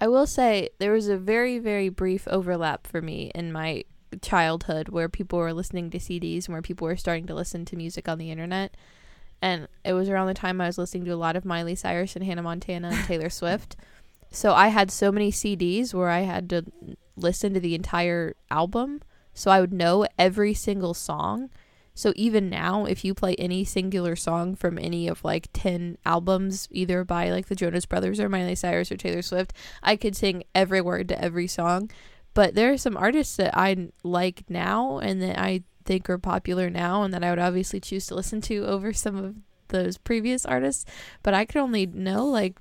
I 0.01 0.09
will 0.09 0.27
say 0.27 0.71
there 0.79 0.93
was 0.93 1.09
a 1.09 1.17
very, 1.17 1.59
very 1.59 1.89
brief 1.89 2.27
overlap 2.29 2.87
for 2.87 3.01
me 3.01 3.31
in 3.35 3.53
my 3.53 3.85
childhood 4.21 4.89
where 4.89 5.09
people 5.09 5.39
were 5.39 5.53
listening 5.53 5.91
to 5.91 5.99
CDs 5.99 6.47
and 6.47 6.55
where 6.55 6.63
people 6.63 6.87
were 6.87 6.97
starting 6.97 7.27
to 7.29 7.35
listen 7.35 7.65
to 7.67 7.77
music 7.77 8.09
on 8.09 8.19
the 8.19 8.31
internet. 8.31 8.77
And 9.41 9.69
it 9.85 9.93
was 9.93 10.09
around 10.09 10.27
the 10.27 10.35
time 10.35 10.61
I 10.61 10.67
was 10.67 10.77
listening 10.77 11.05
to 11.07 11.13
a 11.13 11.17
lot 11.17 11.37
of 11.37 11.45
Miley 11.45 11.75
Cyrus 11.75 12.15
and 12.15 12.25
Hannah 12.25 12.43
Montana 12.43 12.89
and 12.89 13.05
Taylor 13.05 13.31
Swift. 13.31 13.77
So 14.31 14.53
I 14.53 14.69
had 14.69 14.91
so 14.91 15.13
many 15.13 15.31
CDs 15.31 15.95
where 15.95 16.09
I 16.09 16.21
had 16.21 16.51
to 16.51 16.65
listen 17.17 17.55
to 17.55 17.61
the 17.61 17.75
entire 17.75 18.37
album, 18.51 19.01
so 19.35 19.51
I 19.51 19.61
would 19.61 19.73
know 19.73 20.07
every 20.19 20.55
single 20.55 20.95
song. 20.95 21.51
So 21.95 22.13
even 22.17 22.49
now, 22.49 22.87
if 22.87 23.05
you 23.05 23.15
play 23.15 23.35
any 23.37 23.65
singular 23.65 24.17
song 24.17 24.55
from 24.55 24.79
any 24.79 25.09
of 25.09 25.25
like 25.25 25.49
10 25.53 25.99
albums, 26.07 26.69
either 26.71 27.05
by 27.05 27.31
like 27.31 27.47
the 27.47 27.55
Jonas 27.55 27.85
Brothers 27.85 28.19
or 28.19 28.29
Miley 28.29 28.55
Cyrus 28.55 28.91
or 28.91 28.97
Taylor 28.97 29.23
Swift, 29.23 29.53
I 29.83 29.97
could 29.97 30.17
sing 30.17 30.45
every 30.55 30.81
word 30.81 31.09
to 31.09 31.23
every 31.23 31.47
song. 31.47 31.91
But 32.35 32.55
there 32.55 32.73
are 32.73 32.79
some 32.79 32.97
artists 32.97 33.37
that 33.37 33.57
I 33.57 33.89
like 34.03 34.45
now 34.49 34.99
and 34.99 35.21
that 35.21 35.39
I 35.39 35.65
think 35.85 36.09
are 36.09 36.19
popular 36.19 36.71
now 36.71 37.03
and 37.03 37.13
that 37.13 37.25
I 37.25 37.31
would 37.31 37.39
obviously 37.39 37.81
choose 37.81 38.07
to 38.07 38.15
listen 38.15 38.41
to 38.43 38.65
over 38.65 38.93
some 38.95 39.17
of 39.17 39.35
those 39.69 39.99
previous 39.99 40.47
artists. 40.47 40.87
But 41.23 41.35
I 41.35 41.45
could 41.45 41.61
only 41.61 41.85
know 41.85 42.25
like 42.25 42.59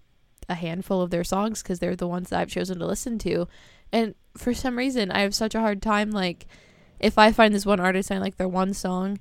a 0.49 0.55
handful 0.55 1.01
of 1.01 1.09
their 1.09 1.23
songs 1.23 1.63
because 1.63 1.79
they're 1.79 1.95
the 1.95 2.07
ones 2.07 2.29
that 2.29 2.39
I've 2.39 2.49
chosen 2.49 2.79
to 2.79 2.85
listen 2.85 3.17
to. 3.19 3.47
And 3.93 4.15
for 4.37 4.53
some 4.53 4.77
reason, 4.77 5.11
I 5.11 5.21
have 5.21 5.35
such 5.35 5.55
a 5.55 5.59
hard 5.59 5.81
time 5.81 6.11
like 6.11 6.47
if 6.99 7.17
I 7.17 7.31
find 7.31 7.53
this 7.53 7.65
one 7.65 7.79
artist 7.79 8.11
and 8.11 8.19
I 8.19 8.21
like 8.21 8.37
their 8.37 8.47
one 8.47 8.73
song, 8.73 9.19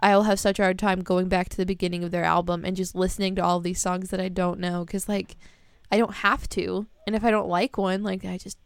I'll 0.00 0.22
have 0.22 0.38
such 0.38 0.58
a 0.58 0.62
hard 0.62 0.78
time 0.78 1.00
going 1.02 1.28
back 1.28 1.48
to 1.50 1.56
the 1.56 1.66
beginning 1.66 2.04
of 2.04 2.10
their 2.12 2.24
album 2.24 2.64
and 2.64 2.76
just 2.76 2.94
listening 2.94 3.34
to 3.36 3.42
all 3.44 3.58
these 3.60 3.80
songs 3.80 4.10
that 4.10 4.20
I 4.20 4.28
don't 4.28 4.60
know 4.60 4.84
because 4.84 5.08
like 5.08 5.36
I 5.90 5.98
don't 5.98 6.14
have 6.16 6.48
to, 6.50 6.86
and 7.06 7.16
if 7.16 7.24
I 7.24 7.30
don't 7.30 7.48
like 7.48 7.76
one, 7.78 8.02
like 8.02 8.24
I 8.24 8.38
just 8.38 8.58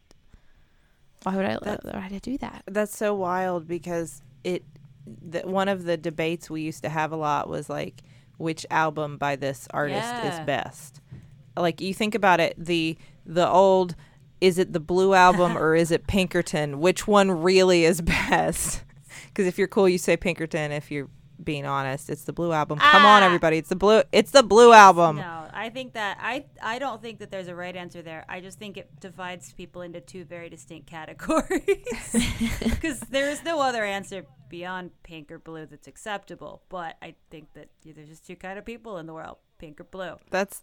why 1.23 1.37
would 1.37 1.45
I 1.45 1.59
That- 1.63 1.85
why 1.85 2.03
would 2.09 2.13
I 2.15 2.19
do 2.19 2.37
that? 2.39 2.63
That's 2.67 2.97
so 2.97 3.15
wild 3.15 3.67
because 3.69 4.23
it. 4.45 4.65
The, 5.05 5.41
one 5.41 5.67
of 5.69 5.83
the 5.83 5.97
debates 5.97 6.49
we 6.49 6.63
used 6.63 6.85
to 6.85 6.89
have 6.89 7.11
a 7.11 7.17
lot 7.17 7.49
was 7.49 7.69
like, 7.69 8.03
which 8.37 8.65
album 8.71 9.17
by 9.19 9.35
this 9.35 9.67
artist 9.73 9.99
Yeah. 10.01 10.41
is 10.41 10.47
best. 10.47 11.01
Like 11.57 11.81
you 11.81 11.93
think 11.93 12.15
about 12.15 12.39
it, 12.39 12.55
the 12.57 12.97
the 13.27 13.49
old, 13.49 13.97
is 14.43 14.59
it 14.59 14.73
the 14.73 14.81
Blue 14.81 15.15
album 15.15 15.57
or 15.57 15.75
is 15.77 15.91
it 15.91 16.07
Pinkerton? 16.07 16.81
Which 16.81 17.07
one 17.07 17.31
really 17.31 17.85
is 17.85 18.01
best? 18.15 18.83
Because 19.29 19.47
if 19.47 19.57
you're 19.57 19.69
cool, 19.69 19.89
you 19.89 19.99
say 19.99 20.17
Pinkerton. 20.17 20.73
If 20.73 20.91
you're 20.91 21.09
being 21.43 21.65
honest, 21.67 22.11
it's 22.11 22.25
the 22.25 22.33
Blue 22.33 22.53
album. 22.53 22.79
Come 22.79 23.05
on, 23.07 23.23
Ah. 23.23 23.27
everybody, 23.27 23.57
it's 23.59 23.69
the 23.69 23.77
blue. 23.77 24.03
It's 24.13 24.31
the 24.33 24.43
Blue 24.43 24.73
album. 24.73 25.17
No, 25.17 25.49
I 25.53 25.71
think 25.71 25.93
that 25.95 26.19
I 26.21 26.45
I 26.63 26.79
don't 26.79 27.01
think 27.03 27.19
that 27.21 27.31
there's 27.31 27.49
a 27.49 27.55
right 27.55 27.75
answer 27.77 28.03
there. 28.03 28.25
I 28.29 28.41
just 28.41 28.59
think 28.59 28.77
it 28.77 28.89
divides 29.01 29.53
people 29.53 29.83
into 29.83 30.01
two 30.01 30.25
very 30.25 30.49
distinct 30.49 30.87
categories. 30.89 31.87
Because 32.61 33.01
there 33.01 33.29
is 33.31 33.43
no 33.45 33.61
other 33.61 33.85
answer 33.85 34.25
beyond 34.49 34.91
pink 35.03 35.31
or 35.31 35.39
blue 35.39 35.67
that's 35.67 35.87
acceptable. 35.89 36.63
But 36.69 36.97
I 37.03 37.15
think 37.31 37.53
that 37.55 37.69
there's 37.85 38.09
just 38.09 38.27
two 38.27 38.37
kind 38.37 38.59
of 38.59 38.65
people 38.65 38.99
in 38.99 39.07
the 39.07 39.15
world: 39.15 39.39
pink 39.59 39.81
or 39.81 39.85
blue. 39.85 40.15
That's 40.31 40.63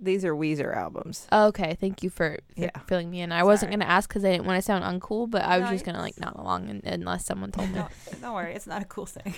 these 0.00 0.24
are 0.24 0.34
Weezer 0.34 0.76
albums. 0.76 1.26
Okay, 1.32 1.76
thank 1.80 2.02
you 2.02 2.10
for, 2.10 2.38
for 2.54 2.60
Yeah. 2.62 2.70
filling 2.86 3.10
me 3.10 3.20
in. 3.22 3.32
I 3.32 3.42
wasn't 3.44 3.70
gonna 3.70 3.84
ask 3.86 4.08
because 4.08 4.24
I 4.24 4.30
didn't 4.32 4.46
want 4.46 4.58
to 4.58 4.62
sound 4.62 4.84
uncool, 4.84 5.30
but 5.30 5.42
I 5.42 5.58
was 5.58 5.66
No, 5.66 5.72
just 5.72 5.84
gonna 5.86 6.00
like 6.00 6.16
it's- 6.16 6.24
nod 6.34 6.38
along 6.40 6.68
un 6.68 6.82
unless 6.84 7.24
someone 7.24 7.50
told 7.50 7.68
me. 7.70 7.76
Don't, 7.76 8.20
don't 8.20 8.34
worry, 8.34 8.54
it's 8.54 8.66
not 8.66 8.82
a 8.82 8.84
cool 8.86 9.06
thing. 9.06 9.34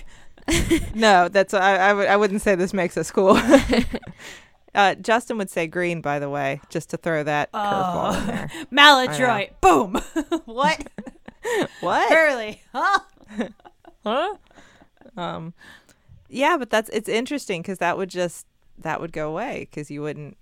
No, 0.95 1.29
that's 1.29 1.53
I, 1.53 1.77
I, 1.77 1.93
would, 1.93 2.07
I 2.07 2.17
wouldn't 2.17 2.41
say 2.41 2.55
this 2.55 2.73
makes 2.73 2.97
us 2.97 3.09
cool. 3.11 3.39
uh, 4.75 4.95
Justin 4.95 5.37
would 5.37 5.49
say 5.49 5.67
green, 5.67 6.01
by 6.01 6.19
the 6.19 6.29
way, 6.29 6.59
just 6.69 6.89
to 6.89 6.97
throw 6.97 7.23
that 7.23 7.51
curveball 7.53 8.19
in 8.19 8.27
there. 8.27 8.49
Maladroit, 8.69 9.61
boom. 9.61 9.93
what? 10.45 10.85
What? 11.79 12.11
Early, 12.11 12.61
huh? 12.73 12.99
Huh? 14.05 14.35
Um, 15.15 15.53
yeah, 16.29 16.57
but 16.57 16.69
that's 16.69 16.89
it's 16.89 17.07
interesting 17.09 17.61
because 17.61 17.77
that 17.77 17.97
would 17.97 18.09
just 18.09 18.45
that 18.77 19.01
would 19.01 19.11
go 19.11 19.29
away 19.29 19.67
because 19.69 19.89
you 19.91 20.01
wouldn't. 20.01 20.37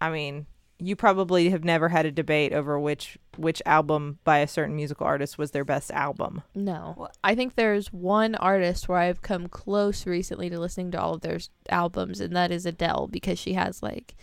I 0.00 0.10
mean, 0.10 0.46
you 0.78 0.94
probably 0.94 1.50
have 1.50 1.64
never 1.64 1.88
had 1.88 2.06
a 2.06 2.12
debate 2.12 2.52
over 2.52 2.78
which 2.78 3.18
which 3.36 3.60
album 3.66 4.18
by 4.24 4.38
a 4.38 4.48
certain 4.48 4.76
musical 4.76 5.06
artist 5.06 5.36
was 5.36 5.50
their 5.50 5.64
best 5.64 5.90
album. 5.90 6.42
No. 6.54 7.08
I 7.24 7.34
think 7.34 7.54
there's 7.54 7.92
one 7.92 8.34
artist 8.36 8.88
where 8.88 8.98
I've 8.98 9.22
come 9.22 9.48
close 9.48 10.06
recently 10.06 10.48
to 10.50 10.60
listening 10.60 10.92
to 10.92 11.00
all 11.00 11.14
of 11.14 11.22
their 11.22 11.38
albums, 11.68 12.20
and 12.20 12.34
that 12.36 12.52
is 12.52 12.64
Adele 12.66 13.08
because 13.10 13.38
she 13.38 13.54
has 13.54 13.82
like 13.82 14.14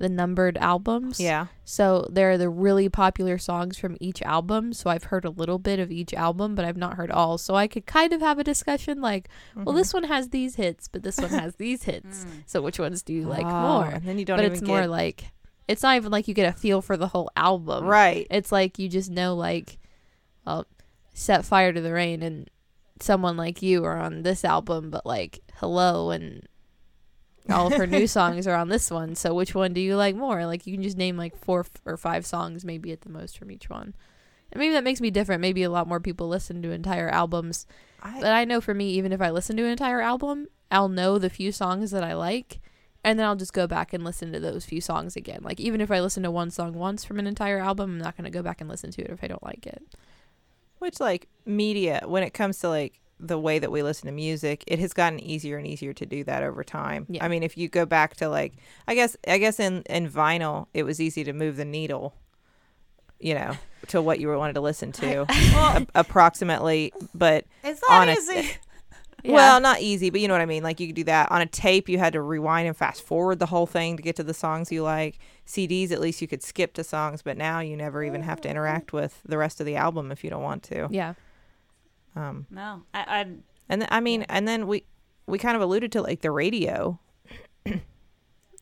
the 0.00 0.08
numbered 0.08 0.56
albums. 0.58 1.20
Yeah, 1.20 1.46
So 1.64 2.08
there 2.10 2.30
are 2.32 2.36
the 2.38 2.48
really 2.48 2.88
popular 2.88 3.38
songs 3.38 3.78
from 3.78 3.96
each 4.00 4.20
album. 4.22 4.72
So 4.72 4.90
I've 4.90 5.04
heard 5.04 5.24
a 5.24 5.30
little 5.30 5.58
bit 5.58 5.78
of 5.78 5.92
each 5.92 6.12
album, 6.14 6.54
but 6.56 6.64
I've 6.64 6.76
not 6.76 6.94
heard 6.94 7.10
all. 7.12 7.38
So 7.38 7.54
I 7.54 7.68
could 7.68 7.86
kind 7.86 8.12
of 8.12 8.20
have 8.20 8.38
a 8.38 8.42
discussion 8.44 9.00
like, 9.00 9.28
Mm-hmm. 9.54 9.64
well, 9.64 9.74
this 9.74 9.94
one 9.94 10.04
has 10.04 10.30
these 10.30 10.56
hits, 10.56 10.88
but 10.88 11.02
this 11.04 11.18
one 11.18 11.30
has 11.30 11.54
these 11.56 11.84
hits. 11.84 12.24
Mm. 12.30 12.42
So 12.46 12.60
which 12.62 12.78
ones 12.80 13.02
do 13.02 13.12
you 13.12 13.22
like 13.24 13.46
Oh, 13.46 13.60
more? 13.78 13.86
And 13.86 14.04
then 14.04 14.18
you 14.18 14.24
don't 14.24 14.38
But 14.38 14.46
it's 14.46 14.60
get 14.60 14.66
more 14.68 14.86
like, 14.86 15.24
it's 15.68 15.82
not 15.84 15.96
even 15.96 16.10
like 16.10 16.26
you 16.26 16.34
get 16.34 16.48
a 16.52 16.56
feel 16.58 16.82
for 16.82 16.96
the 16.96 17.06
whole 17.08 17.30
album. 17.36 17.84
right. 17.84 18.26
It's 18.30 18.50
like 18.50 18.78
you 18.78 18.88
just 18.88 19.10
know 19.10 19.34
like 19.36 19.78
well, 20.46 20.66
set 21.14 21.44
fire 21.44 21.72
to 21.72 21.80
the 21.80 21.92
rain 21.92 22.22
and 22.22 22.48
someone 23.00 23.36
like 23.36 23.62
you 23.62 23.84
are 23.84 23.98
on 23.98 24.22
this 24.22 24.44
album 24.44 24.90
but 24.90 25.04
like 25.06 25.40
hello 25.56 26.10
and 26.10 26.46
all 27.52 27.66
of 27.68 27.74
her 27.74 27.86
new 27.86 28.06
songs 28.08 28.46
are 28.46 28.54
on 28.54 28.68
this 28.68 28.90
one. 28.90 29.14
So 29.14 29.34
which 29.34 29.54
one 29.54 29.72
do 29.72 29.80
you 29.80 29.96
like 29.96 30.16
more? 30.16 30.46
Like 30.46 30.66
you 30.66 30.74
can 30.74 30.82
just 30.82 30.96
name 30.96 31.16
like 31.16 31.36
four 31.36 31.60
f- 31.60 31.70
or 31.84 31.96
five 31.96 32.26
songs 32.26 32.64
maybe 32.64 32.92
at 32.92 33.02
the 33.02 33.10
most 33.10 33.38
from 33.38 33.50
each 33.50 33.68
one. 33.68 33.94
And 34.52 34.58
maybe 34.58 34.74
that 34.74 34.84
makes 34.84 35.00
me 35.00 35.10
different. 35.10 35.40
Maybe 35.40 35.62
a 35.62 35.70
lot 35.70 35.86
more 35.86 36.00
people 36.00 36.28
listen 36.28 36.62
to 36.62 36.70
entire 36.70 37.08
albums. 37.08 37.66
I, 38.02 38.20
But 38.20 38.32
I 38.32 38.44
know 38.44 38.60
for 38.60 38.74
me 38.74 38.90
even 38.90 39.12
if 39.12 39.20
I 39.20 39.30
listen 39.30 39.56
to 39.56 39.64
an 39.64 39.70
entire 39.70 40.00
album, 40.00 40.48
I'll 40.70 40.88
know 40.88 41.18
the 41.18 41.30
few 41.30 41.52
songs 41.52 41.90
that 41.90 42.04
I 42.04 42.14
like 42.14 42.60
and 43.02 43.18
then 43.18 43.26
I'll 43.26 43.36
just 43.36 43.52
go 43.52 43.66
back 43.66 43.92
and 43.92 44.04
listen 44.04 44.32
to 44.32 44.40
those 44.40 44.66
few 44.66 44.80
songs 44.80 45.16
again. 45.16 45.40
Like 45.42 45.58
even 45.58 45.80
if 45.80 45.90
I 45.90 46.00
listen 46.00 46.22
to 46.24 46.30
one 46.30 46.50
song 46.50 46.74
once 46.74 47.04
from 47.04 47.18
an 47.18 47.26
entire 47.26 47.58
album, 47.58 47.92
I'm 47.92 47.98
not 47.98 48.16
going 48.16 48.24
to 48.24 48.30
go 48.30 48.42
back 48.42 48.60
and 48.60 48.68
listen 48.68 48.90
to 48.92 49.02
it 49.02 49.10
if 49.10 49.24
I 49.24 49.26
don't 49.26 49.42
like 49.42 49.66
it. 49.66 49.82
Which 50.78 51.00
like 51.00 51.28
media, 51.46 52.02
when 52.06 52.22
it 52.22 52.34
comes 52.34 52.58
to 52.58 52.68
like 52.68 53.00
the 53.22 53.38
way 53.38 53.58
that 53.58 53.70
we 53.70 53.82
listen 53.82 54.06
to 54.06 54.12
music, 54.12 54.64
it 54.66 54.78
has 54.78 54.92
gotten 54.92 55.20
easier 55.20 55.58
and 55.58 55.66
easier 55.66 55.92
to 55.92 56.06
do 56.06 56.24
that 56.24 56.42
over 56.42 56.64
time. 56.64 57.06
Yeah. 57.08 57.24
I 57.24 57.28
mean, 57.28 57.42
if 57.42 57.56
you 57.58 57.68
go 57.68 57.84
back 57.86 58.16
to 58.16 58.28
like, 58.28 58.54
I 58.88 58.94
guess, 58.94 59.16
I 59.28 59.38
guess 59.38 59.60
in 59.60 59.82
in 59.90 60.08
vinyl, 60.08 60.66
it 60.74 60.84
was 60.84 61.00
easy 61.00 61.22
to 61.24 61.32
move 61.32 61.56
the 61.56 61.64
needle, 61.64 62.14
you 63.18 63.34
know, 63.34 63.52
to 63.88 64.00
what 64.00 64.20
you 64.20 64.28
wanted 64.34 64.54
to 64.54 64.60
listen 64.60 64.92
to, 64.92 65.26
Well, 65.54 65.76
a- 65.82 65.86
approximately. 65.94 66.92
But 67.14 67.44
it's 67.62 67.82
not 67.88 68.08
easy. 68.08 68.50
well, 69.24 69.60
not 69.60 69.80
easy, 69.82 70.08
but 70.08 70.20
you 70.22 70.28
know 70.28 70.34
what 70.34 70.40
I 70.40 70.46
mean. 70.46 70.62
Like 70.62 70.80
you 70.80 70.86
could 70.86 70.96
do 70.96 71.04
that 71.04 71.30
on 71.30 71.42
a 71.42 71.46
tape. 71.46 71.88
You 71.90 71.98
had 71.98 72.14
to 72.14 72.22
rewind 72.22 72.66
and 72.68 72.76
fast 72.76 73.02
forward 73.02 73.38
the 73.38 73.46
whole 73.46 73.66
thing 73.66 73.96
to 73.98 74.02
get 74.02 74.16
to 74.16 74.22
the 74.22 74.32
songs 74.34 74.72
you 74.72 74.82
like. 74.82 75.18
CDs, 75.46 75.90
at 75.90 76.00
least 76.00 76.22
you 76.22 76.28
could 76.28 76.42
skip 76.42 76.72
to 76.74 76.84
songs, 76.84 77.20
but 77.22 77.36
now 77.36 77.60
you 77.60 77.76
never 77.76 78.02
even 78.02 78.22
have 78.22 78.40
to 78.42 78.48
interact 78.48 78.92
with 78.94 79.20
the 79.26 79.36
rest 79.36 79.60
of 79.60 79.66
the 79.66 79.76
album 79.76 80.10
if 80.10 80.24
you 80.24 80.30
don't 80.30 80.42
want 80.42 80.62
to. 80.64 80.88
yeah. 80.90 81.14
Um, 82.16 82.46
No, 82.50 82.82
I, 82.94 83.00
I 83.00 83.20
And 83.68 83.82
th- 83.82 83.88
I 83.90 84.00
mean, 84.00 84.22
and 84.28 84.46
then 84.48 84.66
we 84.66 84.84
we 85.26 85.38
kind 85.38 85.54
of 85.56 85.62
alluded 85.62 85.92
to 85.92 86.02
like 86.02 86.20
the 86.22 86.30
radio. 86.30 86.98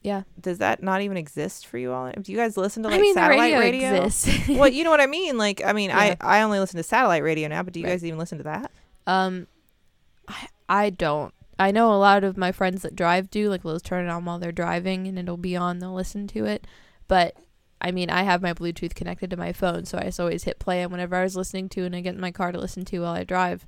Yeah. 0.03 0.23
Does 0.41 0.59
that 0.59 0.81
not 0.83 1.01
even 1.03 1.17
exist 1.17 1.67
for 1.67 1.77
you 1.77 1.93
all? 1.93 2.11
Do 2.13 2.31
you 2.31 2.39
guys 2.39 2.57
listen 2.57 2.85
to 2.85 2.89
like 2.89 2.99
I 2.99 3.01
mean, 3.03 3.15
the 3.15 3.21
satellite 3.21 3.53
radio, 3.55 3.59
radio? 3.59 4.05
exists. 4.05 4.49
well, 4.49 4.69
you 4.69 4.85
know 4.85 4.91
what 4.91 5.01
I 5.01 5.07
mean. 5.07 5.37
Like, 5.37 5.61
I 5.65 5.73
mean, 5.73 5.91
Yeah. 5.91 5.99
I 5.99 6.39
I 6.39 6.43
only 6.43 6.61
listen 6.61 6.77
to 6.77 6.85
satellite 6.85 7.25
radio 7.25 7.49
now, 7.49 7.65
but 7.65 7.73
do 7.75 7.81
you 7.81 7.87
Right. 7.87 7.93
guys 7.93 8.05
even 8.05 8.19
listen 8.19 8.39
to 8.39 8.45
that? 8.45 8.71
um, 9.09 9.49
I, 10.29 10.49
I 10.69 10.91
don't. 10.91 11.35
I 11.59 11.73
know 11.73 11.93
a 11.93 11.99
lot 11.99 12.23
of 12.23 12.37
my 12.37 12.53
friends 12.53 12.83
that 12.83 12.95
drive 12.95 13.29
do. 13.29 13.51
Like, 13.51 13.65
they'll 13.65 13.73
just 13.73 13.85
turn 13.87 14.07
it 14.07 14.09
on 14.11 14.25
while 14.25 14.39
they're 14.39 14.53
driving, 14.53 15.09
and 15.09 15.19
it'll 15.19 15.37
be 15.37 15.57
on. 15.57 15.81
They'll 15.81 15.95
listen 15.95 16.29
to 16.29 16.45
it. 16.45 16.65
But 17.09 17.35
I 17.81 17.93
mean, 17.93 18.11
I 18.11 18.22
have 18.22 18.43
my 18.43 18.53
Bluetooth 18.55 18.95
connected 18.95 19.31
to 19.31 19.37
my 19.37 19.53
phone, 19.53 19.85
so 19.85 19.99
I 19.99 20.05
just 20.05 20.18
always 20.20 20.45
hit 20.45 20.59
play 20.59 20.83
And 20.83 20.91
whenever 20.91 21.16
I 21.16 21.22
was 21.22 21.37
listening 21.37 21.68
to, 21.70 21.85
and 21.85 21.95
I 21.95 22.01
get 22.01 22.14
in 22.14 22.20
my 22.20 22.33
car 22.33 22.51
to 22.53 22.59
listen 22.59 22.85
to 22.87 23.01
while 23.01 23.12
I 23.14 23.24
drive. 23.24 23.66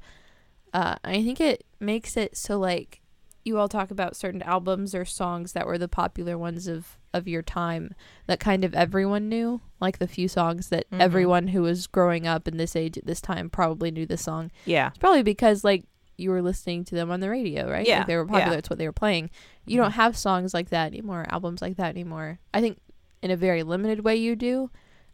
Uh, 0.72 0.96
I 1.04 1.22
think 1.22 1.40
it 1.40 1.64
makes 1.80 2.16
it 2.16 2.36
so 2.36 2.58
like 2.58 3.00
you 3.44 3.58
all 3.58 3.68
talk 3.68 3.90
about 3.90 4.14
certain 4.16 4.42
albums 4.42 4.94
or 4.94 5.04
songs 5.04 5.52
that 5.52 5.66
were 5.66 5.78
the 5.78 5.88
popular 5.88 6.36
ones 6.38 6.66
of 6.68 6.98
of 7.12 7.26
your 7.26 7.42
time 7.42 7.92
that 8.26 8.38
kind 8.38 8.64
of 8.64 8.72
everyone 8.74 9.28
knew, 9.28 9.61
like 9.80 9.98
the 9.98 10.06
few 10.06 10.28
songs 10.28 10.68
that 10.68 10.88
Mhm. 10.90 11.00
everyone 11.00 11.48
who 11.48 11.62
was 11.62 11.88
growing 11.88 12.24
up 12.26 12.46
in 12.46 12.56
this 12.56 12.76
age 12.76 12.96
at 12.98 13.06
this 13.06 13.20
time 13.20 13.50
probably 13.50 13.90
knew 13.90 14.06
the 14.06 14.16
song. 14.16 14.52
Yeah. 14.64 14.88
It's 14.88 14.98
probably 14.98 15.24
because 15.24 15.64
like 15.64 15.84
you 16.16 16.30
were 16.30 16.42
listening 16.42 16.84
to 16.84 16.94
them 16.94 17.11
on 17.11 17.18
the 17.20 17.30
radio, 17.30 17.68
right? 17.68 17.84
Yeah, 17.86 17.98
Like, 17.98 18.06
they 18.08 18.16
were 18.16 18.26
popular. 18.26 18.52
yeah. 18.52 18.58
It's 18.58 18.70
what 18.70 18.78
they 18.78 18.86
were 18.86 18.92
playing. 18.92 19.30
You 19.66 19.78
don't 19.78 19.92
have 19.92 20.16
songs 20.16 20.52
like 20.54 20.68
that 20.68 20.86
anymore, 20.86 21.24
albums 21.30 21.62
like 21.62 21.76
that 21.78 21.88
anymore. 21.88 22.38
I 22.54 22.61
think 22.61 22.78
in 23.22 23.30
a 23.30 23.36
very 23.36 23.62
limited 23.62 24.04
way 24.04 24.16
you 24.16 24.36
do. 24.36 24.70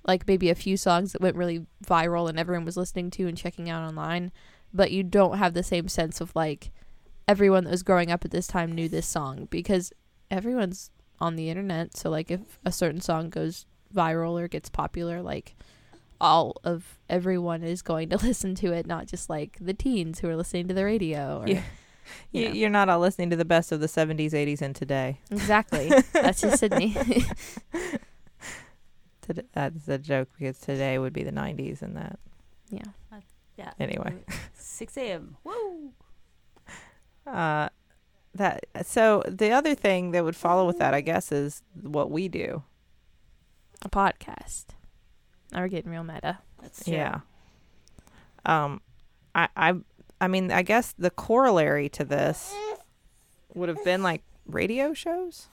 Like 0.06 0.26
maybe 0.26 0.50
a 0.50 0.54
few 0.54 0.76
songs 0.76 1.12
that 1.12 1.20
went 1.20 1.36
really 1.36 1.66
viral 1.84 2.28
and 2.28 2.38
everyone 2.38 2.64
was 2.64 2.76
listening 2.76 3.10
to 3.12 3.26
and 3.26 3.36
checking 3.36 3.68
out 3.68 3.86
online, 3.86 4.30
but 4.72 4.92
you 4.92 5.02
don't 5.02 5.38
have 5.38 5.54
the 5.54 5.62
same 5.62 5.88
sense 5.88 6.20
of 6.20 6.34
like 6.36 6.70
everyone 7.26 7.64
that 7.64 7.70
was 7.70 7.82
growing 7.82 8.10
up 8.12 8.24
at 8.24 8.30
this 8.30 8.46
time 8.46 8.72
knew 8.72 8.88
this 8.88 9.06
song 9.06 9.48
because 9.50 9.92
everyone's 10.30 10.90
on 11.20 11.34
the 11.36 11.50
internet. 11.50 11.96
So 11.96 12.10
like 12.10 12.30
if 12.30 12.58
a 12.64 12.70
certain 12.70 13.00
song 13.00 13.30
goes 13.30 13.66
viral 13.94 14.40
or 14.40 14.46
gets 14.46 14.68
popular, 14.68 15.22
like 15.22 15.56
all 16.20 16.56
of 16.64 16.98
everyone 17.08 17.62
is 17.62 17.82
going 17.82 18.08
to 18.10 18.16
listen 18.24 18.54
to 18.56 18.72
it, 18.72 18.86
not 18.86 19.06
just 19.06 19.28
like 19.28 19.56
the 19.60 19.74
teens 19.74 20.20
who 20.20 20.28
are 20.28 20.36
listening 20.36 20.68
to 20.68 20.74
the 20.74 20.84
radio. 20.84 21.40
Or, 21.40 21.48
Yeah. 21.48 21.62
You 22.32 22.42
You, 22.42 22.48
know. 22.48 22.54
you're 22.54 22.70
not 22.70 22.88
all 22.88 23.00
listening 23.00 23.30
to 23.30 23.36
the 23.36 23.44
best 23.44 23.72
of 23.72 23.80
the 23.80 23.86
70s, 23.86 24.32
80s, 24.32 24.60
and 24.62 24.74
today. 24.74 25.20
Exactly. 25.30 25.88
That's 26.12 26.40
just 26.40 26.58
Sydney. 26.58 26.94
That's 29.54 29.88
a 29.88 29.98
joke 29.98 30.28
because 30.38 30.58
today 30.58 30.98
would 30.98 31.12
be 31.12 31.24
the 31.24 31.32
90s 31.32 31.82
and 31.82 31.96
that. 31.96 32.18
Yeah. 32.70 33.20
Yeah. 33.58 33.72
Anyway. 33.80 34.14
6 34.54 34.96
a.m. 34.98 35.36
Woo. 35.42 35.90
Uh, 37.26 37.68
that 38.34 38.66
so 38.84 39.22
the 39.26 39.50
other 39.50 39.74
thing 39.74 40.10
that 40.12 40.22
would 40.22 40.36
follow 40.36 40.66
with 40.66 40.78
that, 40.78 40.94
I 40.94 41.00
guess, 41.00 41.32
is 41.32 41.62
what 41.80 42.10
we 42.10 42.28
do. 42.28 42.62
A 43.82 43.88
podcast. 43.88 44.66
Now 45.52 45.60
we're 45.62 45.68
getting 45.68 45.90
real 45.90 46.04
meta. 46.04 46.38
That's 46.62 46.84
true. 46.84 46.92
Yeah. 46.94 47.20
Um, 48.44 48.80
I 49.34 49.48
I 49.56 49.74
I 50.20 50.28
mean, 50.28 50.50
I 50.50 50.62
guess 50.62 50.94
the 50.98 51.10
corollary 51.10 51.88
to 51.90 52.04
this 52.04 52.54
would 53.54 53.68
have 53.68 53.84
been 53.84 54.02
like 54.02 54.22
radio 54.46 54.94
shows. 54.94 55.48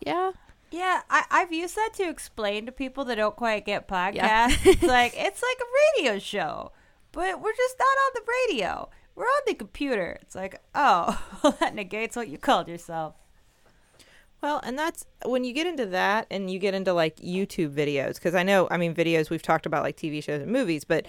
Yeah. 0.00 0.32
Yeah, 0.70 1.02
I, 1.10 1.24
I've 1.30 1.52
used 1.52 1.76
that 1.76 1.90
to 1.96 2.08
explain 2.08 2.64
to 2.64 2.72
people 2.72 3.04
that 3.04 3.16
don't 3.16 3.36
quite 3.36 3.66
get 3.66 3.86
podcasts. 3.86 4.14
Yeah. 4.14 4.48
it's 4.64 4.82
like 4.82 5.12
it's 5.14 5.42
like 5.42 5.58
a 5.60 6.02
radio 6.02 6.18
show, 6.18 6.72
but 7.12 7.42
we're 7.42 7.54
just 7.54 7.76
not 7.78 7.84
on 7.84 8.10
the 8.14 8.22
radio. 8.48 8.88
We're 9.14 9.24
on 9.24 9.42
the 9.46 9.54
computer. 9.54 10.18
It's 10.22 10.34
like, 10.34 10.62
oh, 10.74 11.22
well, 11.42 11.56
that 11.60 11.74
negates 11.74 12.16
what 12.16 12.28
you 12.28 12.38
called 12.38 12.68
yourself. 12.68 13.14
Well, 14.40 14.60
and 14.64 14.76
that's 14.76 15.04
when 15.24 15.44
you 15.44 15.52
get 15.52 15.66
into 15.66 15.86
that 15.86 16.26
and 16.30 16.50
you 16.50 16.58
get 16.58 16.74
into 16.74 16.92
like 16.92 17.16
YouTube 17.16 17.74
videos 17.74 18.14
because 18.14 18.34
I 18.34 18.42
know, 18.42 18.66
I 18.70 18.76
mean, 18.76 18.94
videos 18.94 19.30
we've 19.30 19.42
talked 19.42 19.66
about 19.66 19.82
like 19.84 19.96
TV 19.96 20.22
shows 20.22 20.42
and 20.42 20.50
movies, 20.50 20.84
but 20.84 21.06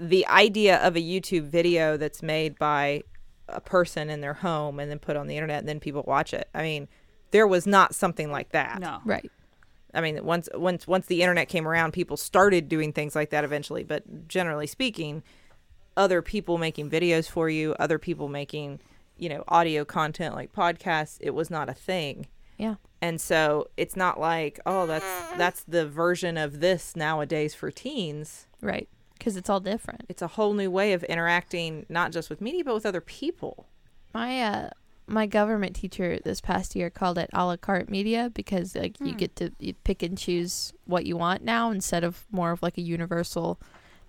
the 0.00 0.26
idea 0.28 0.78
of 0.78 0.96
a 0.96 1.00
YouTube 1.00 1.44
video 1.44 1.96
that's 1.98 2.22
made 2.22 2.58
by 2.58 3.02
a 3.48 3.60
person 3.60 4.08
in 4.08 4.22
their 4.22 4.34
home 4.34 4.80
and 4.80 4.90
then 4.90 4.98
put 4.98 5.16
on 5.16 5.26
the 5.26 5.36
internet 5.36 5.58
and 5.60 5.68
then 5.68 5.78
people 5.78 6.02
watch 6.06 6.32
it. 6.32 6.48
I 6.54 6.62
mean, 6.62 6.88
there 7.32 7.46
was 7.46 7.66
not 7.66 7.94
something 7.94 8.32
like 8.32 8.50
that. 8.50 8.80
No. 8.80 9.00
Right. 9.04 9.30
I 9.92 10.00
mean, 10.00 10.24
once 10.24 10.48
once 10.54 10.86
once 10.86 11.06
the 11.06 11.20
internet 11.20 11.48
came 11.48 11.66
around, 11.66 11.92
people 11.92 12.16
started 12.16 12.68
doing 12.68 12.92
things 12.92 13.14
like 13.14 13.30
that 13.30 13.44
eventually. 13.44 13.82
But 13.82 14.28
generally 14.28 14.66
speaking, 14.66 15.22
other 15.96 16.22
people 16.22 16.58
making 16.58 16.88
videos 16.88 17.28
for 17.28 17.50
you, 17.50 17.74
other 17.78 17.98
people 17.98 18.28
making, 18.28 18.80
you 19.18 19.28
know, 19.28 19.44
audio 19.48 19.84
content 19.84 20.34
like 20.34 20.52
podcasts, 20.52 21.18
it 21.20 21.34
was 21.34 21.50
not 21.50 21.68
a 21.68 21.74
thing. 21.74 22.26
Yeah. 22.56 22.76
And 23.02 23.20
so 23.20 23.68
it's 23.76 23.96
not 23.96 24.20
like, 24.20 24.60
oh, 24.64 24.86
that's 24.86 25.04
that's 25.36 25.64
the 25.64 25.86
version 25.86 26.38
of 26.38 26.60
this 26.60 26.94
nowadays 26.96 27.54
for 27.54 27.70
teens. 27.70 28.46
Right. 28.62 28.88
Because 29.20 29.36
it's 29.36 29.48
all 29.48 29.60
different. 29.60 30.02
It's 30.08 30.22
a 30.22 30.26
whole 30.26 30.52
new 30.54 30.70
way 30.70 30.92
of 30.94 31.04
interacting, 31.04 31.86
not 31.88 32.10
just 32.10 32.28
with 32.28 32.40
media, 32.40 32.64
but 32.64 32.74
with 32.74 32.84
other 32.86 33.00
people. 33.00 33.66
My 34.12 34.42
uh 34.42 34.70
my 35.06 35.26
government 35.26 35.76
teacher 35.76 36.18
this 36.24 36.40
past 36.40 36.74
year 36.76 36.88
called 36.90 37.18
it 37.18 37.28
a 37.32 37.44
la 37.44 37.56
carte 37.56 37.88
media 37.90 38.30
because 38.34 38.74
like 38.76 38.98
you 39.00 39.12
Hmm. 39.12 39.16
get 39.18 39.36
to 39.36 39.52
you 39.58 39.74
pick 39.74 40.02
and 40.02 40.16
choose 40.18 40.72
what 40.86 41.04
you 41.06 41.16
want 41.16 41.42
now 41.42 41.70
instead 41.70 42.02
of 42.04 42.26
more 42.30 42.50
of 42.52 42.62
like 42.62 42.78
a 42.78 42.80
universal 42.82 43.60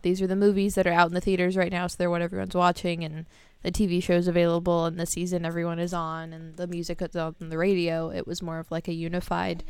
these 0.03 0.21
are 0.21 0.27
the 0.27 0.35
movies 0.35 0.75
that 0.75 0.85
are 0.87 0.93
out 0.93 1.07
in 1.07 1.13
the 1.15 1.21
theaters 1.21 1.57
right 1.57 1.71
now 1.71 1.87
so 1.87 1.95
they're 1.97 2.09
what 2.09 2.21
everyone's 2.21 2.53
watching 2.55 3.03
and 3.03 3.25
the 3.63 3.71
TV 3.71 4.01
shows 4.01 4.27
available 4.27 4.85
and 4.85 4.99
the 4.99 5.05
season 5.07 5.43
everyone 5.45 5.79
is 5.79 5.93
on 5.93 6.33
and 6.33 6.55
the 6.57 6.67
music 6.67 6.99
that's 6.99 7.15
on 7.15 7.35
the 7.39 7.57
radio 7.57 8.09
it 8.09 8.25
was 8.27 8.41
more 8.43 8.59
of 8.59 8.69
like 8.71 8.87
a 8.87 8.93
unified 8.93 9.63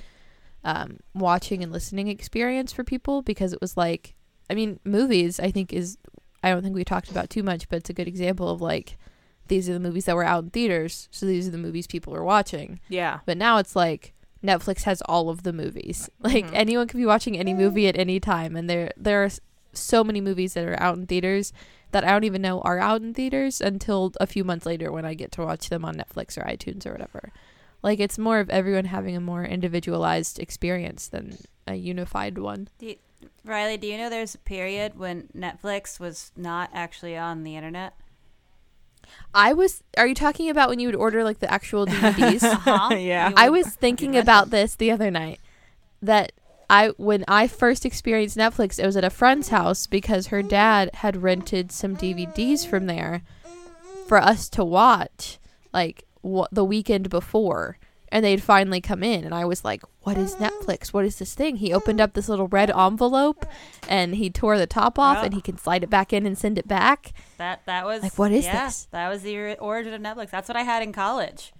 um, 0.65 0.99
watching 1.15 1.63
and 1.63 1.71
listening 1.71 2.07
experience 2.09 2.71
for 2.73 2.83
people 2.83 3.21
because 3.21 3.53
it 3.53 3.61
was 3.61 3.75
like 3.77 4.15
I 4.51 4.55
mean 4.55 4.79
movies 4.83 5.39
I 5.39 5.49
think 5.51 5.71
is 5.73 5.97
I 6.43 6.49
don't 6.51 6.61
think 6.63 6.75
we 6.75 6.83
talked 6.83 7.09
about 7.11 7.29
too 7.29 7.43
much 7.43 7.69
but 7.69 7.77
it's 7.77 7.89
a 7.89 7.93
good 7.99 8.07
example 8.07 8.49
of 8.49 8.59
like 8.61 8.97
these 9.47 9.69
are 9.69 9.73
the 9.73 9.79
movies 9.87 10.05
that 10.05 10.15
were 10.15 10.23
out 10.23 10.43
in 10.45 10.49
theaters, 10.49 11.09
so 11.11 11.25
these 11.25 11.45
are 11.47 11.51
the 11.51 11.57
movies 11.67 11.85
people 11.85 12.15
are 12.15 12.23
watching. 12.23 12.79
Yeah. 12.87 13.19
But 13.25 13.37
now 13.37 13.57
it's 13.57 13.75
like 13.75 14.13
Netflix 14.43 14.83
has 14.83 15.01
all 15.03 15.29
of 15.29 15.43
the 15.43 15.51
movies. 15.53 16.09
Like 16.19 16.45
Mhm. 16.47 16.53
anyone 16.53 16.87
can 16.87 16.99
be 16.99 17.05
watching 17.05 17.37
any 17.37 17.53
movie 17.53 17.87
at 17.87 17.97
any 17.97 18.19
time, 18.19 18.55
and 18.55 18.69
there 18.69 18.91
there 18.95 19.23
are 19.25 19.29
so 19.73 20.03
many 20.03 20.21
movies 20.21 20.53
that 20.53 20.65
are 20.65 20.79
out 20.81 20.97
in 20.97 21.05
theaters 21.05 21.51
that 21.91 22.03
I 22.05 22.11
don't 22.11 22.23
even 22.23 22.41
know 22.41 22.61
are 22.61 22.79
out 22.79 23.01
in 23.01 23.13
theaters 23.13 23.59
until 23.61 24.13
a 24.21 24.27
few 24.27 24.43
months 24.45 24.65
later 24.65 24.91
when 24.91 25.05
I 25.05 25.13
get 25.13 25.31
to 25.33 25.41
watch 25.41 25.67
them 25.69 25.83
on 25.83 25.95
Netflix 25.95 26.37
or 26.37 26.43
iTunes 26.43 26.85
or 26.85 26.91
whatever. 26.93 27.31
Like 27.83 27.99
it's 27.99 28.17
more 28.17 28.39
of 28.39 28.49
everyone 28.49 28.85
having 28.85 29.15
a 29.17 29.21
more 29.31 29.43
individualized 29.43 30.39
experience 30.39 31.07
than 31.09 31.37
a 31.67 31.75
unified 31.75 32.37
one. 32.37 32.69
Riley, 33.43 33.77
do 33.77 33.87
you 33.87 33.97
know 33.97 34.09
there's 34.09 34.35
a 34.35 34.39
period 34.39 34.97
when 34.97 35.29
Netflix 35.35 35.99
was 35.99 36.31
not 36.35 36.69
actually 36.73 37.17
on 37.17 37.43
the 37.43 37.55
internet? 37.55 37.93
I 39.33 39.53
was. 39.53 39.83
Are 39.97 40.07
you 40.07 40.15
talking 40.15 40.49
about 40.49 40.69
when 40.69 40.79
you 40.79 40.87
would 40.87 40.95
order 40.95 41.23
like 41.23 41.39
the 41.39 41.51
actual 41.51 41.85
DVDs? 41.87 42.43
Uh-huh. 42.43 42.95
Yeah. 42.95 43.31
I 43.35 43.49
was 43.49 43.67
thinking 43.67 44.15
about 44.15 44.49
this 44.51 44.75
the 44.75 44.91
other 44.91 45.11
night 45.11 45.39
that 46.01 46.31
I 46.69 46.89
when 46.97 47.25
I 47.27 47.47
first 47.47 47.85
experienced 47.85 48.37
Netflix, 48.37 48.79
it 48.79 48.85
was 48.85 48.95
at 48.95 49.03
a 49.03 49.09
friend's 49.09 49.49
house 49.49 49.87
because 49.87 50.27
her 50.27 50.41
dad 50.41 50.89
had 50.95 51.21
rented 51.23 51.71
some 51.71 51.97
DVDs 51.97 52.65
from 52.65 52.85
there 52.85 53.23
for 54.07 54.17
us 54.17 54.47
to 54.49 54.63
watch 54.63 55.39
like 55.73 56.05
wha- 56.21 56.47
the 56.51 56.63
weekend 56.63 57.09
before. 57.09 57.77
And 58.13 58.25
they'd 58.25 58.43
finally 58.43 58.81
come 58.81 59.03
in, 59.03 59.23
and 59.23 59.33
I 59.33 59.45
was 59.45 59.63
like, 59.63 59.83
"What 60.01 60.17
is 60.17 60.35
Netflix? 60.35 60.87
What 60.91 61.05
is 61.05 61.17
this 61.17 61.33
thing?" 61.33 61.55
He 61.55 61.71
opened 61.73 62.01
up 62.01 62.13
this 62.13 62.27
little 62.27 62.49
red 62.49 62.69
envelope, 62.69 63.45
and 63.87 64.15
he 64.15 64.29
tore 64.29 64.57
the 64.57 64.67
top 64.67 64.99
off, 64.99 65.19
Yeah. 65.19 65.25
and 65.25 65.33
he 65.33 65.39
can 65.39 65.57
slide 65.57 65.81
it 65.83 65.89
back 65.89 66.11
in 66.11 66.25
and 66.25 66.37
send 66.37 66.57
it 66.57 66.67
back. 66.67 67.13
That 67.37 67.61
that 67.67 67.85
was 67.85 68.03
Like, 68.03 68.17
what 68.19 68.33
is 68.33 68.43
yeah, 68.43 68.65
this? 68.65 68.87
That 68.91 69.07
was 69.07 69.21
the 69.21 69.57
origin 69.59 69.93
of 69.93 70.01
Netflix. 70.01 70.29
That's 70.29 70.49
what 70.49 70.57
I 70.57 70.63
had 70.63 70.83
in 70.83 70.91
college, 70.91 71.53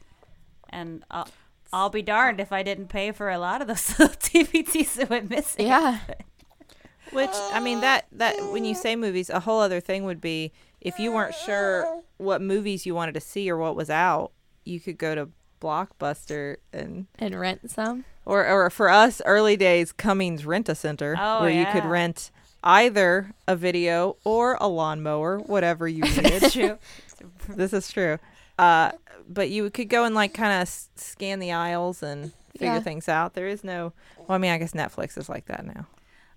and 0.70 1.06
I'll, 1.10 1.30
I'll 1.72 1.90
be 1.90 2.02
darned 2.02 2.42
if 2.42 2.52
I 2.52 2.64
didn't 2.64 2.88
pay 2.90 3.14
for 3.14 3.30
a 3.30 3.38
lot 3.40 3.62
of 3.62 3.68
those 3.70 3.88
little 4.00 4.14
DVDs 4.16 4.96
that 4.96 5.10
went 5.10 5.30
missing. 5.30 5.66
Yeah, 5.68 6.00
Which 7.14 7.30
I 7.34 7.62
mean 7.62 7.80
that 7.82 8.08
that 8.12 8.36
when 8.52 8.66
you 8.66 8.76
say 8.76 8.96
movies, 8.98 9.30
a 9.30 9.40
whole 9.40 9.62
other 9.62 9.80
thing 9.80 10.04
would 10.04 10.20
be 10.20 10.52
if 10.82 11.00
you 11.00 11.14
weren't 11.14 11.36
sure 11.36 12.02
what 12.18 12.42
movies 12.42 12.86
you 12.86 12.94
wanted 12.94 13.14
to 13.14 13.22
see 13.22 13.50
or 13.50 13.58
what 13.58 13.76
was 13.78 13.90
out, 13.90 14.32
you 14.66 14.80
could 14.82 14.98
go 14.98 15.16
to 15.16 15.30
Blockbuster 15.62 16.58
and 16.74 17.06
and 17.20 17.40
rent 17.40 17.70
some. 17.72 18.04
or 18.26 18.46
or 18.48 18.70
for 18.70 18.90
us 18.90 19.22
early 19.26 19.56
days 19.56 19.92
Cummings 19.94 20.46
Rent 20.46 20.68
a 20.68 20.76
Center 20.76 21.16
Oh, 21.18 21.42
where 21.42 21.50
you 21.52 21.66
could 21.68 21.86
rent 21.86 22.32
either 22.64 23.34
a 23.48 23.56
video 23.56 24.18
or 24.24 24.58
a 24.60 24.68
lawnmower, 24.68 25.40
whatever 25.40 25.88
you 25.88 26.04
needed. 26.04 26.52
True. 26.52 26.78
this 27.50 27.72
is 27.74 27.90
true. 27.92 28.18
Uh, 28.60 28.92
but 29.30 29.50
you 29.50 29.70
could 29.70 29.90
go 29.90 30.04
and 30.04 30.14
like 30.16 30.34
kind 30.34 30.62
of 30.62 30.68
scan 30.96 31.40
the 31.40 31.52
aisles 31.52 32.04
and 32.04 32.34
figure 32.58 32.74
Yeah. 32.76 32.80
things 32.82 33.08
out. 33.08 33.34
There 33.34 33.48
is 33.48 33.64
no. 33.64 33.94
Well, 34.18 34.36
I 34.36 34.38
mean, 34.38 34.52
I 34.52 34.58
guess 34.58 34.74
Netflix 34.74 35.18
is 35.18 35.30
like 35.30 35.46
that 35.46 35.66
now, 35.66 35.86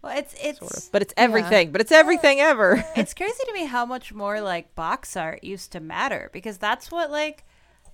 Well, 0.03 0.17
it's 0.17 0.35
it's 0.41 0.59
sort 0.59 0.73
of. 0.77 0.93
But 0.93 1.03
it's 1.03 1.15
everything. 1.17 1.73
But 1.73 1.81
it's 1.81 1.93
everything 1.93 2.41
ever. 2.41 2.83
it's 2.97 3.13
crazy 3.15 3.43
to 3.47 3.53
me 3.53 3.67
how 3.67 3.85
much 3.85 4.13
more 4.13 4.41
like 4.41 4.75
box 4.75 5.17
art 5.17 5.43
used 5.45 5.73
to 5.73 5.81
matter 5.81 6.31
because 6.33 6.57
that's 6.59 6.91
what 6.91 7.11
like 7.11 7.45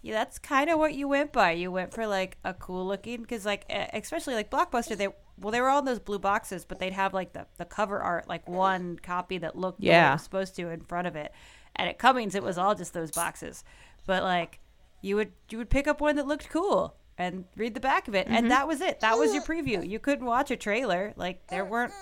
yeah, 0.02 0.14
that's 0.14 0.38
kind 0.38 0.70
of 0.70 0.78
what 0.78 0.94
you 0.94 1.08
went 1.08 1.32
by. 1.32 1.52
You 1.52 1.70
went 1.70 1.92
for 1.92 2.06
like 2.06 2.38
a 2.44 2.54
cool 2.54 2.86
looking 2.86 3.20
because 3.22 3.44
like 3.44 3.64
especially 3.92 4.34
like 4.34 4.50
Blockbuster 4.50 4.96
they 4.96 5.08
well 5.38 5.50
they 5.50 5.60
were 5.60 5.68
all 5.68 5.80
in 5.80 5.84
those 5.84 5.98
blue 5.98 6.18
boxes 6.18 6.64
but 6.64 6.78
they'd 6.78 6.92
have 6.92 7.12
like 7.14 7.32
the 7.32 7.46
the 7.58 7.64
cover 7.64 7.98
art 8.00 8.28
like 8.28 8.48
one 8.48 8.98
copy 8.98 9.38
that 9.38 9.56
looked 9.56 9.80
the 9.80 9.88
way 9.88 9.92
it 9.92 9.96
Yeah. 9.96 10.16
supposed 10.16 10.56
to 10.56 10.68
in 10.70 10.80
front 10.82 11.06
of 11.06 11.16
it. 11.16 11.32
And 11.76 11.88
at 11.88 11.98
Cummings 11.98 12.34
it 12.34 12.42
was 12.42 12.58
all 12.58 12.74
just 12.74 12.92
those 12.94 13.10
boxes. 13.10 13.62
But 14.06 14.22
like 14.22 14.60
you 15.02 15.16
would 15.16 15.32
you 15.50 15.58
would 15.58 15.70
pick 15.70 15.86
up 15.86 16.00
one 16.00 16.16
that 16.16 16.26
looked 16.26 16.48
cool 16.50 16.96
and 17.18 17.44
read 17.56 17.74
the 17.74 17.80
back 17.80 18.08
of 18.08 18.14
it 18.14 18.26
and 18.26 18.36
mm-hmm. 18.36 18.48
that 18.48 18.66
was 18.66 18.80
it. 18.80 19.00
That 19.00 19.18
was 19.18 19.34
your 19.34 19.42
preview. 19.42 19.86
You 19.86 19.98
couldn't 19.98 20.24
watch 20.26 20.50
a 20.50 20.56
trailer. 20.56 21.12
Like 21.16 21.46
there 21.48 21.64
weren't 21.64 21.92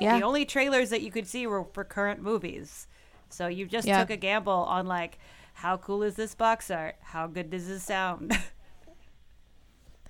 Yeah. 0.00 0.16
the 0.18 0.24
only 0.24 0.44
trailers 0.44 0.90
that 0.90 1.02
you 1.02 1.10
could 1.10 1.26
see 1.26 1.46
were 1.48 1.64
for 1.72 1.82
current 1.82 2.22
movies. 2.22 2.86
So 3.30 3.48
you 3.48 3.66
just 3.66 3.86
Yeah. 3.86 3.98
took 3.98 4.10
a 4.10 4.16
gamble 4.16 4.52
on 4.52 4.86
like, 4.86 5.18
how 5.58 5.76
cool 5.76 6.04
is 6.04 6.14
this 6.14 6.36
box 6.36 6.70
art? 6.70 6.94
How 7.00 7.26
good 7.26 7.50
does 7.50 7.66
this 7.66 7.82
sound? 7.82 8.36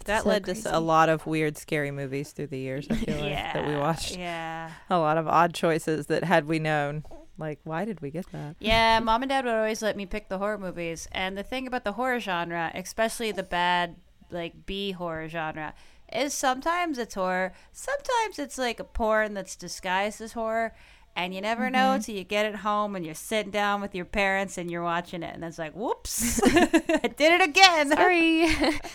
That 0.05 0.23
So 0.23 0.29
led 0.31 0.45
to 0.47 0.77
a 0.77 0.81
lot 0.81 1.11
of 1.11 1.27
weird, 1.27 1.59
scary 1.59 1.91
movies 1.91 2.33
through 2.33 2.47
the 2.47 2.59
years. 2.59 2.87
I 2.89 2.95
feel 3.05 3.21
like 3.21 3.53
that 3.53 3.67
we 3.67 3.77
watched. 3.77 4.17
Yeah. 4.17 4.71
A 4.89 4.99
lot 4.99 5.19
of 5.19 5.29
odd 5.29 5.53
choices 5.53 6.07
that 6.07 6.25
had 6.25 6.47
we 6.47 6.59
known, 6.59 7.05
like 7.37 7.59
why 7.65 7.85
did 7.85 8.01
we 8.01 8.11
get 8.11 8.25
that? 8.33 8.57
Yeah, 8.59 9.01
mom 9.03 9.23
and 9.23 9.29
dad 9.29 9.45
would 9.45 9.53
always 9.53 9.83
let 9.83 9.99
me 9.99 10.07
pick 10.07 10.31
the 10.31 10.39
horror 10.39 10.57
movies. 10.57 11.09
And 11.13 11.37
the 11.37 11.43
thing 11.43 11.67
about 11.67 11.85
the 11.85 11.93
horror 11.93 12.21
genre, 12.21 12.71
especially 12.75 13.33
the 13.33 13.43
bad, 13.43 13.97
like 14.31 14.65
B 14.65 14.93
horror 14.93 15.29
genre, 15.29 15.75
is 16.11 16.33
sometimes 16.33 16.97
it's 16.97 17.15
horror, 17.15 17.53
sometimes 17.71 18.39
it's 18.39 18.57
like 18.57 18.81
a 18.81 18.85
porn 18.85 19.35
that's 19.35 19.57
disguised 19.57 20.23
as 20.23 20.33
horror. 20.33 20.75
And 21.19 21.35
you 21.35 21.41
never 21.41 21.69
know 21.69 21.79
mm-hmm. 21.79 22.03
till 22.03 22.15
you 22.15 22.23
get 22.23 22.47
it 22.47 22.55
home 22.55 22.95
and 22.95 23.05
you're 23.05 23.13
sitting 23.13 23.51
down 23.51 23.81
with 23.81 23.93
your 23.93 24.05
parents 24.05 24.57
and 24.57 24.71
you're 24.71 24.85
watching 24.85 25.25
it. 25.25 25.35
And 25.35 25.43
it's 25.43 25.59
like, 25.59 25.75
whoops, 25.75 26.41
I 26.45 27.11
did 27.17 27.41
it 27.41 27.43
again. 27.43 27.89
Sorry. 27.97 28.49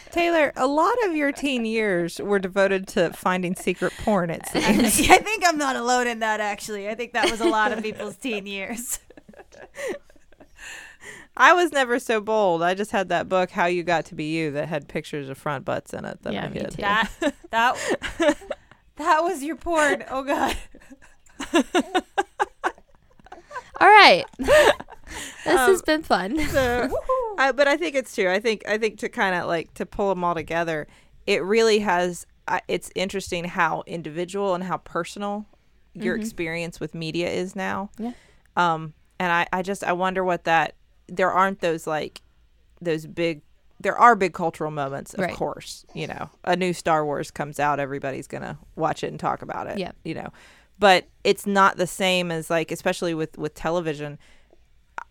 Taylor, 0.09 0.53
a 0.55 0.65
lot 0.65 0.95
of 1.03 1.17
your 1.17 1.33
teen 1.33 1.65
years 1.65 2.19
were 2.19 2.39
devoted 2.39 2.87
to 2.87 3.11
finding 3.11 3.55
secret 3.55 3.91
porn. 4.05 4.29
It 4.29 4.45
seems. 4.53 5.09
I 5.09 5.17
think 5.17 5.43
I'm 5.45 5.57
not 5.57 5.75
alone 5.75 6.07
in 6.07 6.19
that, 6.19 6.39
actually. 6.39 6.87
I 6.87 6.95
think 6.95 7.11
that 7.11 7.29
was 7.29 7.41
a 7.41 7.49
lot 7.49 7.73
of 7.73 7.83
people's 7.83 8.15
teen 8.15 8.45
years. 8.45 8.99
I 11.35 11.51
was 11.51 11.73
never 11.73 11.99
so 11.99 12.21
bold. 12.21 12.63
I 12.63 12.73
just 12.73 12.91
had 12.91 13.09
that 13.09 13.27
book, 13.27 13.51
How 13.51 13.65
You 13.65 13.83
Got 13.83 14.05
to 14.05 14.15
Be 14.15 14.33
You, 14.33 14.51
that 14.51 14.69
had 14.69 14.87
pictures 14.87 15.27
of 15.27 15.37
front 15.37 15.65
butts 15.65 15.91
in 15.93 16.05
it 16.05 16.21
that 16.21 16.31
Yeah, 16.31 16.45
I 16.45 16.47
me 16.47 16.59
hid. 16.59 16.71
too. 16.71 16.83
That, 16.83 17.11
that, 17.51 18.37
That 18.97 19.23
was 19.23 19.43
your 19.43 19.55
porn. 19.55 20.03
Oh 20.09 20.23
god. 20.23 20.55
All 23.81 23.87
right. 23.89 24.23
this 24.37 24.73
has 25.45 25.81
been 25.81 26.03
fun. 26.03 26.39
So, 26.47 26.89
I, 27.37 27.51
but 27.51 27.67
I 27.67 27.75
think 27.77 27.95
it's 27.95 28.15
true. 28.15 28.31
I 28.31 28.39
think 28.39 28.63
I 28.67 28.77
think 28.77 28.99
to 28.99 29.09
kind 29.09 29.35
of 29.35 29.47
like 29.47 29.73
to 29.75 29.85
pull 29.85 30.09
them 30.09 30.23
all 30.23 30.35
together, 30.35 30.87
it 31.27 31.43
really 31.43 31.79
has. 31.79 32.25
Uh, 32.47 32.59
it's 32.67 32.91
interesting 32.95 33.45
how 33.45 33.83
individual 33.87 34.53
and 34.53 34.63
how 34.65 34.77
personal 34.77 35.45
your 35.93 36.15
experience 36.15 36.79
with 36.79 36.93
media 36.95 37.29
is 37.29 37.55
now. 37.55 37.89
Yeah. 37.97 38.11
Um, 38.57 38.93
and 39.19 39.31
I, 39.31 39.47
I 39.53 39.61
just 39.61 39.83
I 39.83 39.93
wonder 39.93 40.23
what 40.23 40.43
that. 40.45 40.75
There 41.07 41.31
aren't 41.31 41.59
those 41.59 41.85
like 41.87 42.21
those 42.81 43.05
big. 43.05 43.41
There 43.79 43.97
are 43.97 44.15
big 44.15 44.33
cultural 44.33 44.71
moments, 44.71 45.13
of 45.13 45.21
Right. 45.21 45.33
course. 45.33 45.85
You 45.93 46.07
know, 46.07 46.29
a 46.45 46.55
new 46.55 46.71
Star 46.71 47.03
Wars 47.05 47.31
comes 47.31 47.59
out, 47.59 47.79
everybody's 47.81 48.27
gonna 48.27 48.57
watch 48.77 49.03
it 49.03 49.07
and 49.07 49.19
talk 49.19 49.41
about 49.41 49.67
it. 49.67 49.77
Yeah. 49.77 49.91
You 50.05 50.13
know, 50.13 50.29
but 50.79 51.07
it's 51.23 51.45
not 51.45 51.77
the 51.77 51.87
same 51.87 52.31
as 52.31 52.49
like, 52.49 52.71
especially 52.71 53.13
with 53.13 53.37
with 53.37 53.53
television. 53.53 54.17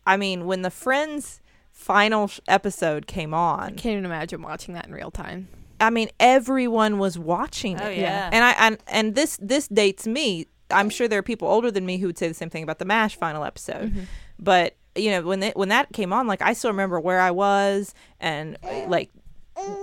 I 0.06 0.16
mean, 0.16 0.46
when 0.46 0.62
the 0.62 0.70
Friends 0.70 1.40
final 1.70 2.28
sh- 2.28 2.40
episode 2.48 3.06
came 3.06 3.32
on, 3.34 3.60
I 3.60 3.70
Can't 3.70 3.92
even 3.92 4.04
imagine 4.04 4.42
watching 4.42 4.74
that 4.74 4.86
in 4.86 4.92
real 4.92 5.10
time. 5.10 5.48
I 5.80 5.90
mean, 5.90 6.10
everyone 6.20 6.98
was 6.98 7.18
watching 7.18 7.80
oh, 7.80 7.86
it. 7.86 7.98
Oh 7.98 8.00
yeah. 8.00 8.30
And 8.32 8.44
I 8.44 8.50
and 8.52 8.78
and 8.86 9.14
this 9.14 9.38
this 9.40 9.68
dates 9.68 10.06
me. 10.06 10.46
I'm 10.70 10.88
sure 10.88 11.06
there 11.08 11.18
are 11.18 11.24
people 11.24 11.48
older 11.48 11.70
than 11.70 11.84
me 11.84 11.98
who 11.98 12.06
would 12.06 12.16
say 12.16 12.28
the 12.28 12.34
same 12.34 12.48
thing 12.50 12.62
about 12.62 12.78
the 12.78 12.84
Mash 12.84 13.16
final 13.16 13.44
episode. 13.44 13.90
Mm-hmm. 13.90 14.02
But 14.38 14.76
you 14.94 15.10
know, 15.10 15.22
when 15.22 15.42
it, 15.42 15.56
when 15.56 15.70
that 15.70 15.92
came 15.92 16.12
on, 16.12 16.26
like 16.26 16.42
I 16.42 16.52
still 16.52 16.70
remember 16.70 17.00
where 17.00 17.20
I 17.20 17.30
was 17.30 17.94
and 18.20 18.56
like 18.86 19.10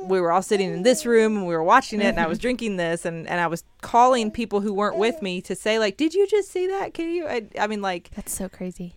we 0.03 0.19
were 0.19 0.31
all 0.31 0.41
sitting 0.41 0.71
in 0.73 0.83
this 0.83 1.05
room 1.05 1.37
and 1.37 1.47
we 1.47 1.53
were 1.53 1.63
watching 1.63 2.01
it 2.01 2.05
and 2.05 2.19
I 2.19 2.27
was 2.27 2.39
drinking 2.45 2.77
this 2.77 3.05
and, 3.05 3.27
and 3.27 3.39
I 3.39 3.47
was 3.47 3.63
calling 3.81 4.31
people 4.31 4.61
who 4.61 4.73
weren't 4.73 4.97
with 4.97 5.21
me 5.21 5.41
to 5.41 5.55
say 5.55 5.79
like, 5.79 5.97
did 5.97 6.13
you 6.13 6.27
just 6.27 6.51
see 6.51 6.67
that? 6.67 6.93
Can 6.93 7.09
you? 7.09 7.27
I, 7.27 7.47
I 7.59 7.67
mean, 7.67 7.81
like 7.81 8.11
That's 8.15 8.33
so 8.33 8.49
crazy. 8.49 8.95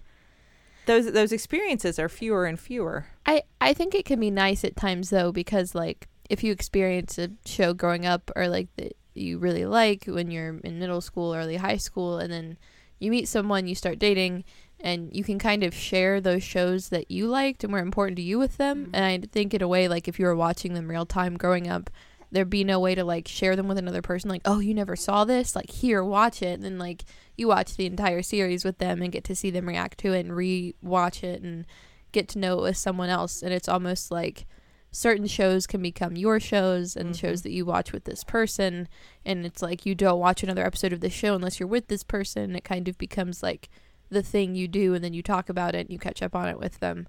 those 0.86 1.12
those 1.12 1.32
experiences 1.32 1.98
are 1.98 2.08
fewer 2.08 2.46
and 2.46 2.58
fewer. 2.58 3.06
I 3.26 3.42
I 3.60 3.72
think 3.72 3.94
it 3.94 4.04
can 4.04 4.20
be 4.20 4.30
nice 4.30 4.64
at 4.64 4.76
times 4.76 5.10
though 5.10 5.32
because 5.32 5.74
like 5.74 6.08
if 6.30 6.42
you 6.42 6.52
experience 6.52 7.18
a 7.18 7.30
show 7.44 7.74
growing 7.74 8.06
up 8.06 8.30
or 8.34 8.48
like 8.48 8.68
that 8.76 8.96
you 9.14 9.38
really 9.38 9.66
like 9.66 10.04
when 10.06 10.30
you're 10.30 10.58
in 10.64 10.78
middle 10.78 11.00
school, 11.00 11.34
early 11.34 11.56
high 11.56 11.76
school, 11.76 12.18
and 12.18 12.32
then 12.32 12.56
you 12.98 13.10
meet 13.10 13.28
someone, 13.28 13.66
you 13.66 13.74
start 13.74 13.98
dating, 13.98 14.44
and 14.82 15.14
you 15.14 15.22
can 15.22 15.38
kind 15.38 15.62
of 15.62 15.72
share 15.72 16.20
those 16.20 16.42
shows 16.42 16.88
that 16.88 17.10
you 17.10 17.28
liked 17.28 17.62
and 17.62 17.72
were 17.72 17.78
important 17.78 18.16
to 18.16 18.22
you 18.22 18.38
with 18.38 18.56
them. 18.56 18.86
Mm-hmm. 18.86 18.94
And 18.94 19.04
I 19.04 19.26
think 19.28 19.54
in 19.54 19.62
a 19.62 19.68
way, 19.68 19.86
like 19.86 20.08
if 20.08 20.18
you 20.18 20.26
were 20.26 20.36
watching 20.36 20.74
them 20.74 20.90
real 20.90 21.06
time 21.06 21.36
growing 21.36 21.68
up, 21.68 21.88
there'd 22.32 22.50
be 22.50 22.64
no 22.64 22.80
way 22.80 22.94
to 22.96 23.04
like 23.04 23.28
share 23.28 23.54
them 23.54 23.68
with 23.68 23.78
another 23.78 24.02
person. 24.02 24.28
Like, 24.28 24.42
oh, 24.44 24.58
you 24.58 24.74
never 24.74 24.96
saw 24.96 25.24
this? 25.24 25.54
Like, 25.54 25.70
here, 25.70 26.02
watch 26.02 26.42
it. 26.42 26.54
And 26.54 26.64
then 26.64 26.78
like 26.78 27.04
you 27.36 27.46
watch 27.46 27.76
the 27.76 27.86
entire 27.86 28.22
series 28.22 28.64
with 28.64 28.78
them 28.78 29.02
and 29.02 29.12
get 29.12 29.22
to 29.24 29.36
see 29.36 29.50
them 29.50 29.68
react 29.68 29.98
to 29.98 30.12
it 30.12 30.20
and 30.20 30.34
re-watch 30.34 31.22
it 31.22 31.42
and 31.42 31.64
get 32.10 32.28
to 32.30 32.38
know 32.40 32.58
it 32.58 32.62
with 32.62 32.76
someone 32.76 33.08
else. 33.08 33.40
And 33.40 33.52
it's 33.54 33.68
almost 33.68 34.10
like 34.10 34.46
certain 34.90 35.28
shows 35.28 35.66
can 35.66 35.80
become 35.80 36.16
your 36.16 36.40
shows 36.40 36.96
and 36.96 37.10
mm-hmm. 37.10 37.26
shows 37.26 37.42
that 37.42 37.52
you 37.52 37.64
watch 37.64 37.92
with 37.92 38.04
this 38.04 38.24
person. 38.24 38.88
And 39.24 39.46
it's 39.46 39.62
like 39.62 39.86
you 39.86 39.94
don't 39.94 40.18
watch 40.18 40.42
another 40.42 40.66
episode 40.66 40.92
of 40.92 41.00
this 41.00 41.12
show 41.12 41.34
unless 41.34 41.60
you're 41.60 41.68
with 41.68 41.86
this 41.86 42.02
person. 42.02 42.56
It 42.56 42.64
kind 42.64 42.88
of 42.88 42.98
becomes 42.98 43.44
like 43.44 43.68
the 44.12 44.22
thing 44.22 44.54
you 44.54 44.68
do 44.68 44.94
and 44.94 45.02
then 45.02 45.14
you 45.14 45.22
talk 45.22 45.48
about 45.48 45.74
it 45.74 45.80
and 45.80 45.90
you 45.90 45.98
catch 45.98 46.22
up 46.22 46.34
on 46.34 46.48
it 46.48 46.58
with 46.58 46.80
them. 46.80 47.08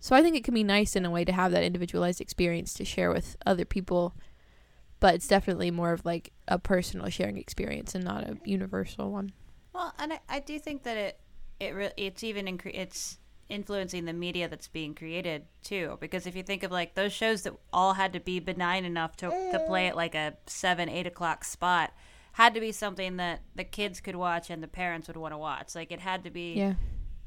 So 0.00 0.16
I 0.16 0.22
think 0.22 0.36
it 0.36 0.44
can 0.44 0.54
be 0.54 0.64
nice 0.64 0.96
in 0.96 1.04
a 1.04 1.10
way 1.10 1.24
to 1.24 1.32
have 1.32 1.52
that 1.52 1.62
individualized 1.62 2.20
experience 2.20 2.74
to 2.74 2.84
share 2.84 3.12
with 3.12 3.36
other 3.46 3.64
people. 3.64 4.14
But 5.00 5.14
it's 5.14 5.28
definitely 5.28 5.70
more 5.70 5.92
of 5.92 6.04
like 6.04 6.32
a 6.46 6.58
personal 6.58 7.08
sharing 7.08 7.38
experience 7.38 7.94
and 7.94 8.04
not 8.04 8.24
a 8.24 8.36
universal 8.44 9.10
one. 9.10 9.32
Well, 9.72 9.94
and 9.98 10.12
I, 10.12 10.20
I 10.28 10.40
do 10.40 10.58
think 10.58 10.82
that 10.84 10.96
it 10.96 11.18
it 11.58 11.74
re- 11.74 11.92
it's 11.96 12.24
even 12.24 12.46
incre- 12.46 12.74
it's 12.74 13.18
influencing 13.48 14.04
the 14.04 14.12
media 14.12 14.48
that's 14.48 14.68
being 14.68 14.94
created 14.94 15.44
too. 15.62 15.98
Because 16.00 16.26
if 16.26 16.34
you 16.34 16.42
think 16.42 16.62
of 16.62 16.70
like 16.70 16.94
those 16.94 17.12
shows 17.12 17.42
that 17.42 17.54
all 17.72 17.94
had 17.94 18.12
to 18.12 18.20
be 18.20 18.40
benign 18.40 18.84
enough 18.84 19.16
to 19.18 19.28
to 19.28 19.64
play 19.66 19.86
at 19.88 19.96
like 19.96 20.14
a 20.14 20.34
seven 20.46 20.88
eight 20.88 21.06
o'clock 21.06 21.44
spot, 21.44 21.92
had 22.32 22.54
to 22.54 22.60
be 22.60 22.72
something 22.72 23.16
that 23.18 23.42
the 23.54 23.64
kids 23.64 24.00
could 24.00 24.16
watch 24.16 24.50
and 24.50 24.62
the 24.62 24.68
parents 24.68 25.06
would 25.08 25.16
want 25.16 25.32
to 25.34 25.38
watch. 25.38 25.74
Like 25.74 25.92
it 25.92 26.00
had 26.00 26.24
to 26.24 26.30
be 26.30 26.54
Yeah. 26.54 26.74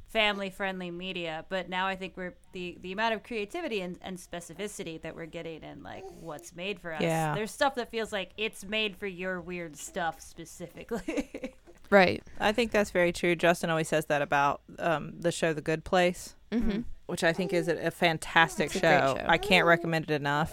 family 0.07 0.49
friendly 0.49 0.91
media. 0.91 1.45
But 1.49 1.69
now 1.69 1.87
I 1.87 1.95
think 1.95 2.15
we're 2.17 2.35
the 2.53 2.77
the 2.81 2.91
amount 2.91 3.13
of 3.13 3.23
creativity 3.23 3.81
and, 3.81 3.97
and 4.01 4.17
specificity 4.17 5.01
that 5.01 5.15
we're 5.15 5.25
getting 5.25 5.63
and 5.63 5.83
like 5.83 6.03
what's 6.21 6.55
made 6.55 6.79
for 6.79 6.93
us. 6.93 7.01
Yeah. 7.01 7.35
There's 7.35 7.51
stuff 7.51 7.75
that 7.75 7.91
feels 7.91 8.11
like 8.13 8.31
it's 8.37 8.63
made 8.65 8.95
for 8.97 9.07
your 9.07 9.41
weird 9.41 9.75
stuff 9.77 10.19
specifically. 10.21 11.53
Right. 11.91 12.23
I 12.39 12.51
think 12.51 12.71
that's 12.71 12.89
very 12.89 13.11
true. 13.13 13.35
Justin 13.35 13.69
always 13.69 13.87
says 13.87 14.07
that 14.07 14.23
about 14.23 14.61
um, 14.79 15.13
the 15.19 15.31
show 15.31 15.53
The 15.53 15.61
Good 15.61 15.83
Place, 15.83 16.35
Mm-hmm. 16.51 16.79
which 17.05 17.23
I 17.23 17.31
think 17.31 17.53
is 17.53 17.67
a, 17.67 17.75
a 17.87 17.91
fantastic 17.91 18.71
a 18.75 18.79
show. 18.79 19.15
show. 19.19 19.25
I 19.27 19.37
can't 19.37 19.67
recommend 19.67 20.09
it 20.09 20.15
enough. 20.15 20.51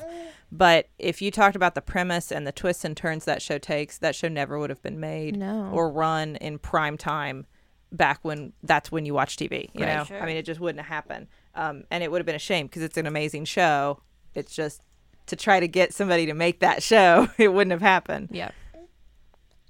But 0.55 0.91
if 0.99 1.23
you 1.23 1.31
talked 1.31 1.57
about 1.57 1.75
the 1.75 1.81
premise 1.81 2.31
and 2.31 2.47
the 2.47 2.53
twists 2.53 2.85
and 2.85 2.95
turns 2.95 3.25
that 3.25 3.41
show 3.41 3.57
takes, 3.57 3.97
that 3.99 4.15
show 4.15 4.29
never 4.29 4.59
would 4.59 4.69
have 4.69 4.83
been 4.83 5.01
made 5.01 5.39
No. 5.39 5.71
or 5.73 5.91
run 5.91 6.37
in 6.37 6.59
prime 6.59 6.99
time 6.99 7.47
back 7.91 8.19
when 8.23 8.53
that's 8.63 8.93
when 8.93 9.07
you 9.07 9.15
watch 9.15 9.37
TV. 9.39 9.71
You 9.73 9.85
Right. 9.87 9.97
know, 9.97 10.05
Sure. 10.05 10.23
I 10.23 10.27
mean, 10.27 10.37
it 10.37 10.45
just 10.45 10.61
wouldn't 10.61 10.85
have 10.85 10.89
happened. 10.95 11.29
Um, 11.55 11.85
and 11.91 12.05
it 12.05 12.11
would 12.11 12.19
have 12.19 12.27
been 12.27 12.35
a 12.35 12.39
shame 12.39 12.67
because 12.67 12.83
it's 12.83 12.99
an 12.99 13.07
amazing 13.07 13.47
show. 13.47 14.03
It's 14.35 14.55
just 14.55 14.83
to 15.27 15.37
try 15.37 15.59
to 15.59 15.69
get 15.69 15.95
somebody 15.95 16.27
to 16.27 16.35
make 16.35 16.61
that 16.61 16.83
show, 16.93 17.29
it 17.39 17.49
wouldn't 17.49 17.73
have 17.73 17.81
happened. 17.81 18.29
Yeah. 18.31 18.51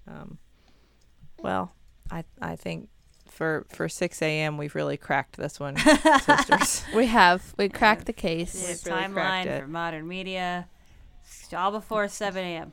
Um, 0.09 0.39
well, 1.39 1.73
I 2.11 2.25
I 2.41 2.57
think 2.57 2.89
for 3.29 3.67
for 3.71 3.89
six 3.89 4.21
a.m. 4.21 4.59
we've 4.59 4.75
really 4.75 4.97
cracked 4.97 5.37
this 5.37 5.59
one, 5.61 5.77
sisters. 6.21 6.85
We 6.95 7.07
have. 7.07 7.55
We 7.57 7.69
cracked 7.69 8.01
the 8.07 8.07
The 8.07 8.13
case. 8.15 8.55
We've 8.55 8.93
really 8.93 9.05
timeline 9.05 9.61
for 9.61 9.67
modern 9.69 10.09
media. 10.09 10.69
It's 11.53 11.59
all 11.59 11.71
before 11.71 12.09
7 12.09 12.43
a.m. 12.43 12.73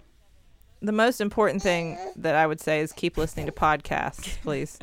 The 0.81 0.93
most 0.93 1.19
important 1.19 1.61
thing 1.61 1.97
that 2.15 2.35
I 2.35 2.47
would 2.47 2.61
say 2.61 2.79
is 2.79 2.93
keep 2.93 3.17
listening 3.17 3.45
to 3.47 3.51
podcasts, 3.51 4.41
please. 4.41 4.79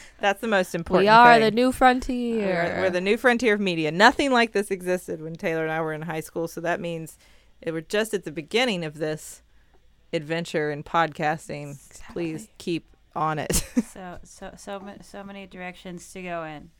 That's 0.18 0.40
the 0.40 0.48
most 0.48 0.74
important. 0.74 1.04
We 1.04 1.08
are 1.08 1.34
thing. 1.34 1.42
the 1.42 1.50
new 1.52 1.70
frontier. 1.70 2.74
We're, 2.74 2.82
we're 2.82 2.90
the 2.90 3.00
new 3.00 3.16
frontier 3.18 3.54
of 3.54 3.60
media. 3.60 3.92
Nothing 3.92 4.32
like 4.32 4.50
this 4.50 4.72
existed 4.72 5.22
when 5.22 5.34
Taylor 5.36 5.62
and 5.62 5.70
I 5.70 5.80
were 5.80 5.92
in 5.92 6.02
high 6.02 6.18
school, 6.18 6.48
so 6.48 6.60
that 6.60 6.80
means 6.80 7.18
it 7.62 7.70
we're 7.70 7.82
just 7.82 8.12
at 8.14 8.24
the 8.24 8.32
beginning 8.32 8.84
of 8.84 8.98
this 8.98 9.42
adventure 10.12 10.72
in 10.72 10.82
podcasting. 10.82 11.78
Please 12.12 12.48
keep 12.58 12.96
on 13.14 13.38
it. 13.38 13.54
so 13.92 14.18
so 14.24 14.54
so 14.56 14.82
so 15.02 15.22
many 15.22 15.46
directions 15.46 16.12
to 16.14 16.20
go 16.20 16.42
in. 16.42 16.70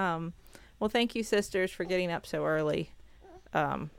Um, 0.00 0.34
well, 0.78 0.88
thank 0.88 1.16
you, 1.16 1.24
sisters, 1.24 1.72
for 1.72 1.82
getting 1.82 2.12
up 2.12 2.24
so 2.24 2.46
early. 2.46 2.92
Um, 3.52 3.90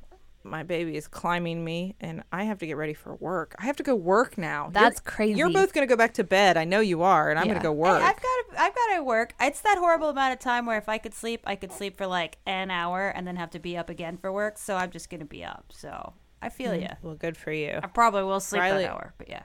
my 0.44 0.64
baby 0.64 0.96
is 0.96 1.08
climbing 1.08 1.64
me, 1.64 1.96
and 2.02 2.24
I 2.32 2.44
have 2.44 2.60
to 2.60 2.68
get 2.68 2.78
ready 2.78 2.94
for 2.94 3.16
work. 3.16 3.56
I 3.60 3.66
have 3.66 3.76
to 3.78 3.84
go 3.84 3.96
work 3.96 4.38
now. 4.38 4.70
That's 4.72 5.02
you're, 5.04 5.12
crazy. 5.12 5.39
You're 5.39 5.50
both 5.50 5.74
gonna 5.74 5.88
go 5.88 5.96
back 5.96 6.14
to 6.16 6.24
bed. 6.24 6.58
I 6.58 6.66
know 6.66 6.80
you 6.80 7.02
are, 7.04 7.30
and 7.30 7.39
I'm 7.39 7.46
Yeah. 7.46 7.54
gonna 7.54 7.64
go 7.64 7.74
Hey, 7.74 7.80
work. 7.80 8.02
I've 8.02 8.16
got 8.16 8.22
to 8.22 8.62
I've 8.62 8.76
got 8.76 8.96
to 8.96 9.04
work. 9.04 9.34
It's 9.39 9.62
that 9.62 9.78
horrible 9.78 10.10
amount 10.10 10.34
of 10.34 10.39
time 10.39 10.66
where 10.66 10.78
if 10.78 10.89
I 10.89 10.98
could 10.98 11.14
sleep, 11.14 11.41
I 11.46 11.56
could 11.56 11.72
sleep 11.72 11.98
for 11.98 12.08
like 12.08 12.38
an 12.46 12.72
hour 12.72 13.10
and 13.10 13.26
then 13.28 13.36
have 13.36 13.52
to 13.52 13.60
be 13.60 13.78
up 13.78 13.89
again 13.89 14.18
for 14.18 14.32
work. 14.32 14.58
So 14.58 14.76
I'm 14.76 14.91
just 14.91 15.10
gonna 15.10 15.26
be 15.26 15.44
up. 15.44 15.66
So 15.70 16.14
I 16.41 16.50
feel 16.50 16.72
mm-hmm. 16.72 16.82
you. 16.82 16.89
well, 17.02 17.16
good 17.16 17.38
for 17.38 17.52
you. 17.52 17.80
I 17.82 17.88
probably 17.88 18.24
will 18.24 18.39
sleep 18.39 18.62
Riley- 18.62 18.84
that 18.84 18.91
hour, 18.91 19.14
but 19.18 19.30
yeah. 19.30 19.44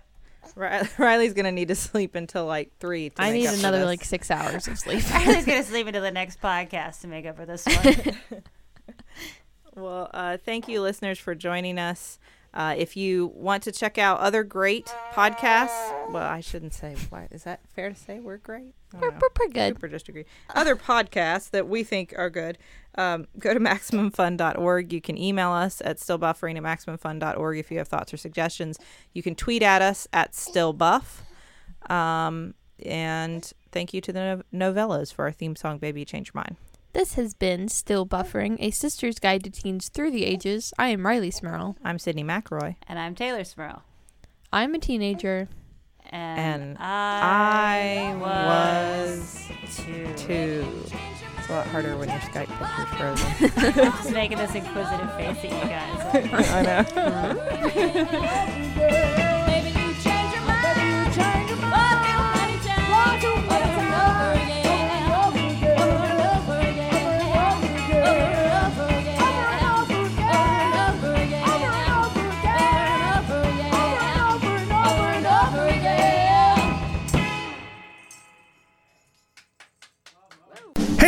Riley's 0.99 1.35
gonna 1.35 1.53
need 1.53 1.69
to 1.69 1.75
sleep 1.75 2.15
until 2.15 2.47
like 2.47 2.73
three. 2.79 3.11
To 3.11 3.23
I 3.23 3.33
need 3.33 3.47
another 3.47 3.85
like 3.85 4.05
six 4.05 4.31
hours 4.31 4.67
of 4.67 4.79
sleep. 4.79 5.03
Riley's 5.13 5.45
gonna 5.47 5.63
sleep 5.63 5.87
until 5.87 6.03
the 6.03 6.11
next 6.11 6.41
podcast 6.41 7.01
to 7.03 7.07
make 7.07 7.27
up 7.27 7.37
for 7.37 7.47
this 7.47 7.67
one. 7.67 8.43
Well, 9.79 10.11
uh, 10.13 10.37
thank 10.39 10.69
you, 10.69 10.83
listeners, 10.83 11.19
for 11.19 11.35
joining 11.35 11.79
us. 11.79 12.19
Uh, 12.55 12.75
if 12.77 12.97
you 12.97 13.27
want 13.35 13.63
to 13.63 13.71
check 13.71 13.99
out 13.99 14.19
other 14.21 14.43
great 14.43 14.87
podcasts, 15.13 16.11
well, 16.11 16.27
I 16.27 16.41
shouldn't 16.41 16.73
say. 16.73 16.97
Why 17.11 17.29
is 17.31 17.45
that 17.45 17.61
fair 17.75 17.91
to 17.91 17.95
say? 17.95 18.21
We're 18.21 18.39
great. 18.39 18.75
We're, 18.99 19.11
we're 19.11 19.29
pretty 19.31 19.53
good. 19.53 19.77
Super 19.77 19.89
disagree. 19.89 20.25
Other 20.55 20.75
podcasts 20.75 21.51
that 21.51 21.69
we 21.69 21.85
think 21.85 22.15
are 22.17 22.31
good, 22.31 22.57
um, 22.97 23.27
go 23.39 23.53
to 23.53 23.61
MaximumFun.org. 23.61 24.93
You 24.93 25.01
can 25.01 25.19
email 25.19 25.51
us 25.53 25.83
at 25.85 25.99
stillbuffering 25.99 26.57
at 26.57 26.63
MaximumFun.org 26.63 27.59
if 27.59 27.71
you 27.71 27.79
have 27.79 27.89
thoughts 27.89 28.15
or 28.15 28.17
suggestions. 28.17 28.79
You 29.13 29.23
can 29.23 29.35
tweet 29.35 29.63
at 29.63 29.83
us 29.83 30.09
at 30.13 30.33
stillbuff. 30.33 31.23
Um, 31.91 32.55
and 32.85 33.51
thank 33.73 33.93
you 33.93 34.01
to 34.01 34.13
the 34.13 34.43
no- 34.53 34.73
Nouvellas 34.73 35.13
for 35.13 35.27
our 35.27 35.33
theme 35.33 35.55
song, 35.55 35.79
Baby 35.79 36.05
Change 36.05 36.33
Your 36.35 36.43
Mind. 36.43 36.57
This 36.93 37.15
has 37.15 37.35
been 37.35 37.69
Still 37.69 38.07
Buffering, 38.07 38.57
a 38.61 38.71
sister's 38.71 39.19
guide 39.19 39.45
to 39.45 39.51
teens 39.51 39.89
through 39.89 40.11
the 40.11 40.25
ages. 40.25 40.73
I 40.79 40.89
am 40.89 41.07
Riley 41.07 41.31
Smirl. 41.31 41.77
I'm 41.85 41.99
Sydney 41.99 42.25
McElroy. 42.25 42.77
and 42.87 42.99
I'm 42.99 43.15
Taylor 43.15 43.45
Smirl. 43.45 43.83
I'm 44.53 44.75
a 44.75 44.79
teenager. 44.79 45.49
And, 46.11 46.41
And 46.41 46.79
I, 46.81 48.15
I 48.15 48.17
was 49.07 49.49
too. 49.77 50.09
two. 50.17 50.67
a 51.49 51.53
lot 51.53 51.67
harder 51.67 51.97
when 51.99 52.09
your 52.09 52.19
Skype 52.21 52.49
picture's 52.59 52.89
frozen. 52.99 53.75
Just 53.75 54.11
making 54.15 54.39
this 54.39 54.55
inquisitive 54.55 55.13
face 55.17 55.37
at 55.39 55.45
you 55.45 55.51
guys. 55.51 56.45
I 56.51 56.63
know. 59.15 59.18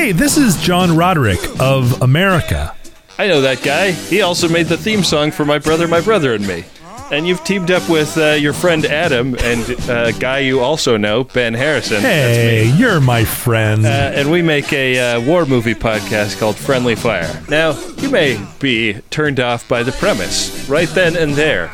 Hey, 0.00 0.12
this 0.12 0.38
is 0.38 0.56
John 0.56 0.96
Roderick 0.96 1.38
of 1.60 2.00
America. 2.00 2.74
I 3.18 3.26
know 3.26 3.42
that 3.42 3.62
guy. 3.62 3.90
He 3.90 4.22
also 4.22 4.48
made 4.48 4.64
the 4.64 4.78
theme 4.78 5.04
song 5.04 5.30
for 5.30 5.44
My 5.44 5.58
Brother, 5.58 5.86
My 5.86 6.00
Brother 6.00 6.32
and 6.32 6.48
Me. 6.48 6.64
And 7.12 7.28
you've 7.28 7.44
teamed 7.44 7.70
up 7.70 7.86
with 7.86 8.16
uh, 8.16 8.30
your 8.30 8.54
friend 8.54 8.86
Adam 8.86 9.36
and 9.38 9.68
a 9.90 10.14
guy 10.18 10.38
you 10.38 10.60
also 10.60 10.96
know, 10.96 11.24
Ben 11.24 11.52
Harrison. 11.52 12.00
Hey, 12.00 12.62
That's 12.64 12.72
me. 12.72 12.80
you're 12.80 12.98
my 12.98 13.26
friend. 13.26 13.84
Uh, 13.84 13.90
and 14.14 14.30
we 14.30 14.40
make 14.40 14.72
a 14.72 14.98
uh, 15.16 15.20
war 15.20 15.44
movie 15.44 15.74
podcast 15.74 16.38
called 16.40 16.56
Friendly 16.56 16.94
Fire. 16.94 17.30
Now, 17.50 17.78
you 17.98 18.08
may 18.08 18.42
be 18.58 18.94
turned 19.10 19.38
off 19.38 19.68
by 19.68 19.82
the 19.82 19.92
premise 19.92 20.66
right 20.66 20.88
then 20.88 21.14
and 21.14 21.34
there, 21.34 21.70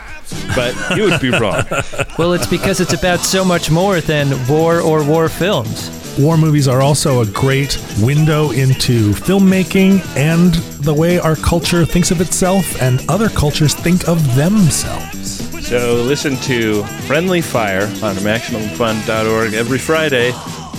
but 0.56 0.74
you 0.96 1.04
would 1.04 1.20
be 1.20 1.30
wrong. 1.30 1.62
Well, 2.18 2.32
it's 2.32 2.48
because 2.48 2.80
it's 2.80 2.92
about 2.94 3.20
so 3.20 3.44
much 3.44 3.70
more 3.70 4.00
than 4.00 4.48
war 4.48 4.80
or 4.80 5.04
war 5.04 5.28
films. 5.28 6.05
War 6.18 6.38
movies 6.38 6.66
are 6.66 6.80
also 6.80 7.20
a 7.20 7.26
great 7.26 7.78
window 8.00 8.50
into 8.50 9.10
filmmaking 9.10 10.00
and 10.16 10.54
the 10.82 10.94
way 10.94 11.18
our 11.18 11.36
culture 11.36 11.84
thinks 11.84 12.10
of 12.10 12.22
itself 12.22 12.80
and 12.80 13.04
other 13.10 13.28
cultures 13.28 13.74
think 13.74 14.08
of 14.08 14.34
themselves. 14.34 15.42
So 15.68 16.02
listen 16.02 16.36
to 16.36 16.84
Friendly 17.06 17.42
Fire 17.42 17.82
on 17.82 18.14
MaximumFun.org 18.16 19.52
every 19.52 19.78
Friday, 19.78 20.32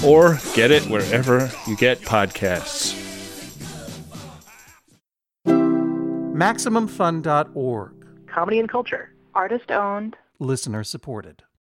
or 0.03 0.39
get 0.55 0.71
it 0.71 0.83
wherever 0.83 1.51
you 1.67 1.75
get 1.75 2.01
podcasts. 2.01 2.95
MaximumFun.org. 5.45 7.93
Comedy 8.27 8.59
and 8.59 8.69
culture. 8.69 9.13
Artist 9.35 9.71
owned. 9.71 10.17
Listener 10.39 10.83
supported. 10.83 11.43